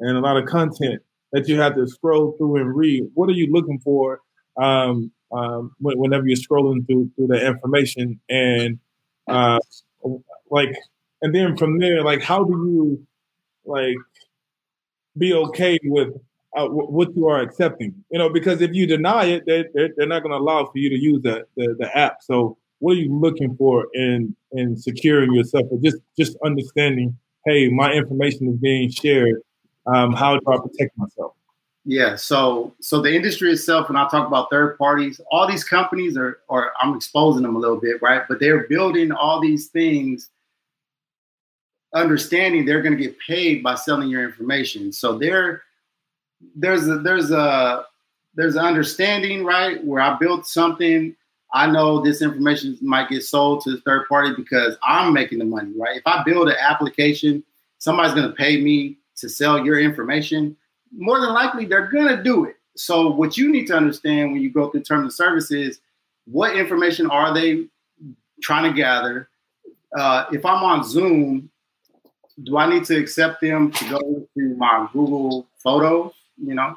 and 0.00 0.16
a 0.16 0.20
lot 0.20 0.36
of 0.36 0.46
content 0.46 1.02
that 1.32 1.48
you 1.48 1.58
have 1.60 1.74
to 1.76 1.86
scroll 1.86 2.32
through 2.36 2.56
and 2.56 2.74
read. 2.74 3.04
What 3.14 3.28
are 3.28 3.32
you 3.32 3.50
looking 3.50 3.78
for 3.80 4.20
um, 4.60 5.10
um, 5.32 5.74
whenever 5.80 6.26
you're 6.26 6.36
scrolling 6.36 6.86
through 6.86 7.10
through 7.16 7.28
the 7.28 7.46
information 7.46 8.20
and 8.28 8.78
uh, 9.28 9.58
like, 10.50 10.74
and 11.22 11.34
then 11.34 11.56
from 11.56 11.78
there, 11.78 12.02
like, 12.02 12.22
how 12.22 12.44
do 12.44 12.52
you 12.52 13.06
like 13.64 13.96
be 15.16 15.32
okay 15.32 15.78
with 15.84 16.08
uh, 16.56 16.66
what 16.66 17.14
you 17.16 17.28
are 17.28 17.40
accepting? 17.40 17.94
You 18.10 18.18
know, 18.18 18.28
because 18.28 18.60
if 18.60 18.72
you 18.74 18.86
deny 18.86 19.24
it, 19.24 19.44
they, 19.46 19.64
they're, 19.72 19.90
they're 19.96 20.06
not 20.06 20.22
going 20.22 20.32
to 20.32 20.38
allow 20.38 20.64
for 20.66 20.76
you 20.76 20.90
to 20.90 20.98
use 20.98 21.22
the, 21.22 21.46
the, 21.56 21.76
the 21.78 21.96
app. 21.96 22.16
So 22.20 22.58
what 22.80 22.96
are 22.96 23.00
you 23.00 23.14
looking 23.16 23.56
for 23.56 23.86
in 23.94 24.34
in 24.52 24.76
securing 24.76 25.32
yourself, 25.32 25.66
or 25.70 25.78
just 25.78 25.98
just 26.18 26.36
understanding, 26.44 27.16
hey, 27.46 27.68
my 27.68 27.92
information 27.92 28.48
is 28.48 28.56
being 28.56 28.90
shared. 28.90 29.40
Um, 29.86 30.12
how 30.12 30.36
do 30.36 30.42
I 30.48 30.58
protect 30.58 30.96
myself? 30.96 31.34
Yeah, 31.84 32.14
so 32.14 32.74
so 32.80 33.02
the 33.02 33.14
industry 33.14 33.50
itself, 33.50 33.88
when 33.88 33.96
I 33.96 34.08
talk 34.08 34.28
about 34.28 34.50
third 34.50 34.78
parties, 34.78 35.20
all 35.32 35.48
these 35.48 35.64
companies 35.64 36.16
are, 36.16 36.38
or 36.48 36.72
I'm 36.80 36.94
exposing 36.94 37.42
them 37.42 37.56
a 37.56 37.58
little 37.58 37.80
bit, 37.80 38.00
right? 38.00 38.22
But 38.28 38.38
they're 38.38 38.68
building 38.68 39.10
all 39.10 39.40
these 39.40 39.66
things, 39.66 40.30
understanding 41.92 42.64
they're 42.64 42.82
going 42.82 42.96
to 42.96 43.02
get 43.02 43.18
paid 43.18 43.64
by 43.64 43.74
selling 43.74 44.08
your 44.08 44.24
information. 44.24 44.92
So 44.92 45.18
there, 45.18 45.62
there's 46.54 46.86
a 46.88 46.98
there's 46.98 47.32
a 47.32 47.84
there's 48.34 48.54
an 48.54 48.64
understanding, 48.64 49.44
right, 49.44 49.84
where 49.84 50.00
I 50.00 50.16
built 50.18 50.46
something. 50.46 51.16
I 51.52 51.66
know 51.66 52.00
this 52.00 52.22
information 52.22 52.78
might 52.80 53.10
get 53.10 53.24
sold 53.24 53.62
to 53.62 53.72
the 53.72 53.80
third 53.80 54.08
party 54.08 54.32
because 54.36 54.76
I'm 54.84 55.12
making 55.12 55.40
the 55.40 55.44
money, 55.44 55.72
right? 55.76 55.96
If 55.96 56.06
I 56.06 56.22
build 56.22 56.48
an 56.48 56.56
application, 56.60 57.42
somebody's 57.78 58.14
going 58.14 58.28
to 58.28 58.34
pay 58.34 58.60
me 58.60 58.96
to 59.22 59.28
sell 59.28 59.64
your 59.64 59.80
information 59.80 60.56
more 60.96 61.20
than 61.20 61.32
likely 61.32 61.64
they're 61.64 61.90
gonna 61.90 62.22
do 62.22 62.44
it. 62.44 62.56
So 62.76 63.10
what 63.10 63.36
you 63.36 63.50
need 63.50 63.66
to 63.68 63.76
understand 63.76 64.32
when 64.32 64.42
you 64.42 64.50
go 64.50 64.70
through 64.70 64.82
terms 64.82 65.06
of 65.06 65.12
services, 65.12 65.80
what 66.26 66.56
information 66.56 67.10
are 67.10 67.34
they 67.34 67.66
trying 68.42 68.70
to 68.70 68.76
gather? 68.76 69.28
Uh, 69.96 70.26
if 70.32 70.44
I'm 70.44 70.62
on 70.62 70.84
Zoom, 70.84 71.50
do 72.44 72.56
I 72.56 72.68
need 72.68 72.84
to 72.86 72.98
accept 72.98 73.40
them 73.40 73.70
to 73.72 73.88
go 73.90 73.98
to 73.98 74.56
my 74.56 74.88
Google 74.92 75.46
Photos? 75.58 76.12
You 76.36 76.54
know, 76.54 76.76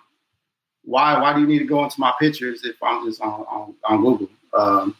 why 0.83 1.19
why 1.19 1.33
do 1.33 1.41
you 1.41 1.47
need 1.47 1.59
to 1.59 1.65
go 1.65 1.83
into 1.83 1.99
my 1.99 2.13
pictures 2.19 2.63
if 2.63 2.75
I'm 2.83 3.05
just 3.05 3.21
on 3.21 3.45
on, 3.49 3.75
on 3.85 4.01
Google? 4.01 4.29
Um, 4.57 4.95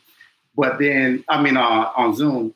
but 0.56 0.80
then 0.80 1.24
I 1.30 1.42
mean 1.42 1.58
uh, 1.58 1.92
on 1.96 2.16
Zoom. 2.16 2.54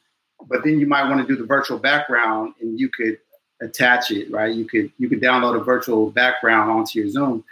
But 0.48 0.64
then 0.64 0.80
you 0.80 0.88
might 0.88 1.10
want 1.10 1.20
to 1.20 1.28
do 1.28 1.40
the 1.40 1.46
virtual 1.46 1.78
background, 1.78 2.54
and 2.62 2.80
you 2.80 2.90
could 2.90 3.20
attach 3.62 4.12
it, 4.12 4.32
right? 4.32 4.54
You 4.54 4.66
could 4.66 4.92
you 4.98 5.10
could 5.10 5.22
download 5.22 5.60
a 5.60 5.64
virtual 5.64 6.12
background 6.12 6.72
onto 6.72 7.00
your 7.00 7.10
Zoom. 7.10 7.44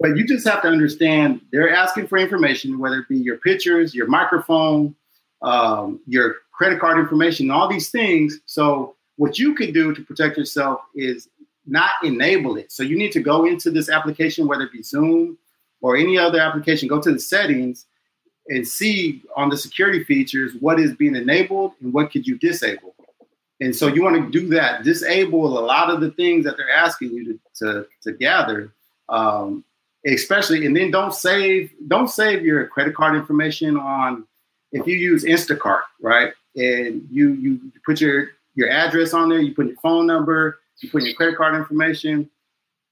But 0.00 0.16
you 0.16 0.26
just 0.26 0.46
have 0.46 0.62
to 0.62 0.68
understand 0.68 1.40
they're 1.52 1.74
asking 1.74 2.08
for 2.08 2.18
information, 2.18 2.78
whether 2.78 2.98
it 2.98 3.08
be 3.08 3.16
your 3.16 3.38
pictures, 3.38 3.94
your 3.94 4.08
microphone, 4.08 4.94
um, 5.42 6.00
your 6.06 6.36
credit 6.52 6.80
card 6.80 6.98
information, 6.98 7.50
all 7.50 7.68
these 7.68 7.90
things. 7.90 8.40
So 8.46 8.96
what 9.16 9.38
you 9.38 9.54
could 9.54 9.72
do 9.72 9.94
to 9.94 10.02
protect 10.02 10.36
yourself 10.36 10.80
is 10.94 11.28
not 11.66 11.90
enable 12.02 12.56
it. 12.56 12.72
So 12.72 12.82
you 12.82 12.98
need 12.98 13.12
to 13.12 13.20
go 13.20 13.46
into 13.46 13.70
this 13.70 13.88
application, 13.88 14.46
whether 14.46 14.64
it 14.64 14.72
be 14.72 14.82
Zoom 14.82 15.38
or 15.80 15.96
any 15.96 16.18
other 16.18 16.40
application, 16.40 16.88
go 16.88 17.00
to 17.00 17.12
the 17.12 17.20
settings 17.20 17.86
and 18.48 18.66
see 18.66 19.22
on 19.36 19.48
the 19.48 19.56
security 19.56 20.04
features 20.04 20.52
what 20.60 20.78
is 20.78 20.94
being 20.94 21.16
enabled 21.16 21.72
and 21.80 21.92
what 21.92 22.10
could 22.10 22.26
you 22.26 22.36
disable. 22.38 22.93
And 23.64 23.74
so 23.74 23.86
you 23.86 24.02
want 24.02 24.16
to 24.16 24.30
do 24.30 24.46
that, 24.48 24.84
disable 24.84 25.58
a 25.58 25.64
lot 25.64 25.88
of 25.88 26.02
the 26.02 26.10
things 26.10 26.44
that 26.44 26.58
they're 26.58 26.70
asking 26.70 27.14
you 27.14 27.24
to 27.24 27.40
to, 27.60 27.86
to 28.02 28.12
gather, 28.12 28.72
um, 29.08 29.64
especially, 30.06 30.66
and 30.66 30.76
then 30.76 30.90
don't 30.90 31.14
save 31.14 31.72
don't 31.88 32.08
save 32.08 32.44
your 32.44 32.66
credit 32.66 32.94
card 32.94 33.16
information 33.16 33.78
on 33.78 34.26
if 34.72 34.86
you 34.86 34.96
use 34.96 35.24
Instacart, 35.24 35.80
right? 36.00 36.32
And 36.56 37.08
you 37.10 37.32
you 37.32 37.60
put 37.86 38.02
your 38.02 38.28
your 38.54 38.68
address 38.68 39.14
on 39.14 39.30
there, 39.30 39.40
you 39.40 39.54
put 39.54 39.66
your 39.66 39.76
phone 39.76 40.06
number, 40.06 40.60
you 40.80 40.90
put 40.90 41.02
your 41.02 41.14
credit 41.14 41.36
card 41.36 41.54
information. 41.54 42.28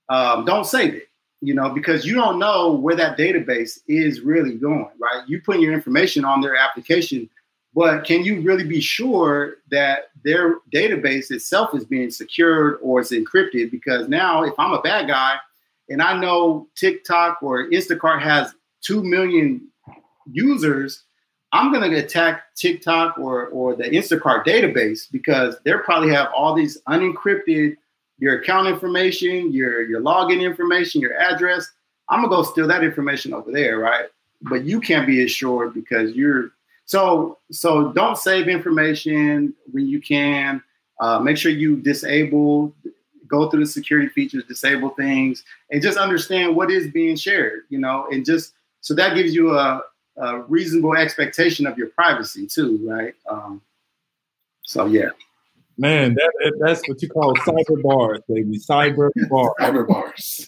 Um, 0.09 0.47
don't 0.47 0.65
save 0.65 0.95
it, 0.95 1.09
you 1.43 1.53
know, 1.55 1.69
because 1.69 2.07
you 2.07 2.15
don't 2.15 2.39
know 2.39 2.73
where 2.73 2.97
that 2.97 3.19
database 3.19 3.79
is 3.89 4.21
really 4.21 4.55
going, 4.55 4.89
right? 4.99 5.23
You 5.29 5.43
put 5.43 5.61
your 5.61 5.75
information 5.75 6.25
on 6.25 6.41
their 6.41 6.57
application 6.57 7.29
but 7.75 8.05
can 8.05 8.23
you 8.25 8.43
really 8.43 8.65
be 8.65 8.81
sure 8.81 9.57
that 9.71 10.11
their 10.25 10.57
database 10.75 11.31
itself 11.31 11.75
is 11.75 11.85
being 11.85 12.11
secured 12.11 12.79
or 12.83 13.01
is 13.01 13.11
encrypted? 13.11 13.71
Because 13.71 14.09
now, 14.09 14.43
if 14.43 14.53
I'm 14.59 14.73
a 14.73 14.83
bad 14.83 15.09
guy 15.09 15.37
and 15.89 16.03
I 16.03 16.19
know 16.19 16.69
TikTok 16.77 17.43
or 17.43 17.71
Instacart 17.71 18.21
has 18.21 18.55
2 18.83 19.03
million 19.03 19.69
users, 20.31 21.05
I'm 21.53 21.73
going 21.73 21.91
to 21.91 21.97
attack 21.97 22.55
TikTok 22.57 23.19
or, 23.19 23.47
or 23.49 23.75
the 23.75 23.85
Instacart 23.85 24.45
database 24.45 25.11
because 25.11 25.57
they 25.65 25.73
probably 25.85 26.11
have 26.11 26.29
all 26.35 26.55
these 26.55 26.81
unencrypted 26.89 27.77
your 28.19 28.39
account 28.39 28.69
information, 28.69 29.53
your, 29.53 29.83
your 29.83 30.01
login 30.01 30.41
information, 30.43 31.01
your 31.01 31.19
address. 31.19 31.69
I'm 32.09 32.21
going 32.21 32.31
to 32.31 32.37
go 32.37 32.43
steal 32.43 32.69
that 32.69 32.85
information 32.85 33.35
over 33.35 33.51
there, 33.51 33.79
right? 33.79 34.07
But 34.43 34.65
you 34.65 34.81
can't 34.81 35.09
be 35.09 35.25
assured 35.25 35.75
because 35.75 36.13
you're 36.13 36.53
so 36.93 37.39
so 37.51 37.91
don't 37.93 38.19
save 38.19 38.49
information 38.49 39.55
when 39.71 39.89
you 39.89 39.99
can. 39.99 40.63
Uh, 41.01 41.19
make 41.19 41.39
sure 41.39 41.51
you 41.51 41.79
disable, 41.79 42.75
go 43.27 43.49
through 43.49 43.61
the 43.61 43.67
security 43.67 44.09
features, 44.09 44.45
disable 44.45 44.91
things, 44.91 45.43
and 45.71 45.81
just 45.81 45.97
understand 45.97 46.55
what 46.55 46.71
is 46.71 46.93
being 46.93 47.17
shared. 47.17 47.63
You 47.71 47.79
know, 47.79 48.09
and 48.13 48.27
just 48.27 48.53
so 48.83 48.93
that 48.95 49.15
gives 49.15 49.35
you 49.35 49.57
a, 49.57 49.81
a 50.19 50.41
reasonable 50.43 50.95
expectation 50.95 51.67
of 51.67 51.79
your 51.79 51.89
privacy 51.89 52.47
too, 52.47 52.79
right? 52.87 53.15
Um, 53.27 53.63
so 54.61 54.85
yeah. 54.85 55.13
Man, 55.79 56.13
that, 56.15 56.53
that's 56.61 56.87
what 56.87 57.01
you 57.01 57.09
call 57.09 57.35
cyber 57.37 57.83
bars, 57.83 58.21
baby. 58.29 58.59
Cyber 58.59 59.09
bars. 59.31 59.55
Cyber 59.59 59.89
bars. 59.89 60.47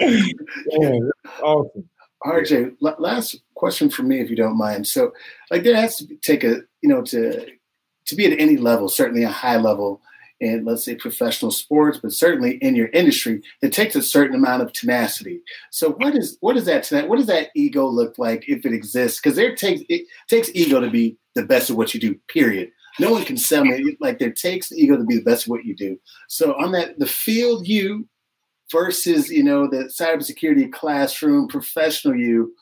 Man, 0.78 1.10
awesome. 1.42 1.88
RJ, 2.24 2.76
last 2.80 3.36
question 3.54 3.90
for 3.90 4.02
me, 4.02 4.20
if 4.20 4.30
you 4.30 4.36
don't 4.36 4.56
mind. 4.56 4.86
So, 4.86 5.12
like, 5.50 5.62
there 5.62 5.76
has 5.76 5.96
to 5.96 6.06
take 6.16 6.42
a, 6.42 6.62
you 6.80 6.88
know, 6.88 7.02
to 7.02 7.46
to 8.06 8.14
be 8.14 8.30
at 8.30 8.38
any 8.38 8.56
level, 8.56 8.88
certainly 8.88 9.22
a 9.22 9.28
high 9.28 9.56
level, 9.56 10.02
in 10.40 10.64
let's 10.64 10.84
say 10.84 10.94
professional 10.94 11.50
sports, 11.50 11.98
but 12.02 12.12
certainly 12.12 12.56
in 12.56 12.74
your 12.74 12.88
industry, 12.88 13.40
it 13.62 13.72
takes 13.72 13.94
a 13.94 14.02
certain 14.02 14.36
amount 14.36 14.62
of 14.62 14.72
tenacity. 14.72 15.40
So, 15.70 15.92
what 15.92 16.14
is 16.14 16.36
what 16.40 16.56
is 16.56 16.64
that? 16.66 16.90
What 17.08 17.16
does 17.16 17.26
that 17.26 17.50
ego 17.54 17.86
look 17.86 18.18
like 18.18 18.44
if 18.48 18.64
it 18.66 18.72
exists? 18.72 19.20
Because 19.20 19.36
there 19.36 19.54
takes 19.54 19.82
it 19.88 20.06
takes 20.28 20.50
ego 20.54 20.80
to 20.80 20.90
be 20.90 21.16
the 21.34 21.44
best 21.44 21.70
of 21.70 21.76
what 21.76 21.94
you 21.94 22.00
do. 22.00 22.14
Period. 22.28 22.70
No 23.00 23.10
one 23.10 23.24
can 23.24 23.36
sell 23.36 23.64
me 23.64 23.96
like 24.00 24.18
there 24.18 24.30
takes 24.30 24.68
the 24.68 24.76
ego 24.76 24.96
to 24.96 25.04
be 25.04 25.16
the 25.16 25.24
best 25.24 25.46
of 25.46 25.50
what 25.50 25.64
you 25.64 25.74
do. 25.74 25.98
So 26.28 26.54
on 26.54 26.72
that, 26.72 26.98
the 26.98 27.06
field 27.06 27.66
you 27.66 28.08
versus 28.70 29.28
you 29.30 29.42
know 29.42 29.68
the 29.68 29.84
cybersecurity 29.84 30.72
classroom 30.72 31.48
professional 31.48 32.16
you 32.16 32.54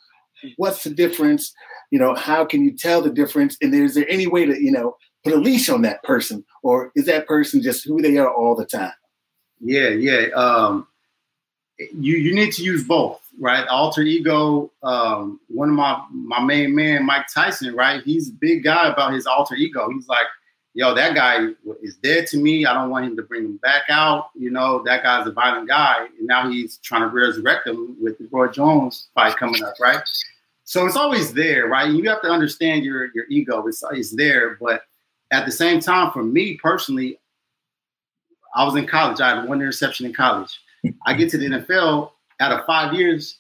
what's 0.57 0.85
the 0.85 0.91
difference? 0.91 1.53
You 1.91 1.99
know 1.99 2.15
how 2.15 2.45
can 2.45 2.65
you 2.65 2.77
tell 2.77 3.03
the 3.03 3.11
difference? 3.11 3.57
And 3.61 3.75
is 3.75 3.95
there 3.95 4.09
any 4.09 4.27
way 4.27 4.47
to 4.47 4.63
you 4.63 4.73
know 4.73 4.97
put 5.25 5.33
a 5.33 5.37
leash 5.37 5.69
on 5.69 5.83
that 5.83 6.03
person? 6.03 6.45
Or 6.63 6.93
is 6.95 7.07
that 7.07 7.27
person 7.27 7.63
just 7.63 7.85
who 7.85 8.01
they 8.01 8.19
are 8.19 8.33
all 8.33 8.55
the 8.55 8.67
time? 8.67 8.93
Yeah 9.61 9.89
yeah 9.89 10.29
um 10.35 10.87
you 11.79 12.17
you 12.17 12.35
need 12.35 12.53
to 12.53 12.63
use 12.63 12.85
both 12.85 13.21
right? 13.41 13.67
Alter 13.69 14.03
ego 14.03 14.71
um 14.83 15.41
one 15.49 15.71
of 15.71 15.75
my 15.75 16.03
my 16.11 16.41
main 16.41 16.75
man 16.75 17.07
mike 17.07 17.27
tyson 17.33 17.75
right? 17.75 18.03
He's 18.03 18.29
a 18.29 18.33
big 18.33 18.65
guy 18.65 18.89
about 18.89 19.13
his 19.13 19.27
alter 19.27 19.55
ego. 19.55 19.89
He's 19.91 20.09
like 20.09 20.27
yo, 20.75 20.95
that 20.95 21.15
guy 21.15 21.49
is 21.83 21.97
dead 21.97 22.27
to 22.29 22.39
me. 22.39 22.65
I 22.65 22.73
don't 22.73 22.91
want 22.91 23.05
him 23.05 23.17
to 23.17 23.23
bring 23.23 23.45
him 23.45 23.57
back 23.59 23.85
out. 23.91 24.31
You 24.35 24.51
know, 24.51 24.83
that 24.85 25.03
guy's 25.03 25.27
a 25.27 25.33
violent 25.33 25.69
guy. 25.69 26.07
And 26.19 26.27
now 26.27 26.49
he's 26.51 26.79
trying 26.79 27.03
to 27.03 27.09
resurrect 27.09 27.67
him 27.67 27.97
with 28.01 28.19
the 28.19 28.29
Roy 28.31 28.49
Jones 28.49 29.09
fight 29.15 29.37
coming 29.37 29.63
up, 29.63 29.75
right? 29.81 30.03
So 30.65 30.87
it's 30.87 30.97
always 30.97 31.35
there, 31.35 31.67
right? 31.67 31.91
You 31.91 32.09
have 32.09 32.23
to 32.23 32.29
understand 32.29 32.85
your 32.85 33.11
your 33.15 33.27
ego. 33.29 33.67
It's, 33.67 33.83
it's 33.93 34.15
there. 34.15 34.57
But 34.61 34.83
at 35.31 35.45
the 35.45 35.53
same 35.53 35.81
time, 35.81 36.13
for 36.13 36.23
me 36.23 36.57
personally, 36.63 37.19
I 38.55 38.65
was 38.65 38.77
in 38.77 38.87
college. 38.87 39.21
I 39.21 39.37
had 39.37 39.49
one 39.49 39.61
interception 39.61 40.07
in 40.07 40.15
college. 40.15 40.59
I 41.07 41.15
get 41.15 41.31
to 41.31 41.39
the 41.39 41.47
NFL 41.47 42.11
out 42.41 42.53
of 42.53 42.67
five 42.67 42.93
years, 42.93 43.39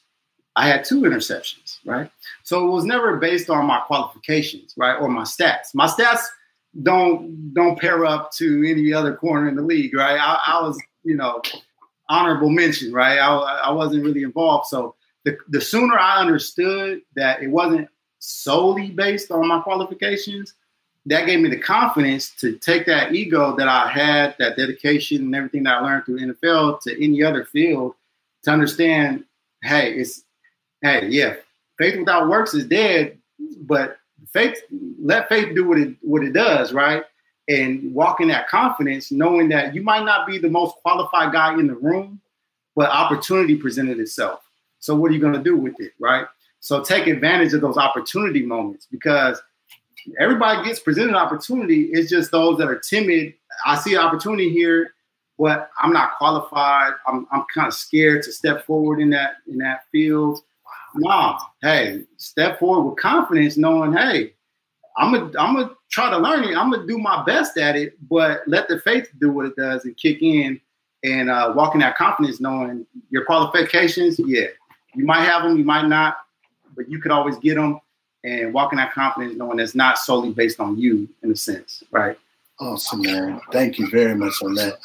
I 0.54 0.68
had 0.68 0.84
two 0.84 1.00
interceptions, 1.00 1.78
right? 1.84 2.10
So 2.44 2.66
it 2.66 2.70
was 2.70 2.84
never 2.84 3.16
based 3.16 3.50
on 3.50 3.66
my 3.66 3.80
qualifications, 3.80 4.74
right, 4.76 4.94
or 4.94 5.08
my 5.08 5.22
stats. 5.22 5.74
My 5.74 5.86
stats– 5.86 6.20
don't 6.82 7.52
don't 7.52 7.78
pair 7.78 8.06
up 8.06 8.32
to 8.32 8.64
any 8.66 8.92
other 8.92 9.14
corner 9.14 9.48
in 9.48 9.56
the 9.56 9.62
league, 9.62 9.94
right? 9.94 10.18
I, 10.18 10.40
I 10.46 10.62
was, 10.62 10.80
you 11.04 11.16
know, 11.16 11.42
honorable 12.08 12.50
mention, 12.50 12.92
right? 12.92 13.18
I, 13.18 13.34
I 13.64 13.70
wasn't 13.70 14.04
really 14.04 14.22
involved. 14.22 14.68
So 14.68 14.94
the, 15.24 15.36
the 15.48 15.60
sooner 15.60 15.98
I 15.98 16.20
understood 16.20 17.02
that 17.14 17.42
it 17.42 17.48
wasn't 17.48 17.88
solely 18.18 18.90
based 18.90 19.30
on 19.30 19.46
my 19.48 19.60
qualifications, 19.60 20.54
that 21.06 21.26
gave 21.26 21.40
me 21.40 21.50
the 21.50 21.58
confidence 21.58 22.30
to 22.36 22.56
take 22.58 22.86
that 22.86 23.12
ego 23.12 23.56
that 23.56 23.68
I 23.68 23.88
had, 23.90 24.36
that 24.38 24.56
dedication 24.56 25.22
and 25.22 25.34
everything 25.34 25.64
that 25.64 25.78
I 25.78 25.80
learned 25.80 26.06
through 26.06 26.20
NFL 26.20 26.80
to 26.82 27.04
any 27.04 27.22
other 27.22 27.44
field 27.44 27.94
to 28.44 28.50
understand, 28.50 29.24
hey, 29.62 29.94
it's 29.94 30.22
hey, 30.80 31.08
yeah, 31.08 31.34
faith 31.78 31.98
without 31.98 32.28
works 32.28 32.54
is 32.54 32.66
dead, 32.66 33.18
but 33.60 33.98
faith 34.32 34.58
let 35.00 35.28
faith 35.28 35.54
do 35.54 35.68
what 35.68 35.78
it 35.78 35.96
what 36.02 36.22
it 36.22 36.32
does, 36.32 36.72
right? 36.72 37.04
And 37.48 37.92
walk 37.92 38.20
in 38.20 38.28
that 38.28 38.48
confidence, 38.48 39.10
knowing 39.10 39.48
that 39.48 39.74
you 39.74 39.82
might 39.82 40.04
not 40.04 40.26
be 40.26 40.38
the 40.38 40.48
most 40.48 40.76
qualified 40.76 41.32
guy 41.32 41.54
in 41.54 41.66
the 41.66 41.74
room, 41.74 42.20
but 42.76 42.88
opportunity 42.90 43.56
presented 43.56 43.98
itself. 43.98 44.40
So 44.78 44.94
what 44.96 45.10
are 45.10 45.14
you 45.14 45.20
going 45.20 45.34
to 45.34 45.42
do 45.42 45.56
with 45.56 45.74
it, 45.80 45.92
right? 45.98 46.26
So 46.60 46.82
take 46.82 47.08
advantage 47.08 47.52
of 47.54 47.60
those 47.60 47.76
opportunity 47.76 48.42
moments 48.42 48.86
because 48.90 49.42
everybody 50.18 50.64
gets 50.64 50.78
presented 50.78 51.14
opportunity. 51.14 51.90
It's 51.92 52.10
just 52.10 52.30
those 52.30 52.58
that 52.58 52.68
are 52.68 52.78
timid. 52.78 53.34
I 53.66 53.76
see 53.76 53.94
an 53.94 54.00
opportunity 54.00 54.50
here, 54.50 54.94
but 55.38 55.70
I'm 55.80 55.92
not 55.92 56.16
qualified. 56.18 56.92
I'm 57.06 57.26
I'm 57.32 57.44
kind 57.52 57.66
of 57.66 57.74
scared 57.74 58.22
to 58.24 58.32
step 58.32 58.64
forward 58.64 59.00
in 59.00 59.10
that 59.10 59.36
in 59.48 59.58
that 59.58 59.84
field. 59.90 60.40
No, 60.94 61.38
hey, 61.62 62.04
step 62.16 62.58
forward 62.58 62.90
with 62.90 62.98
confidence, 62.98 63.56
knowing, 63.56 63.92
hey, 63.92 64.34
I'm 64.96 65.12
gonna 65.12 65.32
I'm 65.38 65.54
gonna 65.54 65.70
try 65.90 66.10
to 66.10 66.18
learn 66.18 66.44
it. 66.44 66.56
I'm 66.56 66.70
gonna 66.70 66.86
do 66.86 66.98
my 66.98 67.24
best 67.24 67.56
at 67.56 67.76
it, 67.76 67.96
but 68.08 68.42
let 68.46 68.68
the 68.68 68.78
faith 68.80 69.08
do 69.20 69.32
what 69.32 69.46
it 69.46 69.56
does 69.56 69.84
and 69.84 69.96
kick 69.96 70.22
in 70.22 70.60
and 71.02 71.30
uh, 71.30 71.52
walk 71.56 71.74
in 71.74 71.80
that 71.80 71.96
confidence, 71.96 72.40
knowing 72.40 72.86
your 73.10 73.24
qualifications. 73.24 74.18
Yeah, 74.18 74.48
you 74.94 75.04
might 75.04 75.22
have 75.22 75.42
them, 75.42 75.56
you 75.56 75.64
might 75.64 75.86
not, 75.86 76.18
but 76.76 76.90
you 76.90 77.00
could 77.00 77.10
always 77.10 77.36
get 77.38 77.54
them 77.54 77.80
and 78.24 78.52
walk 78.54 78.72
in 78.72 78.76
that 78.76 78.92
confidence, 78.92 79.36
knowing 79.36 79.58
it's 79.58 79.74
not 79.74 79.98
solely 79.98 80.30
based 80.30 80.60
on 80.60 80.78
you 80.78 81.08
in 81.22 81.32
a 81.32 81.36
sense, 81.36 81.82
right? 81.90 82.18
Awesome, 82.60 83.02
man. 83.02 83.40
Thank 83.50 83.78
you 83.78 83.88
very 83.90 84.14
much 84.14 84.34
on 84.42 84.54
that. 84.54 84.78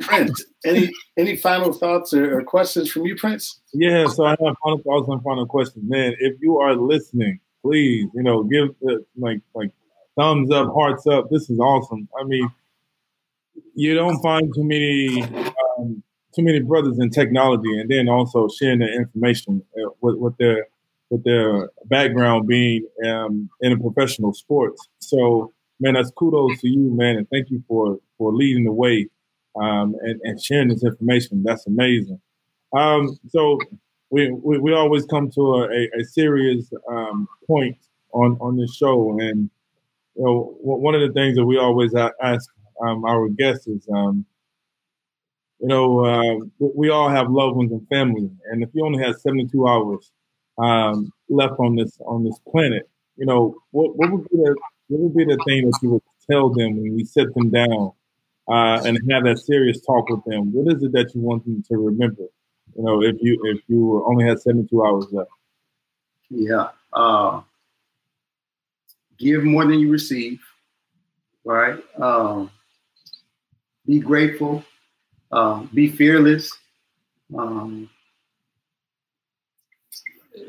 Prince, 0.00 0.44
any 0.64 0.92
any 1.16 1.36
final 1.36 1.72
thoughts 1.72 2.14
or, 2.14 2.38
or, 2.38 2.42
questions 2.42 2.90
from 2.90 3.06
you, 3.06 3.16
Prince? 3.16 3.60
Yeah, 3.72 4.06
so 4.06 4.24
I 4.24 4.30
have 4.30 4.56
final 4.62 4.78
thoughts 4.78 5.08
and 5.08 5.22
final 5.22 5.46
questions. 5.46 5.88
Man, 5.88 6.14
if 6.20 6.40
you 6.40 6.58
are 6.58 6.74
listening, 6.74 7.40
please, 7.62 8.08
you 8.14 8.22
know, 8.22 8.44
give 8.44 8.68
the, 8.80 9.04
like 9.16 9.40
like 9.54 9.70
thumbs 10.16 10.50
up, 10.50 10.72
hearts 10.72 11.06
up. 11.06 11.28
This 11.30 11.50
is 11.50 11.58
awesome. 11.58 12.08
I 12.18 12.24
mean, 12.24 12.48
you 13.74 13.94
don't 13.94 14.22
find 14.22 14.52
too 14.54 14.64
many 14.64 15.22
um, 15.78 16.02
too 16.34 16.42
many 16.42 16.60
brothers 16.60 16.98
in 16.98 17.10
technology, 17.10 17.78
and 17.78 17.90
then 17.90 18.08
also 18.08 18.48
sharing 18.48 18.80
their 18.80 18.94
information 18.94 19.62
uh, 19.76 19.90
with, 20.00 20.16
with 20.16 20.36
their 20.38 20.66
with 21.10 21.24
their 21.24 21.70
background 21.86 22.46
being 22.46 22.86
um, 23.06 23.48
in 23.60 23.72
a 23.72 23.78
professional 23.78 24.32
sports. 24.32 24.88
So, 24.98 25.52
man, 25.84 25.94
that's 25.94 26.10
kudos 26.12 26.60
to 26.62 26.68
you, 26.68 26.90
man, 26.94 27.16
and 27.16 27.28
thank 27.28 27.50
you 27.50 27.62
for 27.68 27.98
for 28.16 28.32
leading 28.32 28.64
the 28.64 28.72
way 28.72 29.06
um, 29.56 29.94
and, 30.00 30.20
and, 30.24 30.42
sharing 30.42 30.68
this 30.68 30.82
information. 30.82 31.42
That's 31.44 31.66
amazing. 31.66 32.20
Um, 32.72 33.16
so, 33.28 33.58
we, 34.10 34.30
we, 34.30 34.58
we 34.58 34.72
always 34.72 35.04
come 35.06 35.30
to 35.32 35.54
a, 35.56 35.88
a, 36.00 36.04
serious 36.04 36.72
um, 36.90 37.28
point 37.46 37.76
on 38.12 38.38
on 38.40 38.56
this 38.56 38.74
show, 38.74 39.18
and 39.20 39.50
you 40.16 40.24
know, 40.24 40.56
one 40.60 40.94
of 40.94 41.02
the 41.02 41.12
things 41.12 41.36
that 41.36 41.44
we 41.44 41.58
always 41.58 41.94
ask 41.94 42.48
um, 42.84 43.04
our 43.04 43.28
guests 43.28 43.66
is. 43.66 43.86
Um, 43.94 44.24
you 45.60 45.68
know, 45.68 46.04
uh, 46.04 46.44
we 46.58 46.90
all 46.90 47.08
have 47.08 47.30
loved 47.30 47.56
ones 47.56 47.72
and 47.72 47.88
family, 47.88 48.28
and 48.50 48.62
if 48.62 48.68
you 48.74 48.84
only 48.84 49.02
had 49.02 49.18
72 49.18 49.66
hours 49.66 50.12
um, 50.58 51.10
left 51.30 51.54
on 51.58 51.76
this 51.76 51.96
on 52.04 52.22
this 52.22 52.38
planet, 52.50 52.90
you 53.16 53.24
know, 53.24 53.56
what, 53.70 53.96
what 53.96 54.10
would 54.10 54.28
be 54.28 54.36
the 54.36 54.56
what 54.88 55.00
would 55.00 55.16
be 55.16 55.24
the 55.24 55.42
thing 55.46 55.66
that 55.70 55.78
you 55.82 55.90
would 55.90 56.02
tell 56.30 56.50
them 56.50 56.76
when 56.76 56.98
you 56.98 57.04
sit 57.04 57.32
them 57.34 57.50
down 57.50 57.92
uh, 58.48 58.82
and 58.84 58.98
have 59.10 59.24
that 59.24 59.38
serious 59.38 59.80
talk 59.80 60.08
with 60.08 60.24
them? 60.24 60.52
What 60.52 60.74
is 60.74 60.82
it 60.82 60.92
that 60.92 61.14
you 61.14 61.20
want 61.20 61.44
them 61.44 61.62
to 61.68 61.76
remember? 61.76 62.24
You 62.76 62.82
know, 62.82 63.02
if 63.02 63.16
you 63.20 63.38
if 63.44 63.60
you 63.68 64.04
only 64.06 64.24
had 64.24 64.40
seventy 64.40 64.68
two 64.68 64.84
hours 64.84 65.06
left. 65.12 65.30
Yeah. 66.30 66.68
Uh, 66.92 67.42
give 69.18 69.44
more 69.44 69.64
than 69.64 69.78
you 69.78 69.90
receive. 69.90 70.40
Right. 71.44 71.78
Um, 72.00 72.50
be 73.86 74.00
grateful. 74.00 74.64
Uh, 75.30 75.64
be 75.74 75.88
fearless. 75.88 76.50
Um, 77.36 77.90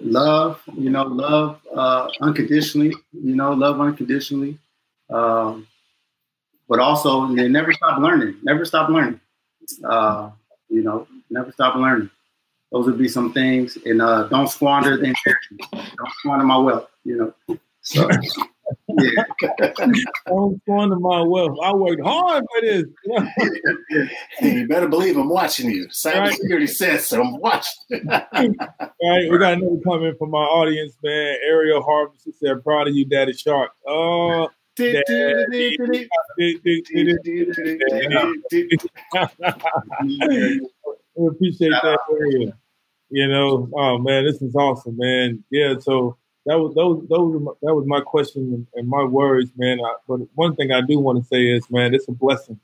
love, 0.02 0.62
you 0.78 0.90
know, 0.90 1.04
love 1.04 1.62
uh, 1.76 2.10
unconditionally, 2.22 2.94
you 3.14 3.36
know, 3.36 3.54
love 3.54 3.80
unconditionally. 3.80 4.58
Um, 5.10 5.68
but 6.68 6.80
also, 6.80 7.26
never 7.26 7.72
stop 7.74 8.00
learning. 8.00 8.38
Never 8.44 8.66
stop 8.66 8.90
learning. 8.90 9.20
Uh, 9.84 10.32
you 10.70 10.82
know, 10.82 11.08
never 11.30 11.52
stop 11.52 11.76
learning. 11.76 12.10
Those 12.72 12.88
would 12.88 12.98
be 12.98 13.08
some 13.08 13.34
things. 13.34 13.78
And 13.86 14.02
uh, 14.02 14.28
don't 14.28 14.48
squander 14.48 14.98
the 14.98 15.14
inheritance. 15.14 15.94
Don't 15.98 16.14
squander 16.20 16.46
my 16.46 16.58
wealth, 16.58 16.90
you 17.04 17.18
know. 17.18 17.58
So, 17.82 18.10
yeah. 18.90 19.24
Don't 20.28 20.62
squander 20.62 20.98
my 20.98 21.22
wealth. 21.22 21.58
I 21.64 21.74
worked 21.74 22.02
hard 22.02 22.44
for 22.54 22.62
this. 22.62 22.86
you 24.42 24.68
better 24.68 24.88
believe 24.88 25.18
I'm 25.18 25.30
watching 25.30 25.70
you. 25.70 25.88
Cybersecurity 25.88 26.60
right. 26.60 26.70
says 26.70 27.08
so. 27.08 27.22
I'm 27.22 27.38
watching. 27.40 27.74
All 27.92 28.10
right, 28.12 29.32
we 29.32 29.38
got 29.38 29.54
another 29.54 29.82
comment 29.86 30.18
from 30.18 30.34
our 30.36 30.48
audience, 30.48 30.98
man. 31.04 31.38
Ariel 31.46 31.84
Harvey 31.84 32.18
said, 32.40 32.64
"Proud 32.64 32.88
of 32.88 32.96
you, 32.96 33.06
Daddy 33.06 33.34
Shark." 33.34 33.72
Oh. 33.88 34.50
we 34.78 35.04
appreciate 41.28 41.72
that, 41.72 42.00
Ariel. 42.12 42.54
You 43.10 43.28
know, 43.28 43.70
oh 43.74 43.98
man, 44.00 44.26
this 44.26 44.42
is 44.42 44.56
awesome, 44.56 44.98
man. 44.98 45.44
Yeah, 45.50 45.76
so 45.80 46.18
that 46.46 46.60
was 46.60 46.76
those 46.76 47.08
those 47.10 47.42
my, 47.42 47.52
that 47.64 47.74
was 47.74 47.86
my 47.88 48.02
question 48.02 48.68
and 48.76 48.88
my 48.88 49.04
words, 49.04 49.50
man. 49.58 49.80
I, 49.84 49.96
but 50.08 50.20
one 50.36 50.56
thing 50.56 50.72
I 50.72 50.82
do 50.82 51.00
want 51.00 51.20
to 51.20 51.28
say 51.28 51.48
is, 51.48 51.70
man, 51.72 51.94
it's 51.94 52.08
a 52.08 52.12
blessing 52.12 52.60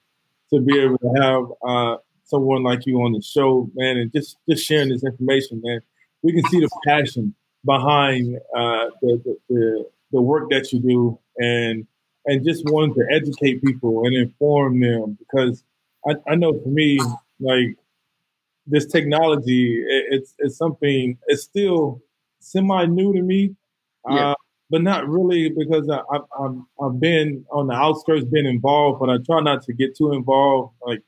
to 0.53 0.61
be 0.61 0.79
able 0.79 0.97
to 0.99 1.13
have 1.19 1.43
uh, 1.67 1.97
someone 2.25 2.63
like 2.63 2.85
you 2.85 3.01
on 3.01 3.13
the 3.13 3.21
show, 3.21 3.69
man, 3.73 3.97
and 3.97 4.11
just 4.11 4.37
just 4.47 4.65
sharing 4.65 4.89
this 4.89 5.03
information, 5.03 5.61
man. 5.63 5.81
We 6.21 6.33
can 6.33 6.45
see 6.49 6.59
the 6.59 6.69
passion 6.85 7.33
behind 7.65 8.37
uh, 8.55 8.87
the, 9.01 9.21
the, 9.25 9.37
the 9.49 9.89
the 10.11 10.21
work 10.21 10.49
that 10.51 10.71
you 10.71 10.79
do, 10.79 11.19
and 11.39 11.87
and 12.27 12.45
just 12.45 12.63
wanting 12.65 12.93
to 12.95 13.05
educate 13.09 13.63
people 13.63 14.05
and 14.05 14.15
inform 14.15 14.79
them 14.79 15.17
because 15.19 15.63
I, 16.07 16.13
I 16.29 16.35
know 16.35 16.53
for 16.59 16.69
me, 16.69 16.99
like 17.39 17.75
this 18.67 18.85
technology, 18.85 19.81
it, 19.81 20.05
it's 20.11 20.35
it's 20.37 20.57
something. 20.57 21.17
It's 21.25 21.41
still 21.41 22.03
semi 22.39 22.85
new 22.85 23.13
to 23.13 23.21
me 23.23 23.55
yeah. 24.09 24.31
Uh, 24.31 24.35
but 24.69 24.81
not 24.81 25.07
really 25.07 25.49
because 25.49 25.89
I, 25.89 25.97
I, 25.97 26.19
I've, 26.39 26.57
I've 26.81 26.99
been 26.99 27.45
on 27.51 27.67
the 27.67 27.73
outskirts, 27.73 28.23
been 28.23 28.45
involved, 28.45 29.01
but 29.01 29.09
I 29.09 29.17
try 29.17 29.41
not 29.41 29.63
to 29.63 29.73
get 29.73 29.97
too 29.97 30.13
involved. 30.13 30.75
Like 30.81 31.01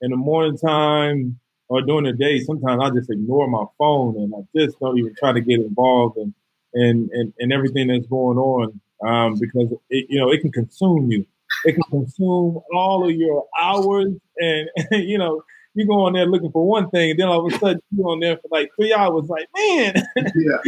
in 0.00 0.12
the 0.12 0.16
morning 0.16 0.56
time 0.56 1.40
or 1.68 1.82
during 1.82 2.04
the 2.04 2.12
day, 2.12 2.38
sometimes 2.38 2.80
I 2.80 2.90
just 2.90 3.10
ignore 3.10 3.48
my 3.48 3.64
phone 3.76 4.16
and 4.16 4.32
I 4.34 4.46
just 4.56 4.78
don't 4.78 4.96
even 4.98 5.14
try 5.18 5.32
to 5.32 5.40
get 5.40 5.58
involved 5.60 6.16
in 6.16 6.32
in, 6.74 7.10
in, 7.12 7.34
in 7.38 7.50
everything 7.50 7.88
that's 7.88 8.06
going 8.06 8.38
on 8.38 8.80
um, 9.06 9.38
because 9.38 9.72
it, 9.90 10.06
you 10.08 10.18
know 10.18 10.30
it 10.30 10.40
can 10.40 10.52
consume 10.52 11.10
you. 11.10 11.26
It 11.64 11.72
can 11.72 11.82
consume 11.90 12.60
all 12.74 13.08
of 13.08 13.14
your 13.14 13.46
hours, 13.60 14.12
and, 14.38 14.68
and 14.76 14.88
you 15.08 15.18
know 15.18 15.42
you 15.74 15.86
go 15.86 16.06
on 16.06 16.12
there 16.14 16.26
looking 16.26 16.52
for 16.52 16.66
one 16.66 16.90
thing, 16.90 17.10
and 17.10 17.18
then 17.18 17.28
all 17.28 17.46
of 17.46 17.52
a 17.52 17.58
sudden 17.58 17.80
you 17.90 18.04
on 18.04 18.20
there 18.20 18.36
for 18.36 18.48
like 18.50 18.70
three 18.76 18.92
hours. 18.92 19.28
Like 19.28 19.48
man, 19.56 19.94
yeah. 20.16 20.58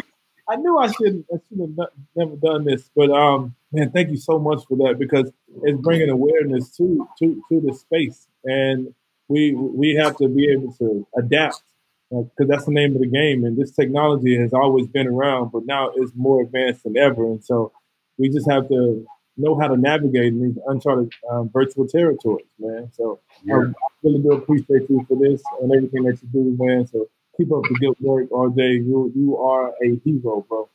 I 0.51 0.57
knew 0.57 0.79
I 0.79 0.91
shouldn't, 0.91 1.27
I 1.33 1.37
should 1.49 1.61
have 1.61 1.89
never 2.17 2.37
done 2.37 2.65
this, 2.65 2.91
but 2.95 3.11
um, 3.11 3.55
man, 3.71 3.91
thank 3.93 4.11
you 4.11 4.17
so 4.17 4.39
much 4.39 4.65
for 4.67 4.77
that 4.79 4.99
because 4.99 5.31
it's 5.63 5.81
bringing 5.81 6.09
awareness 6.11 6.77
to 6.77 7.09
to 7.21 7.43
to 7.49 7.61
the 7.61 7.73
space, 7.73 8.27
and 8.45 8.93
we 9.29 9.55
we 9.55 9.95
have 9.95 10.17
to 10.17 10.29
be 10.29 10.51
able 10.51 10.73
to 10.75 11.07
adapt 11.17 11.63
because 12.11 12.31
uh, 12.41 12.45
that's 12.49 12.65
the 12.65 12.73
name 12.73 12.97
of 12.97 13.01
the 13.01 13.07
game. 13.07 13.45
And 13.45 13.57
this 13.57 13.71
technology 13.71 14.37
has 14.37 14.53
always 14.53 14.89
been 14.89 15.07
around, 15.07 15.53
but 15.53 15.67
now 15.67 15.93
it's 15.95 16.13
more 16.17 16.43
advanced 16.43 16.83
than 16.83 16.97
ever, 16.97 17.25
and 17.27 17.45
so 17.45 17.71
we 18.19 18.29
just 18.29 18.51
have 18.51 18.69
to 18.69 19.07
know 19.37 19.59
how 19.59 19.69
to 19.69 19.77
navigate 19.77 20.33
in 20.33 20.43
these 20.43 20.59
uncharted 20.67 21.13
um, 21.31 21.49
virtual 21.53 21.87
territories, 21.87 22.47
man. 22.59 22.91
So 22.93 23.21
yeah. 23.45 23.55
I 23.55 23.73
really 24.03 24.21
do 24.21 24.33
appreciate 24.33 24.91
you 24.91 25.05
for 25.09 25.17
this 25.17 25.43
and 25.63 25.73
everything 25.73 26.03
that 26.05 26.21
you 26.23 26.29
do, 26.33 26.57
man. 26.59 26.87
So 26.89 27.09
keep 27.41 27.53
up 27.53 27.63
the 27.63 27.75
good 27.75 27.97
work, 28.01 28.31
RJ. 28.31 28.85
You 28.87 29.13
you 29.15 29.37
are 29.39 29.73
a 29.83 30.01
hero, 30.05 30.45
bro. 30.49 30.69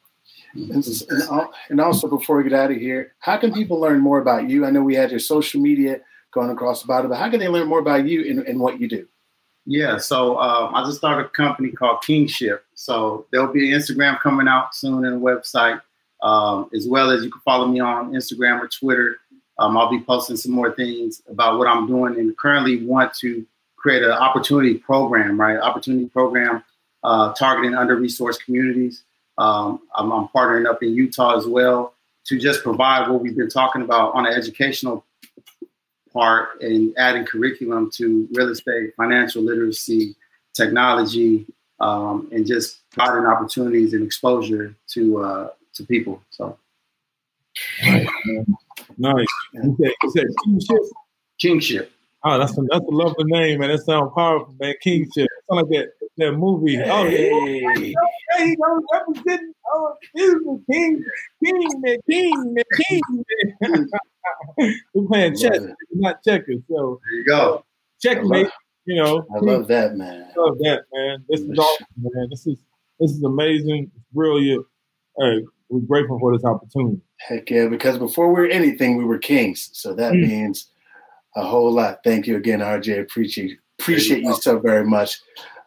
And 1.70 1.82
also, 1.82 2.08
before 2.08 2.38
we 2.38 2.44
get 2.44 2.54
out 2.54 2.72
of 2.72 2.78
here, 2.78 3.14
how 3.20 3.38
can 3.38 3.54
people 3.54 3.80
learn 3.80 4.00
more 4.00 4.20
about 4.20 4.50
you? 4.50 4.66
I 4.66 4.72
know 4.72 4.82
we 4.82 4.96
had 4.96 5.12
your 5.12 5.20
social 5.20 5.62
media 5.62 6.00
going 6.32 6.50
across 6.50 6.84
the 6.84 7.00
it, 7.00 7.08
but 7.08 7.18
how 7.18 7.30
can 7.30 7.40
they 7.40 7.48
learn 7.48 7.68
more 7.68 7.80
about 7.80 8.08
you 8.08 8.30
and, 8.30 8.40
and 8.48 8.60
what 8.60 8.80
you 8.80 8.88
do? 8.88 9.08
Yeah, 9.68 9.98
so 9.98 10.38
um, 10.40 10.76
I 10.76 10.84
just 10.84 10.98
started 10.98 11.26
a 11.26 11.30
company 11.30 11.72
called 11.72 12.02
Kingship. 12.04 12.66
So 12.76 13.26
there'll 13.32 13.52
be 13.52 13.72
an 13.72 13.80
Instagram 13.80 14.20
coming 14.20 14.48
out 14.48 14.76
soon 14.76 15.06
and 15.06 15.16
a 15.16 15.20
website, 15.20 15.82
um, 16.22 16.70
as 16.74 16.88
well 16.88 17.10
as 17.10 17.24
you 17.24 17.32
can 17.32 17.42
follow 17.42 17.68
me 17.68 17.80
on 17.80 18.12
Instagram 18.12 18.60
or 18.60 18.68
Twitter. 18.68 19.18
Um, 19.58 19.78
I'll 19.78 19.90
be 19.90 20.02
posting 20.02 20.38
some 20.38 20.52
more 20.52 20.74
things 20.74 21.22
about 21.30 21.58
what 21.58 21.68
I'm 21.68 21.88
doing 21.88 22.20
and 22.20 22.38
currently 22.38 22.86
want 22.86 23.14
to 23.16 23.46
create 23.86 24.02
an 24.02 24.10
opportunity 24.10 24.74
program, 24.74 25.40
right? 25.40 25.60
Opportunity 25.60 26.08
program 26.08 26.64
uh, 27.04 27.32
targeting 27.34 27.76
under-resourced 27.76 28.44
communities. 28.44 29.04
Um, 29.38 29.82
I'm, 29.94 30.12
I'm, 30.12 30.28
partnering 30.30 30.66
up 30.68 30.82
in 30.82 30.96
Utah 30.96 31.38
as 31.38 31.46
well 31.46 31.94
to 32.24 32.40
just 32.40 32.64
provide 32.64 33.08
what 33.08 33.22
we've 33.22 33.38
been 33.38 33.48
talking 33.48 33.84
about 33.84 34.16
on 34.16 34.26
an 34.26 34.34
educational 34.34 35.06
part 36.12 36.60
and 36.62 36.96
adding 36.98 37.26
curriculum 37.26 37.92
to 37.92 38.28
real 38.34 38.50
estate, 38.50 38.96
financial 38.98 39.44
literacy, 39.44 40.16
technology, 40.56 41.46
um, 41.80 42.28
and 42.32 42.48
just 42.48 42.90
providing 42.90 43.28
opportunities 43.28 43.94
and 43.94 44.04
exposure 44.04 44.74
to 44.88 45.20
uh, 45.20 45.50
to 45.76 45.86
people. 45.86 46.24
So. 46.32 46.58
Nice. 47.84 48.08
nice. 48.98 49.28
You 49.54 49.78
said, 49.78 49.92
you 50.02 50.10
said 50.12 50.26
kingship. 50.44 50.82
Kingship. 51.40 51.92
Oh, 52.28 52.40
that's 52.40 52.58
a, 52.58 52.62
that's 52.72 52.84
a 52.84 52.92
lovely 52.92 53.26
name, 53.26 53.60
man. 53.60 53.70
That 53.70 53.84
sounds 53.84 54.12
powerful, 54.16 54.56
man. 54.60 54.74
Kingship. 54.82 55.28
Sound 55.48 55.70
like 55.70 55.70
that 55.70 55.90
that 56.18 56.32
movie. 56.34 56.76
Hey. 56.76 56.90
Oh, 56.90 57.06
yeah. 57.06 57.94
Hey, 58.32 58.50
he 58.50 58.56
was 58.58 58.84
representing. 58.94 59.54
Oh, 59.72 59.94
excuse 60.02 60.62
King, 60.72 61.04
King, 61.44 61.82
man, 61.82 61.98
King, 62.10 62.54
man, 62.54 62.64
King, 62.74 63.02
man. 63.62 63.90
We're 64.94 65.08
playing 65.08 65.38
chess, 65.38 65.60
not 65.92 66.24
checkers. 66.24 66.62
So 66.70 67.00
there 67.04 67.20
you 67.20 67.26
go. 67.26 67.66
Checkmate. 68.02 68.50
You 68.86 69.04
know. 69.04 69.26
I 69.36 69.40
love 69.40 69.68
that, 69.68 69.96
man. 69.96 70.28
I 70.36 70.40
love 70.40 70.58
that, 70.60 70.84
man. 70.94 71.26
This 71.30 71.42
is 71.42 71.58
awesome, 71.58 71.88
man. 72.00 72.28
This 72.30 72.48
is 72.48 72.58
this 73.00 73.12
is 73.12 73.24
amazing. 73.24 73.92
It's 73.96 74.06
brilliant. 74.14 74.66
Hey, 75.18 75.44
we're 75.70 75.82
grateful 75.82 76.20
for 76.20 76.36
this 76.36 76.46
opportunity. 76.46 77.02
Heck 77.18 77.50
yeah, 77.50 77.68
because 77.68 77.98
before 77.98 78.28
we 78.34 78.42
were 78.42 78.48
anything, 78.48 78.98
we 78.98 79.06
were 79.06 79.18
kings. 79.18 79.70
So 79.74 79.94
that 79.96 80.14
mm. 80.14 80.28
means 80.28 80.70
a 81.36 81.46
whole 81.46 81.72
lot. 81.72 82.00
Thank 82.04 82.28
you 82.28 82.38
again, 82.38 82.60
RJ. 82.60 83.02
Appreciate 83.02 83.60
appreciate 83.80 84.24
you 84.24 84.36
so 84.36 84.60
very 84.60 84.86
much. 84.86 85.20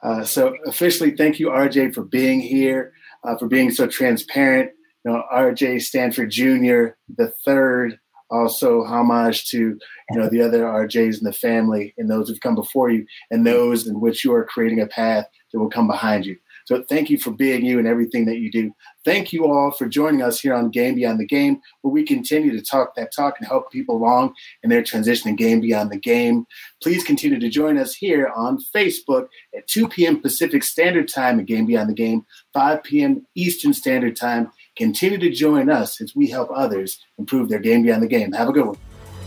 Uh, 0.02 0.24
so 0.24 0.54
officially, 0.66 1.10
thank 1.10 1.38
you, 1.38 1.48
RJ, 1.48 1.94
for 1.94 2.04
being 2.04 2.40
here, 2.40 2.92
uh, 3.24 3.36
for 3.36 3.48
being 3.48 3.70
so 3.70 3.86
transparent. 3.86 4.70
You 5.04 5.12
know, 5.12 5.24
RJ 5.32 5.82
Stanford 5.82 6.30
Jr. 6.30 6.96
the 7.16 7.32
third. 7.44 7.98
Also, 8.30 8.84
homage 8.84 9.48
to 9.48 9.58
you 9.58 10.18
know 10.18 10.28
the 10.28 10.42
other 10.42 10.64
RJs 10.64 11.18
in 11.18 11.24
the 11.24 11.32
family 11.32 11.94
and 11.96 12.10
those 12.10 12.28
who've 12.28 12.40
come 12.40 12.54
before 12.54 12.90
you, 12.90 13.06
and 13.30 13.46
those 13.46 13.86
in 13.86 14.00
which 14.00 14.22
you 14.22 14.34
are 14.34 14.44
creating 14.44 14.80
a 14.80 14.86
path 14.86 15.26
that 15.50 15.58
will 15.58 15.70
come 15.70 15.86
behind 15.86 16.26
you. 16.26 16.36
So 16.68 16.84
thank 16.86 17.08
you 17.08 17.16
for 17.18 17.30
being 17.30 17.64
you 17.64 17.78
and 17.78 17.88
everything 17.88 18.26
that 18.26 18.40
you 18.40 18.50
do. 18.50 18.70
Thank 19.02 19.32
you 19.32 19.46
all 19.46 19.70
for 19.70 19.88
joining 19.88 20.20
us 20.20 20.38
here 20.38 20.52
on 20.52 20.68
Game 20.68 20.96
Beyond 20.96 21.18
the 21.18 21.24
Game, 21.24 21.62
where 21.80 21.90
we 21.90 22.04
continue 22.04 22.52
to 22.52 22.62
talk 22.62 22.94
that 22.94 23.10
talk 23.10 23.36
and 23.38 23.48
help 23.48 23.72
people 23.72 23.96
along 23.96 24.34
in 24.62 24.68
their 24.68 24.82
transition 24.82 25.30
to 25.30 25.42
Game 25.42 25.62
Beyond 25.62 25.90
the 25.90 25.96
Game. 25.96 26.44
Please 26.82 27.02
continue 27.02 27.40
to 27.40 27.48
join 27.48 27.78
us 27.78 27.94
here 27.94 28.30
on 28.36 28.58
Facebook 28.76 29.28
at 29.56 29.66
2 29.66 29.88
p.m. 29.88 30.20
Pacific 30.20 30.62
Standard 30.62 31.08
Time 31.08 31.40
at 31.40 31.46
Game 31.46 31.64
Beyond 31.64 31.88
the 31.88 31.94
Game, 31.94 32.26
5 32.52 32.82
p.m. 32.82 33.26
Eastern 33.34 33.72
Standard 33.72 34.14
Time. 34.14 34.52
Continue 34.76 35.16
to 35.16 35.30
join 35.30 35.70
us 35.70 36.02
as 36.02 36.14
we 36.14 36.28
help 36.28 36.50
others 36.54 37.02
improve 37.16 37.48
their 37.48 37.60
Game 37.60 37.82
Beyond 37.82 38.02
the 38.02 38.08
Game. 38.08 38.30
Have 38.32 38.50
a 38.50 38.52
good 38.52 38.66
one. 38.66 38.76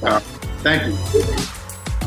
Uh, 0.04 0.20
thank 0.60 0.86
you. 0.86 0.94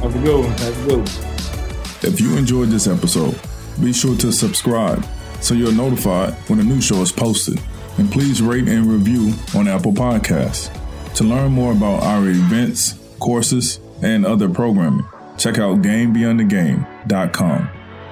Have 0.00 0.14
a 0.14 0.18
good 0.20 0.44
one. 0.44 0.58
Have 0.58 0.84
a 0.84 0.88
good 0.88 0.98
one. 0.98 2.12
If 2.12 2.20
you 2.20 2.36
enjoyed 2.36 2.68
this 2.68 2.86
episode, 2.86 3.36
be 3.80 3.92
sure 3.92 4.16
to 4.18 4.30
subscribe 4.30 5.04
so 5.44 5.54
you're 5.54 5.72
notified 5.72 6.32
when 6.48 6.58
a 6.58 6.64
new 6.64 6.80
show 6.80 7.02
is 7.02 7.12
posted. 7.12 7.60
And 7.98 8.10
please 8.10 8.42
rate 8.42 8.66
and 8.66 8.86
review 8.86 9.34
on 9.54 9.68
Apple 9.68 9.92
Podcasts. 9.92 10.70
To 11.14 11.24
learn 11.24 11.52
more 11.52 11.72
about 11.72 12.02
our 12.02 12.28
events, 12.28 12.98
courses, 13.20 13.78
and 14.02 14.26
other 14.26 14.48
programming, 14.48 15.06
check 15.38 15.58
out 15.58 15.82
GameBeyondTheGame.com. 15.82 17.68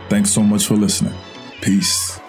Thanks 0.08 0.30
so 0.30 0.42
much 0.42 0.66
for 0.66 0.74
listening. 0.74 1.14
Peace. 1.60 2.21